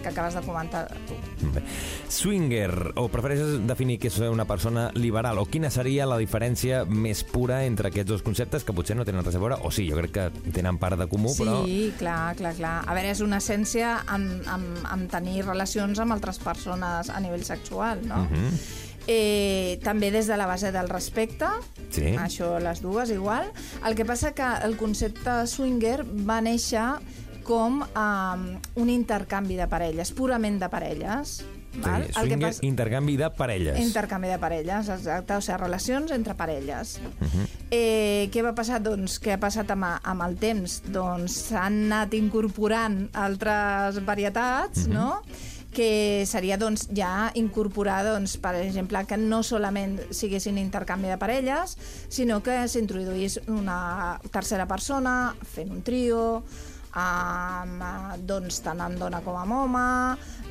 que 0.00 0.10
acabes 0.10 0.34
de 0.34 0.42
comentar 0.46 0.88
tu. 1.06 1.18
Bé. 1.54 1.62
Swinger, 2.10 2.71
o 2.96 3.06
prefereixes 3.12 3.60
definir 3.68 3.98
què 4.02 4.08
és 4.10 4.18
una 4.26 4.44
persona 4.48 4.90
liberal, 4.94 5.38
o 5.38 5.46
quina 5.46 5.70
seria 5.70 6.06
la 6.08 6.18
diferència 6.20 6.84
més 6.84 7.22
pura 7.24 7.62
entre 7.66 7.88
aquests 7.92 8.10
dos 8.10 8.22
conceptes 8.22 8.64
que 8.64 8.74
potser 8.76 8.96
no 8.96 9.04
tenen 9.08 9.24
res 9.24 9.36
a 9.36 9.42
veure, 9.42 9.58
o 9.62 9.70
sí, 9.70 9.88
jo 9.90 9.96
crec 10.00 10.12
que 10.12 10.52
tenen 10.52 10.78
part 10.82 10.98
de 10.98 11.06
comú, 11.10 11.30
Sí, 11.34 11.42
però... 11.44 11.62
clar, 11.98 12.36
clar, 12.36 12.54
clar. 12.58 12.74
A 12.86 12.94
veure, 12.94 13.10
és 13.14 13.20
una 13.24 13.38
essència 13.42 13.98
en, 14.14 14.28
en, 14.46 14.68
en 14.92 15.06
tenir 15.12 15.44
relacions 15.46 15.98
amb 16.02 16.12
altres 16.16 16.38
persones 16.42 17.10
a 17.10 17.20
nivell 17.20 17.44
sexual, 17.44 18.00
no? 18.06 18.24
Mhm. 18.28 18.56
eh, 19.08 19.80
també 19.82 20.12
des 20.14 20.28
de 20.30 20.36
la 20.38 20.46
base 20.46 20.70
del 20.72 20.88
respecte, 20.88 21.46
Sí. 21.90 22.14
això 22.16 22.58
les 22.62 22.80
dues 22.82 23.10
igual. 23.10 23.50
El 23.84 23.96
que 23.96 24.04
passa 24.04 24.30
que 24.32 24.46
el 24.64 24.76
concepte 24.76 25.46
swinger 25.46 26.04
va 26.06 26.40
néixer 26.40 26.84
com 27.42 27.80
um, 27.82 28.44
un 28.78 28.88
intercanvi 28.88 29.56
de 29.58 29.66
parelles, 29.66 30.12
purament 30.14 30.60
de 30.62 30.68
parelles. 30.70 31.40
Val? 31.74 32.04
Sí, 32.06 32.12
swinger, 32.12 32.52
intercanvi 32.60 33.16
de 33.16 33.30
parelles. 33.30 33.78
Intercanvi 33.80 34.28
de 34.28 34.38
parelles, 34.38 34.88
exacte, 34.92 35.34
o 35.34 35.40
sigui, 35.40 35.58
relacions 35.58 36.10
entre 36.12 36.34
parelles. 36.34 36.98
Mhm. 37.20 37.46
eh, 37.70 38.28
què 38.30 38.42
va 38.44 38.54
passar? 38.54 38.82
Doncs 38.82 39.18
què 39.22 39.32
ha 39.32 39.40
passat 39.40 39.70
amb, 39.70 39.84
amb 40.02 40.22
el 40.26 40.36
temps? 40.36 40.82
Doncs 40.92 41.32
s'han 41.48 41.84
anat 41.86 42.12
incorporant 42.14 43.08
altres 43.14 44.04
varietats, 44.04 44.86
Mhm. 44.86 44.92
no?, 44.92 45.22
que 45.72 46.24
seria 46.26 46.58
doncs, 46.58 46.88
ja 46.92 47.30
incorporar, 47.34 48.04
doncs, 48.04 48.36
per 48.36 48.54
exemple, 48.56 49.06
que 49.06 49.16
no 49.16 49.42
solament 49.42 49.98
siguessin 50.12 50.58
intercanvi 50.58 51.08
de 51.08 51.16
parelles, 51.16 51.78
sinó 52.08 52.42
que 52.42 52.68
s'introduís 52.68 53.40
una 53.46 54.20
tercera 54.30 54.66
persona 54.68 55.34
fent 55.42 55.70
un 55.72 55.80
trio, 55.82 56.42
amb, 56.92 57.82
eh, 57.82 58.18
doncs, 58.28 58.60
tant 58.64 58.80
en 58.84 58.98
dona 59.00 59.20
com 59.24 59.38
en 59.40 59.52
home, 59.56 59.84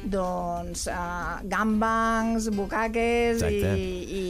doncs, 0.04 0.88
uh, 0.90 1.40
gangbangs, 1.46 2.50
bucaques 2.56 3.44
i, 3.46 3.62
i, 3.62 4.24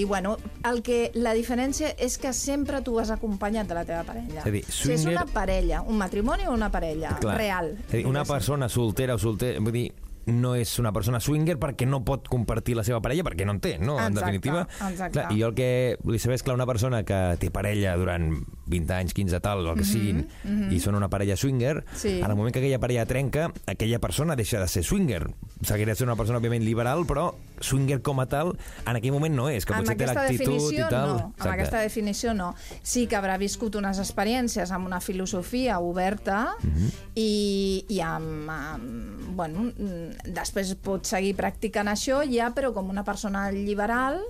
i, 0.00 0.04
bueno, 0.04 0.36
el 0.70 0.82
que, 0.86 1.10
la 1.18 1.34
diferència 1.34 1.90
és 1.98 2.14
que 2.22 2.32
sempre 2.36 2.80
tu 2.86 2.94
vas 3.00 3.10
acompanyat 3.10 3.66
de 3.66 3.74
la 3.74 3.84
teva 3.88 4.04
parella. 4.06 4.40
És 4.44 4.46
a 4.46 4.54
dir, 4.54 4.64
Si 4.68 4.92
és 4.92 5.02
swinger- 5.02 5.16
una 5.16 5.26
parella, 5.32 5.82
un 5.82 5.98
matrimoni 5.98 6.46
o 6.46 6.52
una 6.54 6.70
parella 6.70 7.16
Clar. 7.20 7.36
real. 7.36 7.72
És 7.88 7.94
a 7.94 7.96
dir, 7.96 8.06
una 8.06 8.24
persona 8.24 8.68
soltera 8.68 9.14
o 9.14 9.18
solter... 9.18 9.56
Vull 9.60 9.72
dir, 9.72 9.86
no 10.26 10.56
és 10.58 10.72
una 10.82 10.90
persona 10.92 11.20
swinger 11.22 11.54
perquè 11.58 11.86
no 11.86 12.00
pot 12.04 12.26
compartir 12.28 12.74
la 12.74 12.82
seva 12.82 12.98
parella, 13.00 13.22
perquè 13.22 13.44
no 13.46 13.52
en 13.54 13.60
té, 13.62 13.76
no? 13.78 13.94
en 13.98 14.08
Exacte, 14.12 14.20
definitiva. 14.20 14.62
exacte. 14.90 15.12
Clar, 15.20 15.32
I 15.32 15.40
jo 15.40 15.48
el 15.52 15.54
que 15.54 15.68
vull 16.02 16.18
saber 16.18 16.34
és 16.40 16.42
que 16.42 16.50
una 16.54 16.66
persona 16.66 17.04
que 17.06 17.20
té 17.38 17.50
parella 17.54 17.96
durant 17.96 18.32
20 18.66 18.90
anys, 18.94 19.14
15, 19.14 19.40
tal, 19.40 19.66
el 19.66 19.76
que 19.78 19.84
siguin, 19.84 20.26
i 20.70 20.80
són 20.80 20.94
una 20.98 21.08
parella 21.08 21.36
swinger, 21.36 21.84
Mhm, 21.84 21.96
Sí. 21.96 22.20
en 22.20 22.30
el 22.30 22.36
moment 22.36 22.52
que 22.52 22.58
aquella 22.60 22.78
parella 22.78 23.06
trenca, 23.06 23.52
aquella 23.66 23.98
persona 24.00 24.34
deixa 24.36 24.60
de 24.60 24.68
ser 24.68 24.82
swinger. 24.84 25.30
Seguirà 25.62 25.94
sent 25.94 26.08
una 26.08 26.16
persona, 26.16 26.38
òbviament, 26.38 26.62
liberal, 26.64 27.06
però 27.06 27.34
swinger 27.60 28.02
com 28.02 28.20
a 28.20 28.26
tal, 28.26 28.58
en 28.86 28.96
aquell 28.96 29.12
moment 29.12 29.34
no 29.34 29.48
és, 29.48 29.64
que 29.64 29.72
amb 29.72 29.82
potser 29.86 29.96
té 29.96 30.06
l'actitud 30.06 30.72
i 30.72 30.76
tal. 30.90 31.08
no, 31.08 31.32
amb 31.38 31.52
aquesta 31.52 31.80
definició 31.80 32.34
no. 32.34 32.54
Sí 32.82 33.06
que 33.06 33.16
haurà 33.16 33.38
viscut 33.38 33.74
unes 33.76 33.98
experiències 33.98 34.70
amb 34.70 34.86
una 34.86 35.00
filosofia 35.00 35.78
oberta 35.80 36.56
Mhm. 36.62 36.90
i, 37.14 37.84
i 37.88 38.00
amb, 38.00 38.50
amb, 38.50 39.36
bueno, 39.36 39.70
mm, 39.78 40.32
després 40.34 40.74
pot 40.74 41.04
seguir 41.06 41.34
practicant 41.36 41.88
això 41.88 42.22
ja, 42.28 42.50
però 42.54 42.72
com 42.74 42.90
una 42.90 43.04
persona 43.04 43.50
liberal 43.50 44.20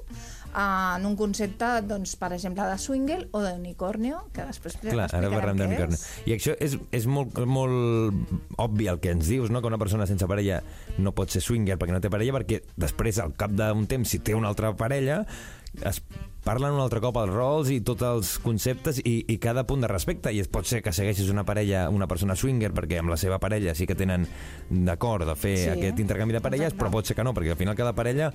en 0.55 1.07
un 1.09 1.17
concepte, 1.19 1.69
doncs, 1.89 2.15
per 2.21 2.33
exemple, 2.37 2.65
de 2.69 2.79
swingle 2.81 3.29
o 3.33 3.43
d'unicornio, 3.45 4.23
que 4.33 4.47
després 4.49 4.79
Clar, 4.83 5.09
ara 5.11 5.31
parlem 5.33 5.59
què 5.59 5.65
d'unicorn. 5.65 5.97
és. 5.97 6.05
I 6.27 6.37
això 6.37 6.57
és, 6.63 6.79
és 6.97 7.09
molt, 7.11 7.39
molt 7.47 8.57
obvi 8.63 8.89
el 8.93 9.01
que 9.03 9.13
ens 9.17 9.29
dius, 9.29 9.51
no? 9.51 9.61
que 9.61 9.71
una 9.73 9.81
persona 9.81 10.07
sense 10.09 10.29
parella 10.31 10.63
no 10.99 11.13
pot 11.17 11.33
ser 11.33 11.43
swinger 11.45 11.79
perquè 11.81 11.97
no 11.97 12.01
té 12.05 12.13
parella, 12.13 12.37
perquè 12.39 12.63
després, 12.77 13.21
al 13.23 13.35
cap 13.39 13.53
d'un 13.57 13.87
temps, 13.91 14.09
si 14.09 14.23
té 14.25 14.37
una 14.37 14.49
altra 14.53 14.73
parella, 14.77 15.25
es 15.85 16.01
parlen 16.47 16.77
un 16.77 16.81
altre 16.81 17.01
cop 17.03 17.17
els 17.19 17.33
rols 17.35 17.71
i 17.75 17.81
tots 17.83 18.05
els 18.07 18.29
conceptes 18.45 19.01
i, 19.03 19.17
i 19.35 19.37
cada 19.43 19.65
punt 19.67 19.83
de 19.83 19.89
respecte 19.91 20.31
i 20.33 20.39
es 20.41 20.47
pot 20.49 20.65
ser 20.69 20.79
que 20.85 20.93
segueixis 20.95 21.29
una 21.33 21.43
parella, 21.45 21.89
una 21.91 22.07
persona 22.07 22.37
swinger 22.39 22.71
perquè 22.77 23.01
amb 23.03 23.11
la 23.11 23.19
seva 23.19 23.41
parella 23.43 23.75
sí 23.75 23.87
que 23.89 23.97
tenen 23.99 24.29
d'acord 24.71 25.27
de 25.27 25.35
fer 25.35 25.57
Sí, 25.57 25.69
aquest 25.75 25.99
intercanvi 26.03 26.37
de 26.37 26.41
parelles 26.45 26.69
exacte. 26.71 26.85
però 26.85 26.93
pot 26.95 27.07
ser 27.11 27.17
que 27.19 27.25
no, 27.27 27.33
perquè 27.35 27.51
al 27.57 27.59
final 27.59 27.75
cada 27.79 27.95
parella 27.99 28.31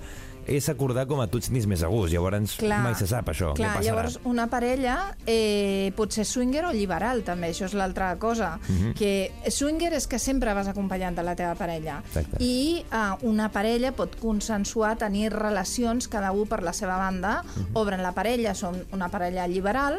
és 0.46 0.68
acordar 0.68 1.06
com 1.08 1.20
a 1.22 1.26
tu 1.30 1.38
et 1.40 1.46
sentis 1.48 1.66
més 1.70 1.82
a 1.86 1.88
gust 1.88 2.12
llavors 2.12 2.56
mai 2.68 2.94
se 2.98 3.06
sap 3.06 3.28
això, 3.32 3.52
clar, 3.54 3.56
què 3.56 3.78
passarà 3.78 3.86
llavors 3.86 4.18
una 4.28 4.46
parella 4.50 4.96
eh, 5.26 5.92
pot 5.96 6.12
ser 6.12 6.24
swinger 6.28 6.66
o 6.68 6.72
liberal 6.74 7.22
també, 7.24 7.52
això 7.52 7.64
és 7.70 7.74
l'altra 7.78 8.12
cosa 8.18 8.58
Mhm. 8.68 8.92
que 8.98 9.30
swinger 9.50 9.92
és 9.94 10.06
que 10.06 10.18
sempre 10.18 10.52
vas 10.54 10.68
acompanyant 10.68 11.16
de 11.16 11.22
la 11.22 11.34
teva 11.36 11.54
parella 11.54 12.02
Exacte. 12.04 12.42
i 12.44 12.84
eh, 12.84 13.02
una 13.22 13.48
parella 13.50 13.92
pot 13.92 14.16
consensuar 14.20 14.96
tenir 14.98 15.30
relacions 15.32 16.08
cada 16.08 16.32
un 16.32 16.46
per 16.48 16.62
la 16.62 16.72
seva 16.72 16.96
banda 16.98 17.42
Mhm. 17.42 17.76
obren 17.76 18.01
la 18.02 18.12
parella, 18.12 18.54
són 18.54 18.82
una 18.92 19.08
parella 19.08 19.46
liberal 19.46 19.98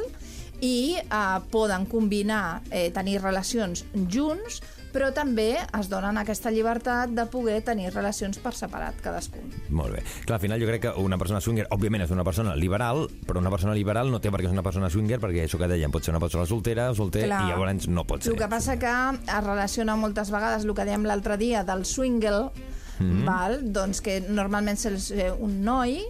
i 0.62 0.96
eh, 1.00 1.40
poden 1.52 1.86
combinar 1.92 2.62
eh, 2.72 2.90
tenir 2.96 3.20
relacions 3.22 3.86
junts 4.08 4.62
però 4.94 5.08
també 5.10 5.56
es 5.58 5.88
donen 5.90 6.20
aquesta 6.22 6.52
llibertat 6.54 7.10
de 7.18 7.26
poder 7.26 7.64
tenir 7.66 7.90
relacions 7.96 8.38
per 8.38 8.52
separat 8.54 9.00
cadascun. 9.02 9.50
Molt 9.74 9.96
bé. 9.98 10.04
Clar, 10.28 10.38
al 10.38 10.44
final 10.44 10.62
jo 10.62 10.68
crec 10.70 10.84
que 10.86 10.92
una 11.02 11.18
persona 11.18 11.42
swinger, 11.42 11.66
òbviament, 11.74 12.04
és 12.06 12.14
una 12.14 12.24
persona 12.24 12.54
liberal, 12.56 13.08
però 13.26 13.42
una 13.42 13.50
persona 13.50 13.74
liberal 13.74 14.12
no 14.14 14.20
té 14.22 14.30
per 14.30 14.44
què 14.44 14.52
ser 14.52 14.54
una 14.54 14.62
persona 14.62 14.92
swinger, 14.94 15.18
perquè 15.24 15.48
això 15.48 15.58
que 15.58 15.72
dèiem, 15.72 15.90
pot 15.90 16.06
ser 16.06 16.14
una 16.14 16.22
persona 16.22 16.46
soltera 16.46 16.92
solter, 16.94 17.26
Clar. 17.26 17.42
i 17.42 17.50
llavors 17.50 17.88
no 17.90 18.06
pot 18.06 18.22
ser. 18.22 18.36
El 18.36 18.38
que 18.38 18.52
passa 18.54 18.78
que 18.78 18.94
es 19.18 19.44
relaciona 19.44 19.98
moltes 19.98 20.30
vegades 20.30 20.70
el 20.70 20.76
que 20.78 20.86
dèiem 20.86 21.10
l'altre 21.10 21.40
dia 21.42 21.66
del 21.66 21.86
swingle, 21.90 22.52
Mhm. 23.00 23.26
val? 23.26 23.74
doncs 23.74 24.00
que 24.06 24.20
normalment 24.30 24.78
és 24.78 25.10
un 25.40 25.64
noi 25.66 26.04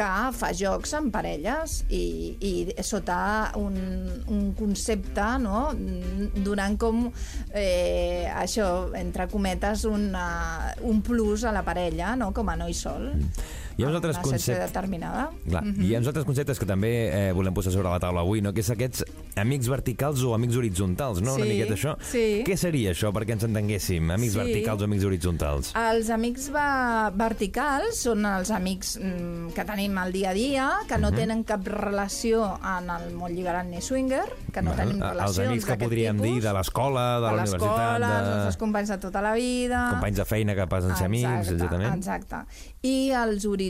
que 0.00 0.08
fa 0.32 0.50
jocs 0.56 0.94
amb 0.96 1.12
parelles 1.12 1.80
i, 1.92 2.04
i 2.40 2.52
sota 2.86 3.52
un, 3.60 3.76
un 4.32 4.46
concepte, 4.56 5.26
no? 5.42 5.66
donant 6.46 6.78
com 6.80 7.02
eh, 7.52 8.24
això, 8.32 8.68
entre 8.96 9.28
cometes, 9.32 9.84
una, 9.90 10.26
un 10.88 11.02
plus 11.04 11.44
a 11.44 11.52
la 11.52 11.64
parella, 11.66 12.14
no? 12.16 12.30
com 12.36 12.48
a 12.48 12.56
noi 12.56 12.76
sol. 12.76 13.10
Hi 13.80 13.84
ha 13.84 13.88
uns 13.88 13.96
altres 13.96 14.16
una 14.16 14.22
conceptes... 14.22 14.66
determinada. 14.66 15.30
Clar, 15.48 15.64
mm 15.64 15.72
-hmm. 15.74 15.84
hi 15.84 15.94
ha 15.94 15.98
uns 15.98 16.06
altres 16.06 16.24
conceptes 16.26 16.58
que 16.58 16.66
també 16.66 16.92
eh, 17.08 17.32
volem 17.32 17.54
posar 17.54 17.72
sobre 17.72 17.88
la 17.88 17.98
taula 17.98 18.20
avui, 18.20 18.40
no? 18.42 18.52
que 18.52 18.60
és 18.60 18.70
aquests 18.70 19.04
amics 19.36 19.68
verticals 19.68 20.22
o 20.22 20.34
amics 20.34 20.56
horitzontals, 20.56 21.20
no? 21.22 21.34
Una 21.34 21.44
Sí, 21.44 21.50
miqueta 21.50 21.74
això. 21.74 21.96
sí. 22.00 22.42
Què 22.44 22.56
seria 22.56 22.90
això, 22.92 23.12
perquè 23.12 23.32
ens 23.32 23.44
entenguéssim? 23.44 24.10
Amics 24.10 24.32
Sí. 24.32 24.38
verticals 24.38 24.82
o 24.82 24.84
amics 24.84 25.04
horitzontals? 25.04 25.72
Els 25.74 26.10
amics 26.10 26.50
va 26.52 27.10
verticals 27.14 27.96
són 28.02 28.24
els 28.26 28.50
amics 28.50 28.98
mm, 29.00 29.52
que 29.54 29.64
tenim 29.64 29.96
al 29.98 30.12
dia 30.12 30.30
a 30.30 30.34
dia, 30.34 30.70
que 30.88 30.98
no 30.98 31.10
tenen 31.12 31.44
cap 31.44 31.66
relació 31.66 32.58
en 32.78 32.90
el 32.90 33.14
món 33.14 33.34
liberal 33.34 33.70
ni 33.70 33.80
swinger, 33.80 34.24
que 34.52 34.60
no 34.62 34.70
Bueno, 34.74 34.82
tenim 34.90 35.02
els 35.02 35.12
relacions 35.12 35.48
amics 35.48 35.64
que 35.64 35.76
podríem 35.76 36.16
tipus. 36.16 36.34
dir 36.34 36.42
de 36.42 36.52
l'escola, 36.52 37.14
de, 37.16 37.20
la 37.22 37.32
universitat, 37.32 37.60
l'escola, 37.60 38.18
els 38.18 38.28
de... 38.28 38.34
nostres 38.34 38.56
companys 38.56 38.88
de 38.88 38.98
tota 38.98 39.20
la 39.22 39.32
vida... 39.34 39.88
companys 39.90 40.16
de 40.16 40.24
feina 40.24 40.54
que 40.54 40.66
passen 40.66 40.90
a 40.90 40.96
ser 40.96 41.06
amics, 41.06 41.48
exactament. 41.50 41.94
Exacte. 41.94 42.36
I 42.82 43.10
els 43.12 43.44
horitzontals 43.46 43.69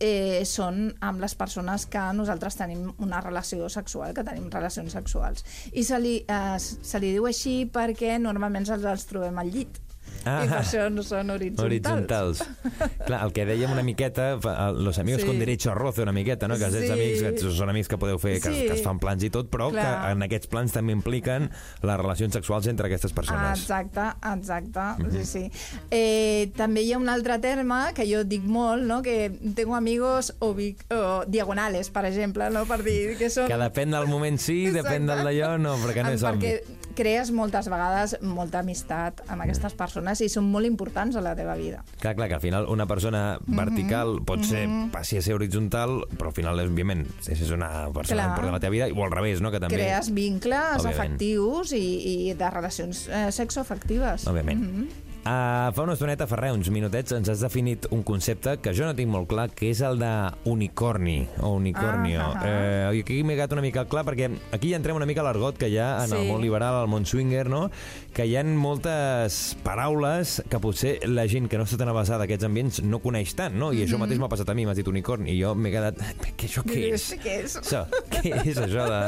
eh, 0.00 0.42
són 0.48 0.88
amb 1.04 1.22
les 1.22 1.34
persones 1.38 1.86
que 1.90 2.02
nosaltres 2.16 2.58
tenim 2.58 2.88
una 3.04 3.20
relació 3.24 3.68
sexual, 3.72 4.14
que 4.14 4.24
tenim 4.26 4.50
relacions 4.52 4.92
sexuals. 4.92 5.44
I 5.72 5.84
se 5.84 6.00
li, 6.00 6.16
eh, 6.26 6.58
se 6.58 7.00
li 7.00 7.12
diu 7.14 7.26
així 7.30 7.64
perquè 7.72 8.18
normalment 8.18 8.68
els, 8.68 8.84
els 8.84 9.06
trobem 9.10 9.38
al 9.38 9.52
llit. 9.54 9.80
Ah. 10.24 10.44
I 10.44 10.48
per 10.48 10.58
això 10.62 10.88
no 10.90 11.02
són 11.02 11.30
horitzontals. 11.30 11.64
Horitzontals. 11.66 12.42
Clar, 13.06 13.20
el 13.26 13.32
que 13.36 13.44
dèiem 13.46 13.70
una 13.72 13.82
miqueta, 13.82 14.36
los 14.72 14.98
amigos 14.98 15.20
Sí. 15.22 15.26
con 15.26 15.38
derecho 15.38 15.70
a 15.70 15.74
roce 15.74 16.02
una 16.02 16.12
miqueta, 16.12 16.48
no? 16.48 16.56
Que 16.56 16.64
els 16.66 16.74
Sí. 16.74 16.90
amics, 16.90 17.22
que 17.22 17.50
són 17.52 17.68
amics 17.70 17.88
que 17.88 17.98
podeu 17.98 18.18
fer, 18.18 18.40
que, 18.40 18.50
Sí. 18.52 18.66
que 18.66 18.72
es 18.74 18.82
fan 18.82 18.98
plans 18.98 19.22
i 19.24 19.30
tot, 19.30 19.50
però 19.50 19.70
Clar. 19.70 20.06
que 20.06 20.12
en 20.12 20.22
aquests 20.22 20.46
plans 20.46 20.72
també 20.72 20.92
impliquen 20.92 21.50
les 21.82 21.96
relacions 21.96 22.32
sexuals 22.34 22.66
entre 22.66 22.86
aquestes 22.86 23.12
persones. 23.12 23.58
exacte, 23.60 24.00
exacte, 24.34 24.80
Mhm. 25.02 25.10
sí, 25.12 25.24
sí. 25.24 25.50
Eh, 25.90 26.50
també 26.56 26.82
hi 26.82 26.92
ha 26.92 26.98
un 26.98 27.08
altre 27.08 27.38
terme 27.38 27.92
que 27.94 28.06
jo 28.10 28.24
dic 28.24 28.42
molt, 28.44 28.82
no? 28.84 29.02
que 29.02 29.30
tengo 29.54 29.74
amigos 29.76 30.34
obi- 30.40 30.76
o 30.90 31.24
diagonales, 31.26 31.90
per 31.90 32.04
exemple, 32.06 32.48
no? 32.50 32.64
per 32.66 32.82
dir 32.82 33.16
que 33.18 33.30
són... 33.30 33.46
Que 33.46 33.56
depèn 33.56 33.90
del 33.90 34.06
moment 34.08 34.38
sí, 34.38 34.66
depèn 34.70 35.06
del 35.06 35.24
d'allò 35.24 35.58
no, 35.58 35.76
perquè 35.78 36.02
no 36.02 36.10
és 36.10 36.22
perquè 36.22 36.60
obvi. 36.62 36.78
crees 36.94 37.30
moltes 37.30 37.68
vegades 37.68 38.18
molta 38.22 38.60
amistat 38.60 39.22
amb 39.28 39.42
aquestes 39.42 39.72
persones 39.74 40.03
i 40.24 40.28
són 40.28 40.44
molt 40.52 40.66
importants 40.66 41.16
a 41.16 41.20
la 41.24 41.34
teva 41.34 41.54
vida. 41.56 41.82
Clar, 42.00 42.14
clar, 42.14 42.28
que 42.28 42.34
al 42.34 42.40
final 42.40 42.66
una 42.68 42.86
persona 42.86 43.38
vertical 43.46 44.16
Mhm. 44.20 44.24
pot 44.24 44.42
ser, 44.44 44.68
passi 44.92 45.16
a 45.16 45.22
ser 45.22 45.34
horitzontal, 45.34 46.02
però 46.18 46.26
al 46.28 46.32
final, 46.34 46.58
òbviament, 46.60 47.06
és 47.28 47.50
una 47.50 47.88
persona 47.92 48.22
Clar. 48.22 48.28
important 48.28 48.48
a 48.48 48.52
la 48.52 48.60
teva 48.60 48.70
vida, 48.70 48.86
o 48.94 49.04
al 49.04 49.10
revés, 49.10 49.40
no? 49.40 49.50
Que 49.50 49.60
també... 49.60 49.76
Crees 49.76 50.12
vincles 50.12 50.78
Òbviament. 50.84 50.94
afectius 51.00 51.72
i, 51.72 52.28
i 52.28 52.34
de 52.34 52.50
relacions 52.50 53.08
eh, 53.08 53.30
sexoafectives. 53.32 54.26
Òbviament. 54.26 54.60
Mhm. 54.60 54.88
Uh, 55.24 55.72
fa 55.72 55.82
una 55.86 55.94
estoneta, 55.94 56.26
Ferrer, 56.28 56.50
uns 56.52 56.68
minutets, 56.68 57.14
ens 57.16 57.30
has 57.32 57.40
definit 57.40 57.86
un 57.96 58.02
concepte 58.04 58.58
que 58.60 58.74
jo 58.76 58.84
no 58.84 58.92
tinc 58.92 59.08
molt 59.08 59.24
clar, 59.30 59.46
que 59.56 59.70
és 59.72 59.80
el 59.80 59.96
de 59.96 60.10
unicorni, 60.52 61.22
o 61.40 61.54
unicornio. 61.56 62.20
Ah, 62.20 62.34
ah, 62.34 62.42
ah. 62.44 62.90
Uh, 62.90 62.98
I 62.98 63.00
aquí 63.00 63.22
m'he 63.24 63.32
quedat 63.38 63.54
una 63.56 63.64
mica 63.64 63.86
clar, 63.88 64.02
perquè 64.04 64.28
aquí 64.52 64.74
ja 64.74 64.76
entrem 64.76 64.98
una 65.00 65.08
mica 65.08 65.22
a 65.22 65.26
l'argot 65.30 65.56
que 65.56 65.70
hi 65.72 65.78
ha 65.80 66.04
en 66.04 66.12
el 66.12 66.26
Sí. 66.26 66.28
món 66.28 66.44
liberal, 66.44 66.76
al 66.82 66.90
món 66.92 67.08
swinger, 67.08 67.48
no? 67.48 67.70
que 68.14 68.26
hi 68.28 68.36
ha 68.36 68.44
moltes 68.44 69.56
paraules 69.64 70.36
que 70.48 70.60
potser 70.62 70.92
la 71.08 71.24
gent 71.26 71.48
que 71.50 71.58
no 71.58 71.64
està 71.64 71.80
tan 71.80 71.88
avasada 71.90 72.20
d'aquests 72.22 72.46
ambients 72.46 72.82
no 72.84 73.00
coneix 73.02 73.32
tant, 73.34 73.56
no? 73.58 73.72
I 73.72 73.82
això 73.88 73.98
mateix 73.98 74.20
m'ha 74.20 74.28
passat 74.30 74.52
a 74.52 74.54
mi, 74.54 74.68
m'has 74.68 74.76
dit 74.78 74.86
unicorni, 74.92 75.32
i 75.32 75.40
jo 75.40 75.54
m'he 75.58 75.72
quedat... 75.72 75.98
Què, 76.36 76.46
això 76.46 76.62
què 76.68 76.78
és? 76.92 77.08
Què 77.24 77.40
és? 77.42 77.56
Això, 77.64 77.86
què 78.12 78.36
és 78.44 78.60
això 78.60 78.86
de 78.92 79.00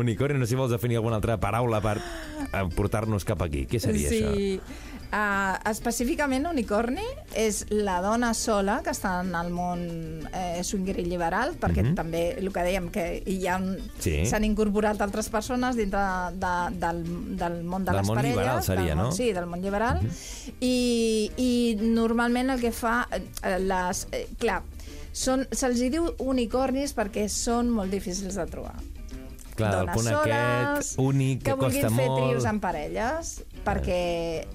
unicorni? 0.00 0.38
No 0.38 0.46
sé 0.46 0.54
si 0.54 0.60
vols 0.62 0.72
definir 0.72 1.02
alguna 1.02 1.18
altra 1.20 1.36
paraula 1.42 1.82
per 1.84 1.98
eh, 1.98 2.64
portar-nos 2.78 3.26
cap 3.28 3.42
aquí. 3.44 3.66
Què 3.68 3.82
seria 3.82 4.08
sí. 4.14 4.22
això? 4.22 4.82
Uh, 5.06 5.54
específicament 5.70 6.48
unicorni 6.50 7.04
és 7.38 7.60
la 7.70 8.00
dona 8.02 8.32
sola 8.34 8.80
que 8.82 8.90
està 8.90 9.20
en 9.22 9.30
el 9.38 9.52
món 9.54 9.84
eh, 10.34 10.64
swinger 10.66 10.96
i 10.98 11.04
liberal 11.06 11.54
perquè 11.60 11.84
Mhm. 11.84 11.94
també 11.94 12.22
el 12.40 12.50
que 12.52 12.64
dèiem 12.66 12.90
que 12.90 13.22
hi 13.24 13.46
ha 13.46 13.56
un- 13.56 13.78
Sí. 14.00 14.26
s'han 14.26 14.44
incorporat 14.44 15.00
altres 15.00 15.28
persones 15.30 15.76
dintre 15.76 16.00
de, 16.34 16.54
del, 16.76 17.36
del 17.36 17.62
món 17.62 17.84
de 17.84 17.92
Del 17.92 18.00
les 18.00 18.06
món 18.08 18.16
parelles 18.16 18.36
liberal 18.36 18.62
seria, 18.64 18.84
del 18.84 18.96
món, 18.96 19.04
no? 19.04 19.10
Mhm. 19.10 19.16
Sí, 19.16 19.32
del 19.32 19.46
món 19.46 19.62
liberal 19.62 20.00
I, 20.60 21.30
i 21.36 21.76
normalment 21.80 22.50
el 22.50 22.60
que 22.60 22.72
fa 22.72 23.08
eh, 23.12 23.58
les, 23.60 24.08
eh, 24.12 24.26
clar 24.38 24.62
se'ls 25.12 25.78
diu 25.90 26.10
unicornis 26.18 26.94
perquè 26.96 27.28
són 27.28 27.70
molt 27.70 27.90
difícils 27.90 28.34
de 28.34 28.44
trobar 28.46 28.74
Clar, 29.56 29.72
el 29.72 29.78
dones 29.80 29.96
punt 29.96 30.08
soles, 30.10 30.36
aquest, 30.36 30.98
únic, 31.02 31.40
que, 31.42 31.50
que 31.50 31.56
vulguin 31.56 31.86
costa 31.86 31.94
fer 31.96 32.08
molt... 32.10 32.20
trios 32.20 32.48
en 32.50 32.60
parelles 32.62 33.32
perquè 33.66 34.00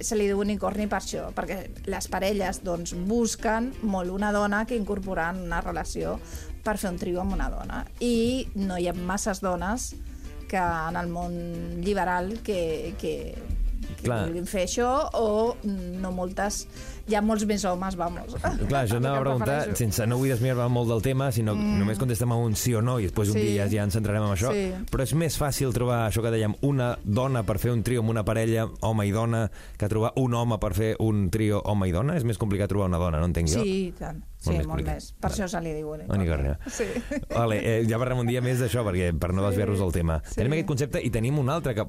se 0.00 0.18
li 0.18 0.28
diu 0.30 0.40
unicorni 0.42 0.86
per 0.90 1.00
això 1.00 1.26
perquè 1.36 1.58
les 1.90 2.08
parelles 2.12 2.62
doncs, 2.64 2.94
busquen 3.08 3.72
molt 3.82 4.14
una 4.14 4.32
dona 4.34 4.64
que 4.68 4.78
incorporar 4.78 5.32
en 5.34 5.42
una 5.48 5.60
relació 5.64 6.18
per 6.62 6.78
fer 6.78 6.92
un 6.94 7.00
trio 7.02 7.22
amb 7.22 7.34
una 7.34 7.50
dona 7.52 7.82
i 8.00 8.46
no 8.54 8.78
hi 8.78 8.88
ha 8.88 8.94
masses 8.94 9.42
dones 9.42 9.92
que 10.48 10.60
en 10.60 10.98
el 11.00 11.08
món 11.08 11.34
liberal 11.82 12.38
que, 12.44 12.94
que, 13.00 13.34
que 13.96 14.04
Clar. 14.04 14.26
vulguin 14.26 14.46
fer 14.46 14.66
això 14.68 14.90
o 15.18 15.56
no 15.64 16.12
moltes 16.12 16.66
hi 17.08 17.16
ha 17.18 17.22
molts 17.24 17.44
més 17.48 17.64
homes, 17.68 17.96
vamos. 17.98 18.34
Clar, 18.68 18.84
jo 18.90 18.96
anava 18.98 19.18
a 19.18 19.24
preguntar, 19.24 19.56
prefereixo. 19.62 19.78
sense 19.82 20.06
no 20.06 20.18
vull 20.20 20.30
desmiar-me 20.32 20.68
molt 20.72 20.88
del 20.92 21.02
tema, 21.02 21.30
sinó 21.32 21.54
mm. 21.54 21.78
només 21.82 21.98
contestem 22.00 22.32
a 22.32 22.36
un 22.36 22.54
sí 22.56 22.74
o 22.74 22.82
no 22.82 22.98
i 23.00 23.08
després 23.08 23.32
un 23.32 23.38
Sí. 23.40 23.46
dia 23.52 23.68
ja 23.68 23.84
ens 23.84 23.94
centrarem 23.98 24.22
en 24.26 24.34
això. 24.36 24.52
Sí. 24.52 24.70
Però 24.90 25.02
és 25.02 25.14
més 25.14 25.38
fàcil 25.38 25.72
trobar 25.72 26.06
això 26.08 26.22
que 26.22 26.30
dèiem, 26.34 26.54
una 26.62 26.96
dona 27.04 27.42
per 27.42 27.58
fer 27.58 27.72
un 27.72 27.82
trio 27.82 28.00
amb 28.00 28.10
una 28.10 28.24
parella, 28.24 28.68
home 28.80 29.06
i 29.06 29.12
dona, 29.12 29.50
que 29.78 29.88
trobar 29.88 30.12
un 30.16 30.34
home 30.34 30.58
per 30.58 30.74
fer 30.74 30.96
un 31.00 31.28
trio 31.30 31.62
home 31.64 31.88
i 31.88 31.92
dona? 31.92 32.16
És 32.16 32.24
més 32.24 32.38
complicat 32.38 32.68
trobar 32.68 32.88
una 32.88 32.98
dona, 32.98 33.18
no 33.18 33.26
entenc 33.30 33.48
jo? 33.48 33.62
Sí, 33.62 33.88
i 33.88 33.92
tant. 33.98 34.22
Sí, 34.42 34.50
Molt 34.50 34.58
més 34.58 34.66
molt 34.66 34.86
més. 34.88 35.04
Per 35.22 35.28
això 35.30 35.46
se 35.46 35.60
li 35.62 35.70
diu 35.76 35.92
unicorni. 35.92 36.18
Unicorni. 36.18 36.54
Sí. 36.66 36.84
Vale, 37.30 37.60
eh, 37.62 37.84
ja 37.86 37.98
parlem 38.02 38.24
un 38.24 38.26
dia 38.26 38.40
més 38.42 38.58
d'això, 38.58 38.82
perquè 38.88 39.12
per 39.22 39.30
no 39.36 39.44
desviar-nos 39.46 39.78
del 39.78 39.92
tema. 39.94 40.16
sí. 40.26 40.34
Tenim 40.40 40.56
aquest 40.56 40.66
concepte 40.72 40.98
i 41.06 41.12
tenim 41.14 41.38
un 41.38 41.48
altre, 41.54 41.76
que 41.78 41.84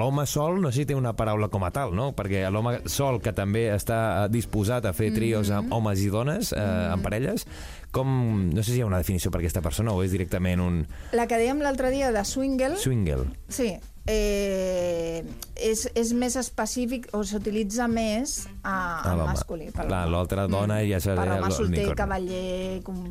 l'home 0.00 0.24
sol 0.26 0.62
no 0.62 0.70
sé 0.72 0.80
si 0.80 0.86
té 0.88 0.96
una 0.96 1.12
paraula 1.18 1.50
com 1.52 1.64
a 1.68 1.70
tal, 1.76 1.92
no? 1.94 2.10
Perquè 2.16 2.46
l'home 2.50 2.78
sol, 2.88 3.20
que 3.20 3.34
també 3.36 3.66
està 3.74 4.00
eh, 4.24 4.28
disposat 4.32 4.88
a 4.88 4.94
fer 4.96 5.12
trios 5.12 5.50
Mm-hmm. 5.50 5.58
amb 5.66 5.72
homes 5.76 6.00
i 6.00 6.08
dones, 6.10 6.52
eh, 6.52 6.64
en 6.94 7.02
parelles, 7.04 7.44
com... 7.90 8.50
No 8.54 8.62
sé 8.62 8.72
si 8.72 8.78
hi 8.78 8.82
ha 8.82 8.86
una 8.86 8.98
definició 8.98 9.30
per 9.30 9.40
aquesta 9.40 9.60
persona 9.62 9.92
o 9.92 10.02
és 10.04 10.10
directament 10.12 10.60
un 10.60 10.86
La 11.12 11.26
que 11.26 11.36
dèiem 11.40 11.60
l'altre 11.62 11.90
dia 11.90 12.12
de 12.12 12.24
swingle, 12.24 12.76
swingle. 12.78 13.26
sí, 13.48 13.72
eh, 14.06 15.24
és, 15.56 15.84
és 15.94 16.12
més 16.16 16.36
específic 16.40 17.08
o 17.16 17.22
s'utilitza 17.26 17.88
més 17.90 18.46
a, 18.62 19.02
Ah, 19.02 19.12
a 19.12 19.16
l'home. 19.16 19.32
masculí. 19.32 19.68
l'altra 20.10 20.46
dona 20.48 20.80
ja 20.86 21.00
seria 21.00 21.24
Per 21.24 21.40
home 21.42 21.50
solter, 21.52 21.94
cavaller, 21.96 22.82
com, 22.82 23.04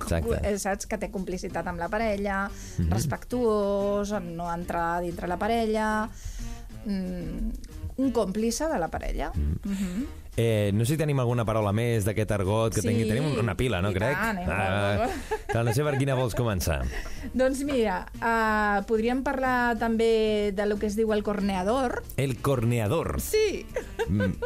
Exacte. 0.00 0.40
eh, 0.42 0.58
saps? 0.58 0.86
Que 0.86 0.98
té 0.98 1.10
complicitat 1.10 1.66
amb 1.66 1.78
la 1.78 1.88
parella, 1.88 2.48
Mhm. 2.78 2.90
respectuós, 2.92 4.12
en 4.12 4.36
no 4.36 4.52
entrar 4.52 5.00
dintre 5.02 5.26
la 5.28 5.36
parella, 5.38 6.08
mm, 6.86 7.50
un 7.96 8.12
còmplice 8.12 8.68
de 8.68 8.78
la 8.78 8.88
parella. 8.88 9.32
Mhm. 9.34 10.06
Eh, 10.38 10.70
no 10.72 10.84
sé 10.86 10.92
si 10.94 10.98
tenim 11.00 11.18
alguna 11.18 11.42
paraula 11.44 11.72
més 11.74 12.04
d'aquest 12.06 12.30
argot, 12.36 12.70
que 12.72 12.80
Sí, 12.80 12.86
tingui, 12.86 13.08
tenim 13.08 13.40
una 13.40 13.56
pila, 13.58 13.80
no 13.82 13.90
i 13.90 13.94
crec? 13.96 14.14
tant, 14.14 14.38
eh, 14.38 14.44
Ah, 14.46 15.08
clar, 15.48 15.64
no 15.66 15.72
sé 15.74 15.82
per 15.82 15.96
quina 15.98 16.14
vols 16.14 16.36
començar. 16.38 16.84
Doncs 17.34 17.64
mira, 17.66 18.06
uh, 18.22 18.84
podríem 18.86 19.24
parlar 19.26 19.74
també 19.80 20.52
de 20.54 20.66
lo 20.70 20.78
que 20.78 20.86
es 20.86 20.94
diu 20.94 21.10
el 21.12 21.24
corneador. 21.26 22.04
El 22.16 22.36
corneador. 22.38 23.16
Sí. 23.20 23.66
Mm, 24.06 24.38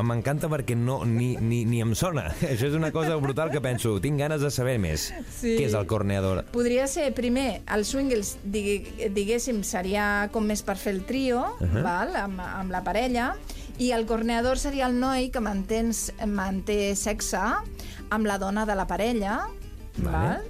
M'encanta 0.00 0.48
perquè 0.48 0.74
no, 0.74 1.02
ni, 1.04 1.36
ni, 1.36 1.64
ni 1.68 1.82
em 1.84 1.92
sona. 1.94 2.30
Això 2.40 2.70
és 2.70 2.74
una 2.74 2.90
cosa 2.90 3.14
brutal 3.20 3.50
que 3.52 3.60
penso, 3.60 4.00
tinc 4.00 4.18
ganes 4.18 4.40
de 4.40 4.50
saber 4.50 4.78
més. 4.80 5.10
Sí. 5.28 5.58
Què 5.58 5.66
és 5.68 5.74
el 5.76 5.84
corneador? 5.86 6.44
Podria 6.56 6.86
ser, 6.88 7.10
primer, 7.12 7.60
el 7.68 7.84
swingles, 7.84 8.38
diguéssim, 8.44 9.60
seria 9.62 10.30
com 10.32 10.48
més 10.48 10.64
per 10.64 10.76
fer 10.80 10.94
el 10.96 11.04
trio, 11.04 11.44
uh 11.60 11.68
-huh. 11.68 11.82
val? 11.84 12.16
Amb, 12.16 12.40
amb 12.40 12.70
la 12.70 12.82
parella, 12.82 13.34
i 13.78 13.90
el 13.92 14.06
corneador 14.06 14.58
seria 14.58 14.86
el 14.86 14.98
noi 15.00 15.30
que 15.34 15.42
mantens, 15.42 16.08
manté 16.26 16.94
sexe 16.98 17.40
amb 17.40 18.26
la 18.26 18.38
dona 18.38 18.66
de 18.66 18.76
la 18.78 18.86
parella, 18.86 19.42
Vale. 19.98 20.10
val? 20.12 20.48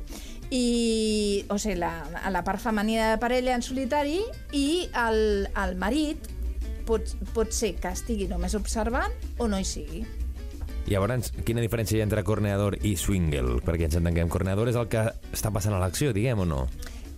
i, 0.54 1.44
o 1.50 1.58
sigui, 1.58 1.78
la, 1.80 2.04
a 2.22 2.30
la 2.30 2.44
part 2.44 2.60
femenina 2.62 3.08
de 3.08 3.16
la 3.16 3.20
parella 3.22 3.54
en 3.56 3.64
solitari 3.64 4.20
i 4.52 4.86
el, 5.06 5.48
el 5.48 5.72
marit 5.80 6.28
pot, 6.86 7.14
pot 7.34 7.50
ser 7.54 7.74
que 7.80 7.90
estigui 7.94 8.28
només 8.30 8.54
observant 8.54 9.14
o 9.38 9.48
no 9.48 9.58
hi 9.58 9.66
sigui. 9.66 10.04
Llavors, 10.84 11.30
quina 11.48 11.64
diferència 11.64 11.96
hi 11.96 12.02
ha 12.02 12.04
entre 12.04 12.22
corneador 12.28 12.76
i 12.84 12.92
swingle? 13.00 13.62
Perquè 13.64 13.88
ens 13.88 13.96
entenguem, 13.96 14.28
corneador 14.28 14.68
és 14.68 14.76
el 14.76 14.90
que 14.92 15.06
està 15.32 15.48
passant 15.52 15.72
a 15.72 15.80
l'acció, 15.80 16.12
diguem 16.12 16.44
o 16.44 16.46
no? 16.48 16.66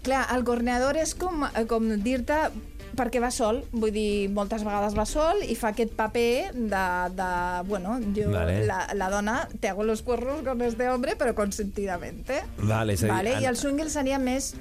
Clar, 0.07 0.22
el 0.36 0.46
corneador 0.46 0.94
és 1.00 1.16
com, 1.18 1.42
com 1.66 1.88
dir-te 2.04 2.38
perquè 2.97 3.20
va 3.22 3.30
sol, 3.30 3.62
vull 3.72 3.92
dir, 3.94 4.28
moltes 4.32 4.64
vegades 4.66 4.97
va 4.99 5.05
sol 5.07 5.42
i 5.47 5.55
fa 5.55 5.70
aquest 5.74 5.92
paper 5.97 6.53
de, 6.55 6.84
de 7.18 7.28
bueno, 7.68 7.99
jo, 8.16 8.30
Vale. 8.32 8.64
la, 8.66 8.80
la 8.94 9.11
dona, 9.11 9.49
te 9.61 9.68
hago 9.68 9.84
los 9.84 10.03
cuernos 10.03 10.42
con 10.42 10.62
este 10.62 10.88
hombre, 10.88 11.16
però 11.16 11.34
consentidamente. 11.34 12.42
Vale, 12.59 12.94
és 12.94 13.03
a 13.03 13.07
dir, 13.07 13.12
vale? 13.14 13.34
en- 13.36 13.42
I 13.42 13.47
el 13.53 13.57
swingle 13.57 13.90
seria 13.90 14.18
més 14.18 14.55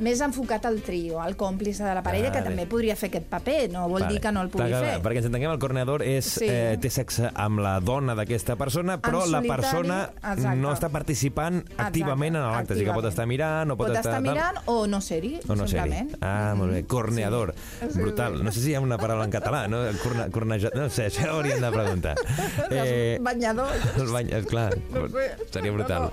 més 0.00 0.20
enfocat 0.24 0.64
al 0.68 0.80
trio, 0.82 1.20
al 1.20 1.36
còmplice 1.36 1.84
de 1.84 1.94
la 1.94 2.02
parella, 2.02 2.30
Vale. 2.30 2.38
que 2.42 2.48
també 2.48 2.66
podria 2.70 2.94
fer 2.96 3.08
aquest 3.10 3.26
paper, 3.26 3.70
no 3.72 3.88
vol 3.88 4.06
dir 4.08 4.20
que 4.20 4.32
no 4.32 4.42
el 4.42 4.48
pugui 4.52 4.70
fer. 4.72 4.98
Perquè 5.02 5.16
ens 5.22 5.26
entenguem, 5.26 5.50
el 5.52 5.58
corneador 5.58 6.02
és, 6.06 6.24
Sí. 6.38 6.46
eh, 6.48 6.76
té 6.80 6.90
sexe 6.90 7.30
amb 7.34 7.60
la 7.60 7.78
dona 7.80 8.14
d'aquesta 8.14 8.56
persona, 8.56 8.98
però 9.00 9.24
la 9.26 9.38
solitari, 9.40 9.48
persona 9.48 9.98
exacte. 10.16 10.56
no 10.56 10.72
està 10.72 10.88
participant 10.90 11.64
activament 11.76 12.36
en 12.36 12.42
l'acte. 12.42 12.74
O 12.74 12.76
sigui 12.76 12.88
que 12.90 12.94
pot 12.94 13.04
estar 13.10 13.26
mirant, 13.26 13.70
o 13.70 13.76
pot, 13.76 13.88
pot 13.88 13.96
estar 13.96 14.12
tal. 14.14 14.22
mirant 14.22 14.56
o 14.66 14.86
no 14.86 15.00
ser-hi, 15.00 15.40
O 15.48 15.54
no 15.56 15.66
simplement. 15.66 16.14
Ah, 16.20 16.54
molt 16.56 16.72
bé. 16.72 16.84
Corneador. 16.86 17.54
Sí. 17.80 17.98
Brutal. 18.00 18.42
No 18.44 18.52
sé 18.52 18.60
si 18.60 18.70
hi 18.70 18.74
ha 18.74 18.80
una 18.80 18.98
paraula 18.98 19.24
en 19.24 19.30
català, 19.32 19.66
no? 19.68 19.78
Corne, 20.02 20.30
corneja... 20.30 20.70
No 20.74 20.88
sé, 20.90 21.06
això 21.08 21.28
hauríem 21.30 21.60
de 21.60 21.70
preguntar. 21.72 22.16
Eh... 22.70 23.18
Banyador. 23.20 23.68
el 23.96 24.06
bany... 24.12 24.28
Clar, 24.48 24.76
No 24.92 25.08
sé. 25.08 25.30
seria 25.50 25.72
brutal. 25.72 26.10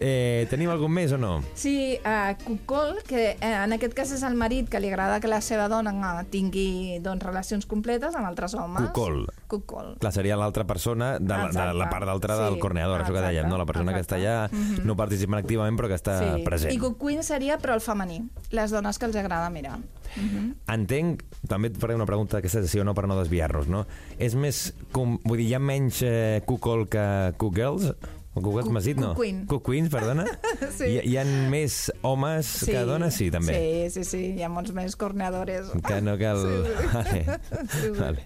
Eh, 0.00 0.46
tenim 0.50 0.70
algun 0.70 0.92
més 0.92 1.12
o 1.12 1.18
no? 1.18 1.42
Sí, 1.54 1.98
uh, 2.04 2.34
cucol, 2.44 2.98
que 3.06 3.13
eh, 3.14 3.36
en 3.40 3.72
aquest 3.76 3.94
cas 3.96 4.12
és 4.14 4.22
el 4.26 4.36
marit 4.38 4.68
que 4.70 4.80
li 4.82 4.90
agrada 4.92 5.20
que 5.22 5.30
la 5.30 5.40
seva 5.44 5.68
dona 5.72 5.92
eh, 5.94 6.24
tingui 6.32 6.98
doncs, 7.04 7.24
relacions 7.24 7.66
completes 7.70 8.14
amb 8.18 8.28
altres 8.28 8.54
homes. 8.58 8.90
Cucol. 8.90 9.24
Cucol. 9.50 9.94
Clar, 10.02 10.12
seria 10.14 10.38
l'altra 10.40 10.66
persona 10.68 11.14
de 11.18 11.28
la, 11.28 11.48
de 11.48 11.54
la 11.54 11.70
Exacte. 11.72 11.90
part 11.92 12.10
d'altra 12.10 12.38
Sí, 12.38 12.44
del 12.44 12.58
corneador, 12.62 13.02
això 13.02 13.12
que 13.12 13.20
exacte, 13.20 13.34
dèiem, 13.34 13.50
no? 13.50 13.58
La 13.60 13.66
persona 13.68 13.94
que 13.94 14.02
està 14.02 14.18
allà 14.18 14.36
no 14.84 14.96
participant 14.98 15.38
activament 15.38 15.78
però 15.78 15.90
que 15.92 15.98
està 15.98 16.18
sí. 16.20 16.44
present. 16.46 16.74
I 16.74 16.80
cuquin 16.82 17.22
seria, 17.26 17.58
però 17.62 17.76
el 17.78 17.84
femení. 17.84 18.22
Les 18.50 18.74
dones 18.74 18.98
que 18.98 19.06
els 19.06 19.16
agrada 19.20 19.50
mirar. 19.54 19.78
Entenc, 20.70 21.22
també 21.50 21.70
et 21.72 21.78
faré 21.80 21.96
una 21.98 22.06
pregunta 22.06 22.38
d'aquesta 22.38 22.64
sí 22.70 22.80
o 22.80 22.84
no 22.86 22.94
per 22.94 23.06
no 23.10 23.16
desviar-nos, 23.18 23.68
no? 23.70 23.84
És 24.18 24.36
més, 24.38 24.66
com, 24.94 25.18
vull 25.24 25.40
dir, 25.42 25.48
hi 25.50 25.56
ha 25.58 25.62
menys 25.62 26.02
eh, 26.06 26.42
cuckold 26.46 26.90
que 26.92 27.06
cookgirls? 27.40 27.90
Cookgirls 28.34 28.70
m'has 28.74 28.84
dit, 28.88 28.98
no? 28.98 29.12
Cuquin. 29.14 29.44
Cuquins, 29.46 29.90
perdona? 29.92 30.24
Sí. 30.74 30.88
Hi, 30.90 31.00
hi 31.06 31.16
ha 31.20 31.24
més 31.50 31.90
homes 32.02 32.48
que 32.66 32.80
dones? 32.88 33.14
Sí, 33.14 33.28
també. 33.30 33.54
Sí, 33.54 34.00
sí, 34.00 34.04
sí. 34.08 34.22
Hi 34.38 34.42
ha 34.42 34.48
molts 34.50 34.72
més 34.74 34.96
corneadores. 34.98 35.68
Que 35.86 36.00
no 36.02 36.16
cal... 36.18 36.40
Sí, 36.42 36.54
sí. 36.64 36.86
Vale. 36.94 37.26
Sí, 37.70 37.82
sí. 37.82 37.92
Vale. 38.00 38.24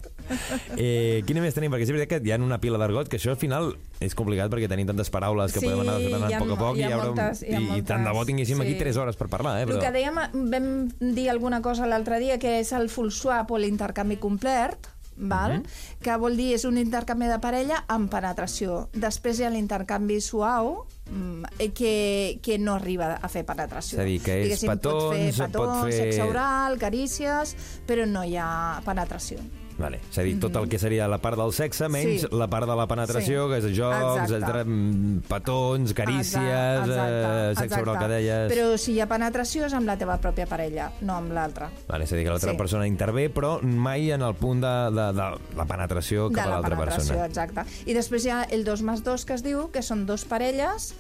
Eh, 0.77 1.23
quina 1.29 1.41
més 1.41 1.55
tenim? 1.57 1.73
Perquè 1.73 1.87
és 1.87 1.93
veritat 1.93 2.23
que 2.23 2.29
hi 2.29 2.33
ha 2.35 2.39
una 2.41 2.59
pila 2.61 2.77
d'argot, 2.81 3.09
que 3.09 3.17
això 3.21 3.33
al 3.33 3.39
final 3.41 3.71
és 4.05 4.13
complicat 4.17 4.51
perquè 4.53 4.69
tenim 4.69 4.89
tantes 4.91 5.09
paraules 5.13 5.53
que 5.55 5.61
Sí, 5.63 5.67
podem 5.69 5.81
anar 5.87 5.97
desgranant 6.03 6.35
a 6.37 6.41
poc 6.43 6.51
a 6.53 6.59
poc 6.61 6.75
mo- 6.75 6.77
hi 6.77 6.85
ha 6.85 6.91
i, 6.91 6.93
haurà- 6.97 7.15
moltes- 7.15 7.43
i, 7.49 7.63
i 7.79 7.85
tant 7.89 8.05
de 8.05 8.13
bo 8.17 8.25
tinguéssim 8.29 8.61
aquí 8.65 8.75
sí. 8.77 8.83
3 8.85 9.01
hores 9.05 9.17
per 9.21 9.29
parlar, 9.33 9.55
eh? 9.61 9.65
El 9.65 9.73
Però... 9.73 9.81
que 9.87 9.93
dèiem, 9.97 10.21
vam 10.53 10.69
dir 11.17 11.29
alguna 11.33 11.63
cosa 11.65 11.89
l'altre 11.89 12.21
dia, 12.21 12.37
que 12.43 12.59
és 12.61 12.73
el 12.77 12.89
full 12.93 13.09
swap 13.15 13.51
o 13.57 13.61
l'intercanvi 13.61 14.19
complet, 14.21 14.89
val? 15.19 15.59
Mhm. 15.59 15.65
que 16.01 16.17
vol 16.17 16.37
dir 16.37 16.55
és 16.55 16.65
un 16.65 16.79
intercanvi 16.79 17.27
de 17.27 17.39
parella 17.41 17.85
amb 17.89 18.09
penetració. 18.11 18.89
Després 18.93 19.41
hi 19.41 19.45
ha 19.45 19.51
l'intercanvi 19.51 20.21
suau, 20.21 20.87
mm, 21.11 21.45
eh, 21.59 21.71
que, 21.73 22.39
que 22.43 22.59
no 22.59 22.75
arriba 22.75 23.19
a 23.21 23.29
fer 23.29 23.45
penetració. 23.45 23.99
És 23.99 24.03
a 24.03 24.07
dir, 24.07 24.21
que 24.23 24.37
és 24.41 24.45
Diguéssim, 24.45 24.69
pot 24.69 24.81
petons, 24.83 25.17
fer 25.19 25.33
pot 25.33 25.53
petons, 25.53 25.85
fer- 25.95 26.13
sexe 26.13 26.23
oral, 26.23 26.79
carícies, 26.79 27.57
però 27.87 28.07
no 28.07 28.23
hi 28.25 28.37
ha 28.37 28.81
penetració. 28.85 29.39
Vale. 29.79 30.01
És 30.11 30.19
a 30.19 30.23
dir, 30.27 30.35
tot 30.43 30.57
el 30.59 30.69
que 30.69 30.79
seria 30.79 31.07
la 31.07 31.19
part 31.23 31.39
del 31.39 31.53
sexe 31.55 31.87
menys 31.89 32.23
Sí. 32.23 32.29
la 32.33 32.49
part 32.51 32.67
de 32.67 32.75
la 32.75 32.87
penetració, 32.91 33.47
Sí. 33.47 33.53
que 33.53 33.59
és 33.69 33.77
jocs, 33.77 33.97
Exacte. 33.97 34.35
etcètera, 34.35 34.65
mm, 34.65 35.21
petons, 35.29 35.95
carícies, 35.95 36.89
eh, 36.89 37.53
sexe 37.57 37.81
oral 37.83 37.99
que 37.99 38.09
deies... 38.09 38.53
Però 38.53 38.77
si 38.77 38.93
hi 38.97 39.01
ha 39.01 39.07
penetració 39.07 39.67
és 39.67 39.73
amb 39.79 39.87
la 39.87 39.97
teva 39.97 40.19
pròpia 40.21 40.47
parella, 40.51 40.91
no 41.01 41.15
amb 41.15 41.31
l'altra. 41.33 41.71
Vale, 41.87 42.05
és 42.05 42.13
a 42.13 42.17
dir, 42.17 42.25
que 42.25 42.31
l'altra 42.31 42.53
Sí. 42.53 42.57
persona 42.59 42.87
intervé, 42.89 43.33
però 43.33 43.61
mai 43.63 44.11
en 44.11 44.23
el 44.23 44.35
punt 44.35 44.61
de, 44.61 44.75
de, 44.91 45.07
de 45.13 45.57
la 45.57 45.65
penetració 45.65 46.31
cap 46.33 46.47
a 46.47 46.49
la 46.49 46.61
l'altra 46.61 46.77
persona. 46.77 47.25
exacte. 47.27 47.63
I 47.87 47.95
després 47.95 48.25
hi 48.27 48.31
ha 48.31 48.43
el 48.51 48.65
2 48.65 48.83
més 48.83 49.05
2 49.05 49.25
que 49.25 49.35
es 49.35 49.43
diu, 49.45 49.71
que 49.71 49.83
són 49.83 50.07
dos 50.07 50.25
parelles 50.25 50.93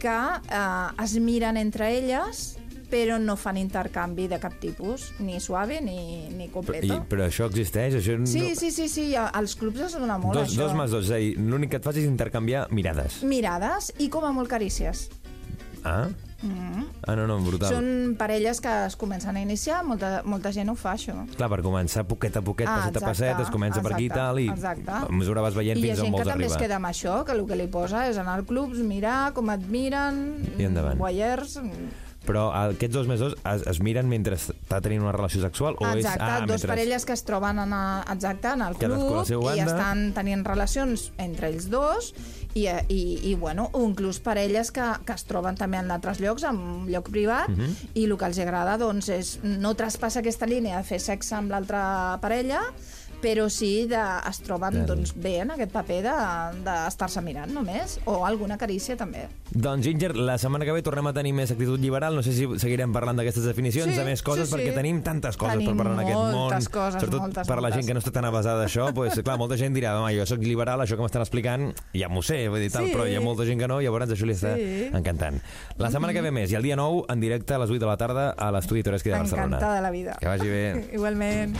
que 0.00 0.08
eh, 0.08 1.02
es 1.04 1.14
miren 1.20 1.56
entre 1.56 1.96
elles 1.96 2.58
però 2.90 3.18
no 3.18 3.36
fan 3.40 3.56
intercanvi 3.60 4.26
de 4.28 4.38
cap 4.42 4.54
tipus, 4.60 5.10
ni 5.20 5.40
suave 5.40 5.80
ni, 5.80 6.28
ni 6.34 6.44
I, 6.46 6.50
completo. 6.52 7.00
però 7.08 7.26
això 7.28 7.48
existeix? 7.50 7.94
Això 8.00 8.18
no... 8.18 8.26
Sí, 8.30 8.54
sí, 8.56 8.70
sí, 8.70 8.88
sí, 8.88 9.06
als 9.16 9.56
clubs 9.56 9.80
es 9.88 9.96
dona 9.98 10.18
molt 10.18 10.38
Dos, 10.38 10.50
això. 10.52 10.62
dos 10.66 10.76
més 10.78 10.90
dos, 10.94 11.04
és 11.08 11.14
a 11.16 11.22
dir, 11.22 11.34
l'únic 11.38 11.70
que 11.74 11.80
et 11.82 11.84
fas 11.88 11.96
és 11.96 12.06
intercanviar 12.08 12.66
mirades. 12.70 13.22
Mirades 13.24 13.92
i 13.98 14.08
com 14.12 14.24
a 14.24 14.32
molt 14.32 14.48
carícies. 14.52 15.08
Ah? 15.84 16.08
Ah, 17.06 17.14
no, 17.16 17.22
no, 17.26 17.38
brutal. 17.40 17.70
Són 17.72 18.16
parelles 18.20 18.58
que 18.60 18.68
es 18.84 18.96
comencen 19.00 19.36
a 19.38 19.40
iniciar, 19.40 19.78
molta, 19.88 20.18
molta 20.28 20.50
gent 20.52 20.68
ho 20.68 20.74
fa, 20.76 20.92
això. 20.92 21.14
Clar, 21.38 21.48
per 21.48 21.62
començar 21.64 22.02
poquet 22.04 22.36
a 22.36 22.42
poquet, 22.44 22.68
Ah, 22.68 22.74
passet 22.82 22.98
a 22.98 23.00
exacte, 23.00 23.06
passet, 23.08 23.40
es 23.46 23.52
comença 23.54 23.80
per 23.80 23.94
aquí 23.94 24.04
i 24.04 24.10
exacte, 24.10 24.20
tal, 24.20 24.40
i 24.42 24.48
exacte. 24.52 24.90
a 25.08 25.16
mesura 25.16 25.40
vas 25.40 25.56
veient 25.56 25.78
I 25.80 25.86
hi 25.86 25.90
ha 25.90 25.94
fins 25.94 26.00
on 26.02 26.04
gent 26.04 26.12
que 26.12 26.20
vols 26.20 26.28
també 26.34 26.44
es 26.44 26.52
arribar. 26.52 26.66
queda 26.66 26.76
amb 26.76 26.90
això, 26.90 27.14
que 27.24 27.32
el 27.32 27.46
que 27.48 27.56
li 27.56 27.66
posa 27.72 28.02
és 28.10 28.18
anar 28.20 28.34
al 28.36 28.44
clubs, 28.44 28.82
mirar 28.84 29.32
com 29.32 29.48
et 29.56 29.64
miren, 29.72 30.20
I 30.58 30.68
endavant. 30.68 30.98
voyeurs... 31.00 31.56
Però 32.24 32.46
aquests 32.56 32.94
dos 32.94 33.06
més 33.10 33.20
dos 33.20 33.34
es, 33.44 33.66
es 33.68 33.80
miren 33.84 34.08
mentre 34.08 34.38
està 34.38 34.78
tenint 34.80 35.02
una 35.04 35.12
relació 35.12 35.42
sexual? 35.42 35.76
O 35.80 35.86
és, 35.92 36.04
Exacte, 36.04 36.22
ah, 36.24 36.38
dos 36.40 36.54
mentre... 36.54 36.70
parelles 36.72 37.04
que 37.04 37.12
es 37.12 37.24
troben 37.28 37.58
en, 37.60 37.72
a, 37.76 37.82
exacte, 38.14 38.48
en 38.56 38.62
el 38.64 38.78
club 38.80 39.28
i 39.28 39.34
banda. 39.36 39.66
estan 39.66 40.06
tenint 40.16 40.44
relacions 40.46 41.10
entre 41.20 41.50
ells 41.52 41.68
dos 41.68 42.14
i, 42.54 42.64
i, 42.88 43.00
i 43.28 43.34
bueno, 43.34 43.68
inclús 43.76 44.20
parelles 44.24 44.70
que, 44.72 44.86
que 45.04 45.12
es 45.18 45.24
troben 45.28 45.56
també 45.58 45.80
en 45.82 45.90
altres 45.90 46.20
llocs, 46.22 46.44
en 46.48 46.56
un 46.56 46.88
lloc 46.88 47.10
privat, 47.10 47.48
Mhm. 47.50 47.74
i 47.98 48.04
el 48.06 48.16
que 48.16 48.24
els 48.30 48.38
agrada 48.38 48.78
doncs, 48.78 49.08
és 49.10 49.38
no 49.42 49.74
traspassa 49.74 50.20
aquesta 50.22 50.46
línia 50.46 50.78
de 50.78 50.84
fer 50.86 51.00
sexe 51.02 51.34
amb 51.34 51.50
l'altra 51.50 52.16
parella, 52.22 52.60
però 53.24 53.46
sí 53.48 53.86
de, 53.88 53.98
es 54.28 54.38
troben 54.44 54.74
Clar. 54.76 54.86
doncs, 54.90 55.14
bé 55.16 55.38
en 55.40 55.50
aquest 55.54 55.72
paper 55.72 56.02
de- 56.04 56.62
d'estar-se 56.66 57.20
de, 57.22 57.24
mirant 57.24 57.50
només, 57.56 57.96
o 58.04 58.18
alguna 58.28 58.58
carícia 58.60 58.96
també. 59.00 59.24
Doncs, 59.54 59.86
Ginger, 59.86 60.12
la 60.16 60.36
setmana 60.38 60.66
que 60.68 60.72
ve 60.76 60.82
tornem 60.84 61.06
a 61.08 61.12
tenir 61.16 61.32
més 61.32 61.50
actitud 61.54 61.80
liberal. 61.80 62.14
No 62.18 62.22
sé 62.26 62.32
si 62.36 62.44
seguirem 62.60 62.92
parlant 62.92 63.16
d'aquestes 63.16 63.44
definicions, 63.48 63.92
Sí, 63.94 63.98
de 63.98 64.04
més 64.04 64.22
coses, 64.22 64.48
sí, 64.48 64.54
sí. 64.54 64.60
perquè 64.60 64.74
tenim 64.76 65.00
tantes 65.06 65.36
coses 65.40 65.54
Tenim 65.56 65.70
per 65.72 65.76
parlar 65.84 65.94
en 65.94 66.00
aquest 66.04 66.18
món. 66.18 66.32
moltes 66.34 66.68
coses, 66.68 67.00
Sobretot 67.00 67.20
moltes, 67.22 67.48
per 67.48 67.58
la 67.62 67.70
gent 67.72 67.86
que 67.86 67.94
no 67.94 68.00
està 68.00 68.12
tan 68.12 68.24
avasada 68.28 68.64
d'això, 68.64 68.92
pues, 68.94 69.14
clar, 69.22 69.38
molta 69.38 69.56
gent 69.56 69.74
dirà, 69.74 69.94
home, 70.00 70.12
jo 70.18 70.26
sóc 70.26 70.40
liberal, 70.44 70.80
això 70.84 70.96
que 70.98 71.02
m'estan 71.06 71.22
explicant, 71.22 71.72
ja 71.94 72.08
m'ho 72.08 72.22
sé, 72.22 72.48
vull 72.48 72.60
dir, 72.60 72.70
tal, 72.72 72.86
Sí. 72.86 72.92
però 72.92 73.08
hi 73.08 73.14
ha 73.16 73.20
molta 73.20 73.44
gent 73.46 73.60
que 73.60 73.68
no, 73.68 73.80
llavors 73.80 74.10
això 74.10 74.26
li 74.26 74.34
està 74.34 74.54
Sí. 74.56 74.90
encantant. 74.92 75.40
La 75.78 75.90
setmana 75.90 76.12
que 76.12 76.20
ve 76.20 76.30
més, 76.30 76.50
i 76.52 76.56
el 76.56 76.62
dia 76.62 76.76
9, 76.76 77.04
en 77.08 77.20
directe 77.20 77.54
a 77.54 77.58
les 77.58 77.70
8 77.70 77.78
de 77.80 77.86
la 77.86 77.96
tarda 77.96 78.30
a 78.36 78.50
l'estudi 78.52 78.82
Toreschi 78.82 79.10
de 79.10 79.16
Barcelona. 79.18 79.46
Encantada 79.46 79.76
de 79.76 79.82
la 79.82 79.90
vida. 79.90 80.16
Que 80.20 80.26
vagi 80.28 80.48
bé. 80.48 80.90
Igualment. 80.92 81.56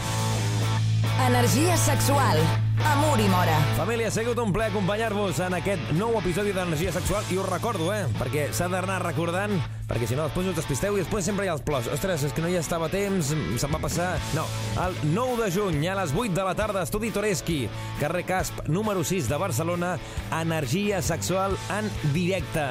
Energia 1.27 1.77
sexual. 1.77 2.39
Amor 2.85 3.21
i 3.21 3.29
mora. 3.29 3.55
Família, 3.79 4.09
ha 4.09 4.13
sigut 4.13 4.39
un 4.43 4.53
plaer 4.53 4.73
acompanyar-vos 4.73 5.39
en 5.47 5.55
aquest 5.57 5.93
nou 5.97 6.17
episodi 6.19 6.53
d'Energia 6.53 6.93
Sexual 6.93 7.25
i 7.33 7.39
us 7.39 7.47
recordo, 7.49 7.87
eh, 7.95 8.05
perquè 8.19 8.49
s'ha 8.53 8.67
d'anar 8.69 8.99
recordant, 9.05 9.55
perquè 9.89 10.09
si 10.11 10.19
no 10.19 10.27
després 10.27 10.51
us 10.51 10.59
despisteu 10.59 10.99
i 10.99 11.05
després 11.05 11.25
sempre 11.25 11.47
hi 11.47 11.53
ha 11.53 11.55
els 11.55 11.65
plors. 11.65 11.89
Ostres, 11.95 12.27
és 12.27 12.35
que 12.35 12.43
no 12.43 12.51
hi 12.51 12.59
estava 12.59 12.91
temps, 12.93 13.31
se'm 13.31 13.77
va 13.77 13.81
passar... 13.81 14.11
No, 14.35 14.45
el 14.85 14.99
9 15.15 15.45
de 15.45 15.51
juny 15.55 15.89
a 15.89 15.97
les 16.01 16.13
8 16.13 16.35
de 16.35 16.45
la 16.45 16.57
tarda, 16.59 16.83
Estudi 16.83 17.13
Toreski, 17.15 17.63
carrer 18.01 18.25
Casp, 18.29 18.67
número 18.69 19.05
6 19.05 19.31
de 19.31 19.41
Barcelona, 19.41 19.95
Energia 20.43 21.01
Sexual 21.03 21.57
en 21.79 21.91
directe. 22.13 22.69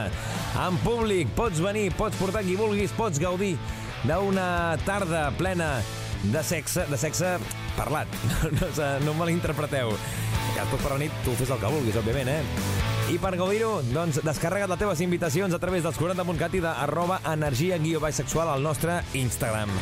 En 0.67 0.77
públic, 0.84 1.31
pots 1.34 1.63
venir, 1.63 1.89
pots 1.97 2.19
portar 2.19 2.43
qui 2.43 2.59
vulguis, 2.59 2.93
pots 2.93 3.23
gaudir 3.23 3.55
d'una 4.03 4.77
tarda 4.86 5.29
plena 5.39 5.77
de 6.24 6.43
sexe, 6.43 6.86
de 6.89 6.97
sexe 6.97 7.38
parlat. 7.78 8.07
No, 8.53 8.69
no, 8.78 8.88
no 9.05 9.13
me 9.17 9.28
l'interpreteu. 9.32 9.91
Que 10.53 10.61
després 10.61 10.84
per 10.84 10.93
la 10.93 11.01
nit 11.01 11.21
tu 11.26 11.34
fes 11.39 11.51
el 11.51 11.61
que 11.61 11.71
vulguis, 11.74 11.97
òbviament, 11.99 12.30
eh? 12.30 12.41
I 13.11 13.17
per 13.19 13.34
gaudir-ho, 13.36 13.82
doncs, 13.91 14.21
descarrega't 14.24 14.71
les 14.71 14.80
teves 14.80 15.01
invitacions 15.03 15.53
a 15.53 15.59
través 15.59 15.84
dels 15.84 15.99
40.cat 15.99 16.55
i 16.55 16.63
de 16.63 16.71
arroba 16.86 17.19
energia 17.34 17.80
guió 17.82 17.99
baix 18.03 18.21
sexual 18.21 18.51
al 18.53 18.63
nostre 18.63 19.01
Instagram. 19.19 19.74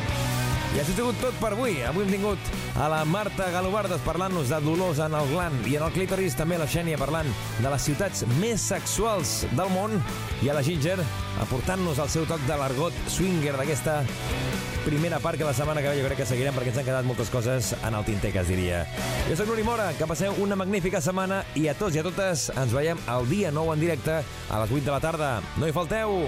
I 0.72 0.80
això 0.80 0.94
ha 0.94 0.96
sigut 0.96 1.18
tot 1.20 1.36
per 1.42 1.50
avui. 1.52 1.82
Avui 1.84 2.06
hem 2.06 2.14
tingut 2.16 2.52
a 2.80 2.88
la 2.89 3.02
Marta 3.04 3.50
Galobardes 3.52 4.00
parlant-nos 4.06 4.54
de 4.54 4.60
dolors 4.64 5.02
en 5.04 5.18
el 5.20 5.28
gland 5.34 5.68
i 5.68 5.76
en 5.76 5.84
el 5.84 5.92
clítoris 5.92 6.38
també 6.39 6.56
la 6.58 6.70
Xènia 6.72 7.00
parlant 7.02 7.28
de 7.60 7.68
les 7.68 7.88
ciutats 7.89 8.24
més 8.39 8.64
sexuals 8.72 9.42
del 9.52 9.74
món 9.76 9.98
i 10.39 10.48
a 10.48 10.56
la 10.56 10.64
Ginger 10.64 10.96
aportant-nos 11.44 12.00
el 12.00 12.14
seu 12.16 12.28
toc 12.30 12.48
de 12.48 12.56
l'argot 12.56 13.04
swinger 13.12 13.58
d'aquesta 13.60 14.00
primera 14.86 15.20
part 15.20 15.38
que 15.38 15.46
la 15.48 15.54
setmana 15.54 15.82
que 15.82 15.90
ve 15.90 16.02
jo 16.02 16.08
crec 16.08 16.22
que 16.24 16.28
seguirem 16.30 16.56
perquè 16.56 16.72
ens 16.74 16.82
han 16.82 16.88
quedat 16.88 17.08
moltes 17.08 17.30
coses 17.34 17.74
en 17.82 17.96
el 17.98 18.06
tinter, 18.08 18.32
que 18.34 18.42
es 18.44 18.50
diria. 18.52 18.84
Jo 19.30 19.38
sóc 19.40 19.50
Nuri 19.52 19.66
Mora, 19.68 19.92
que 19.98 20.08
passeu 20.10 20.36
una 20.44 20.58
magnífica 20.60 21.02
setmana 21.02 21.44
i 21.56 21.68
a 21.72 21.78
tots 21.78 21.96
i 21.96 22.02
a 22.02 22.06
totes 22.08 22.50
ens 22.56 22.74
veiem 22.76 23.00
el 23.16 23.30
dia 23.30 23.52
9 23.54 23.78
en 23.78 23.86
directe 23.88 24.20
a 24.22 24.64
les 24.64 24.72
8 24.72 24.86
de 24.86 24.92
la 24.92 25.02
tarda. 25.04 25.32
No 25.58 25.70
hi 25.70 25.76
falteu! 25.76 26.20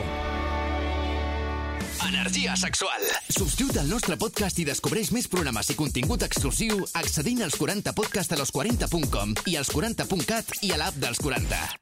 Energia 2.04 2.56
sexual. 2.56 3.06
Subscriu't 3.30 3.78
al 3.80 3.88
nostre 3.89 4.18
podcast 4.20 4.60
i 4.60 4.66
descobreix 4.68 5.14
més 5.16 5.30
programes 5.32 5.70
i 5.72 5.78
contingut 5.80 6.26
exclusiu 6.28 6.84
accedint 6.99 7.45
als 7.45 7.56
40podcast 7.60 8.36
a 8.36 8.41
los40.com 8.41 9.38
i 9.49 9.58
als 9.62 9.72
40.cat 9.74 10.60
i 10.62 10.74
a 10.76 10.82
l'app 10.84 10.99
dels 10.99 11.24
40. 11.24 11.80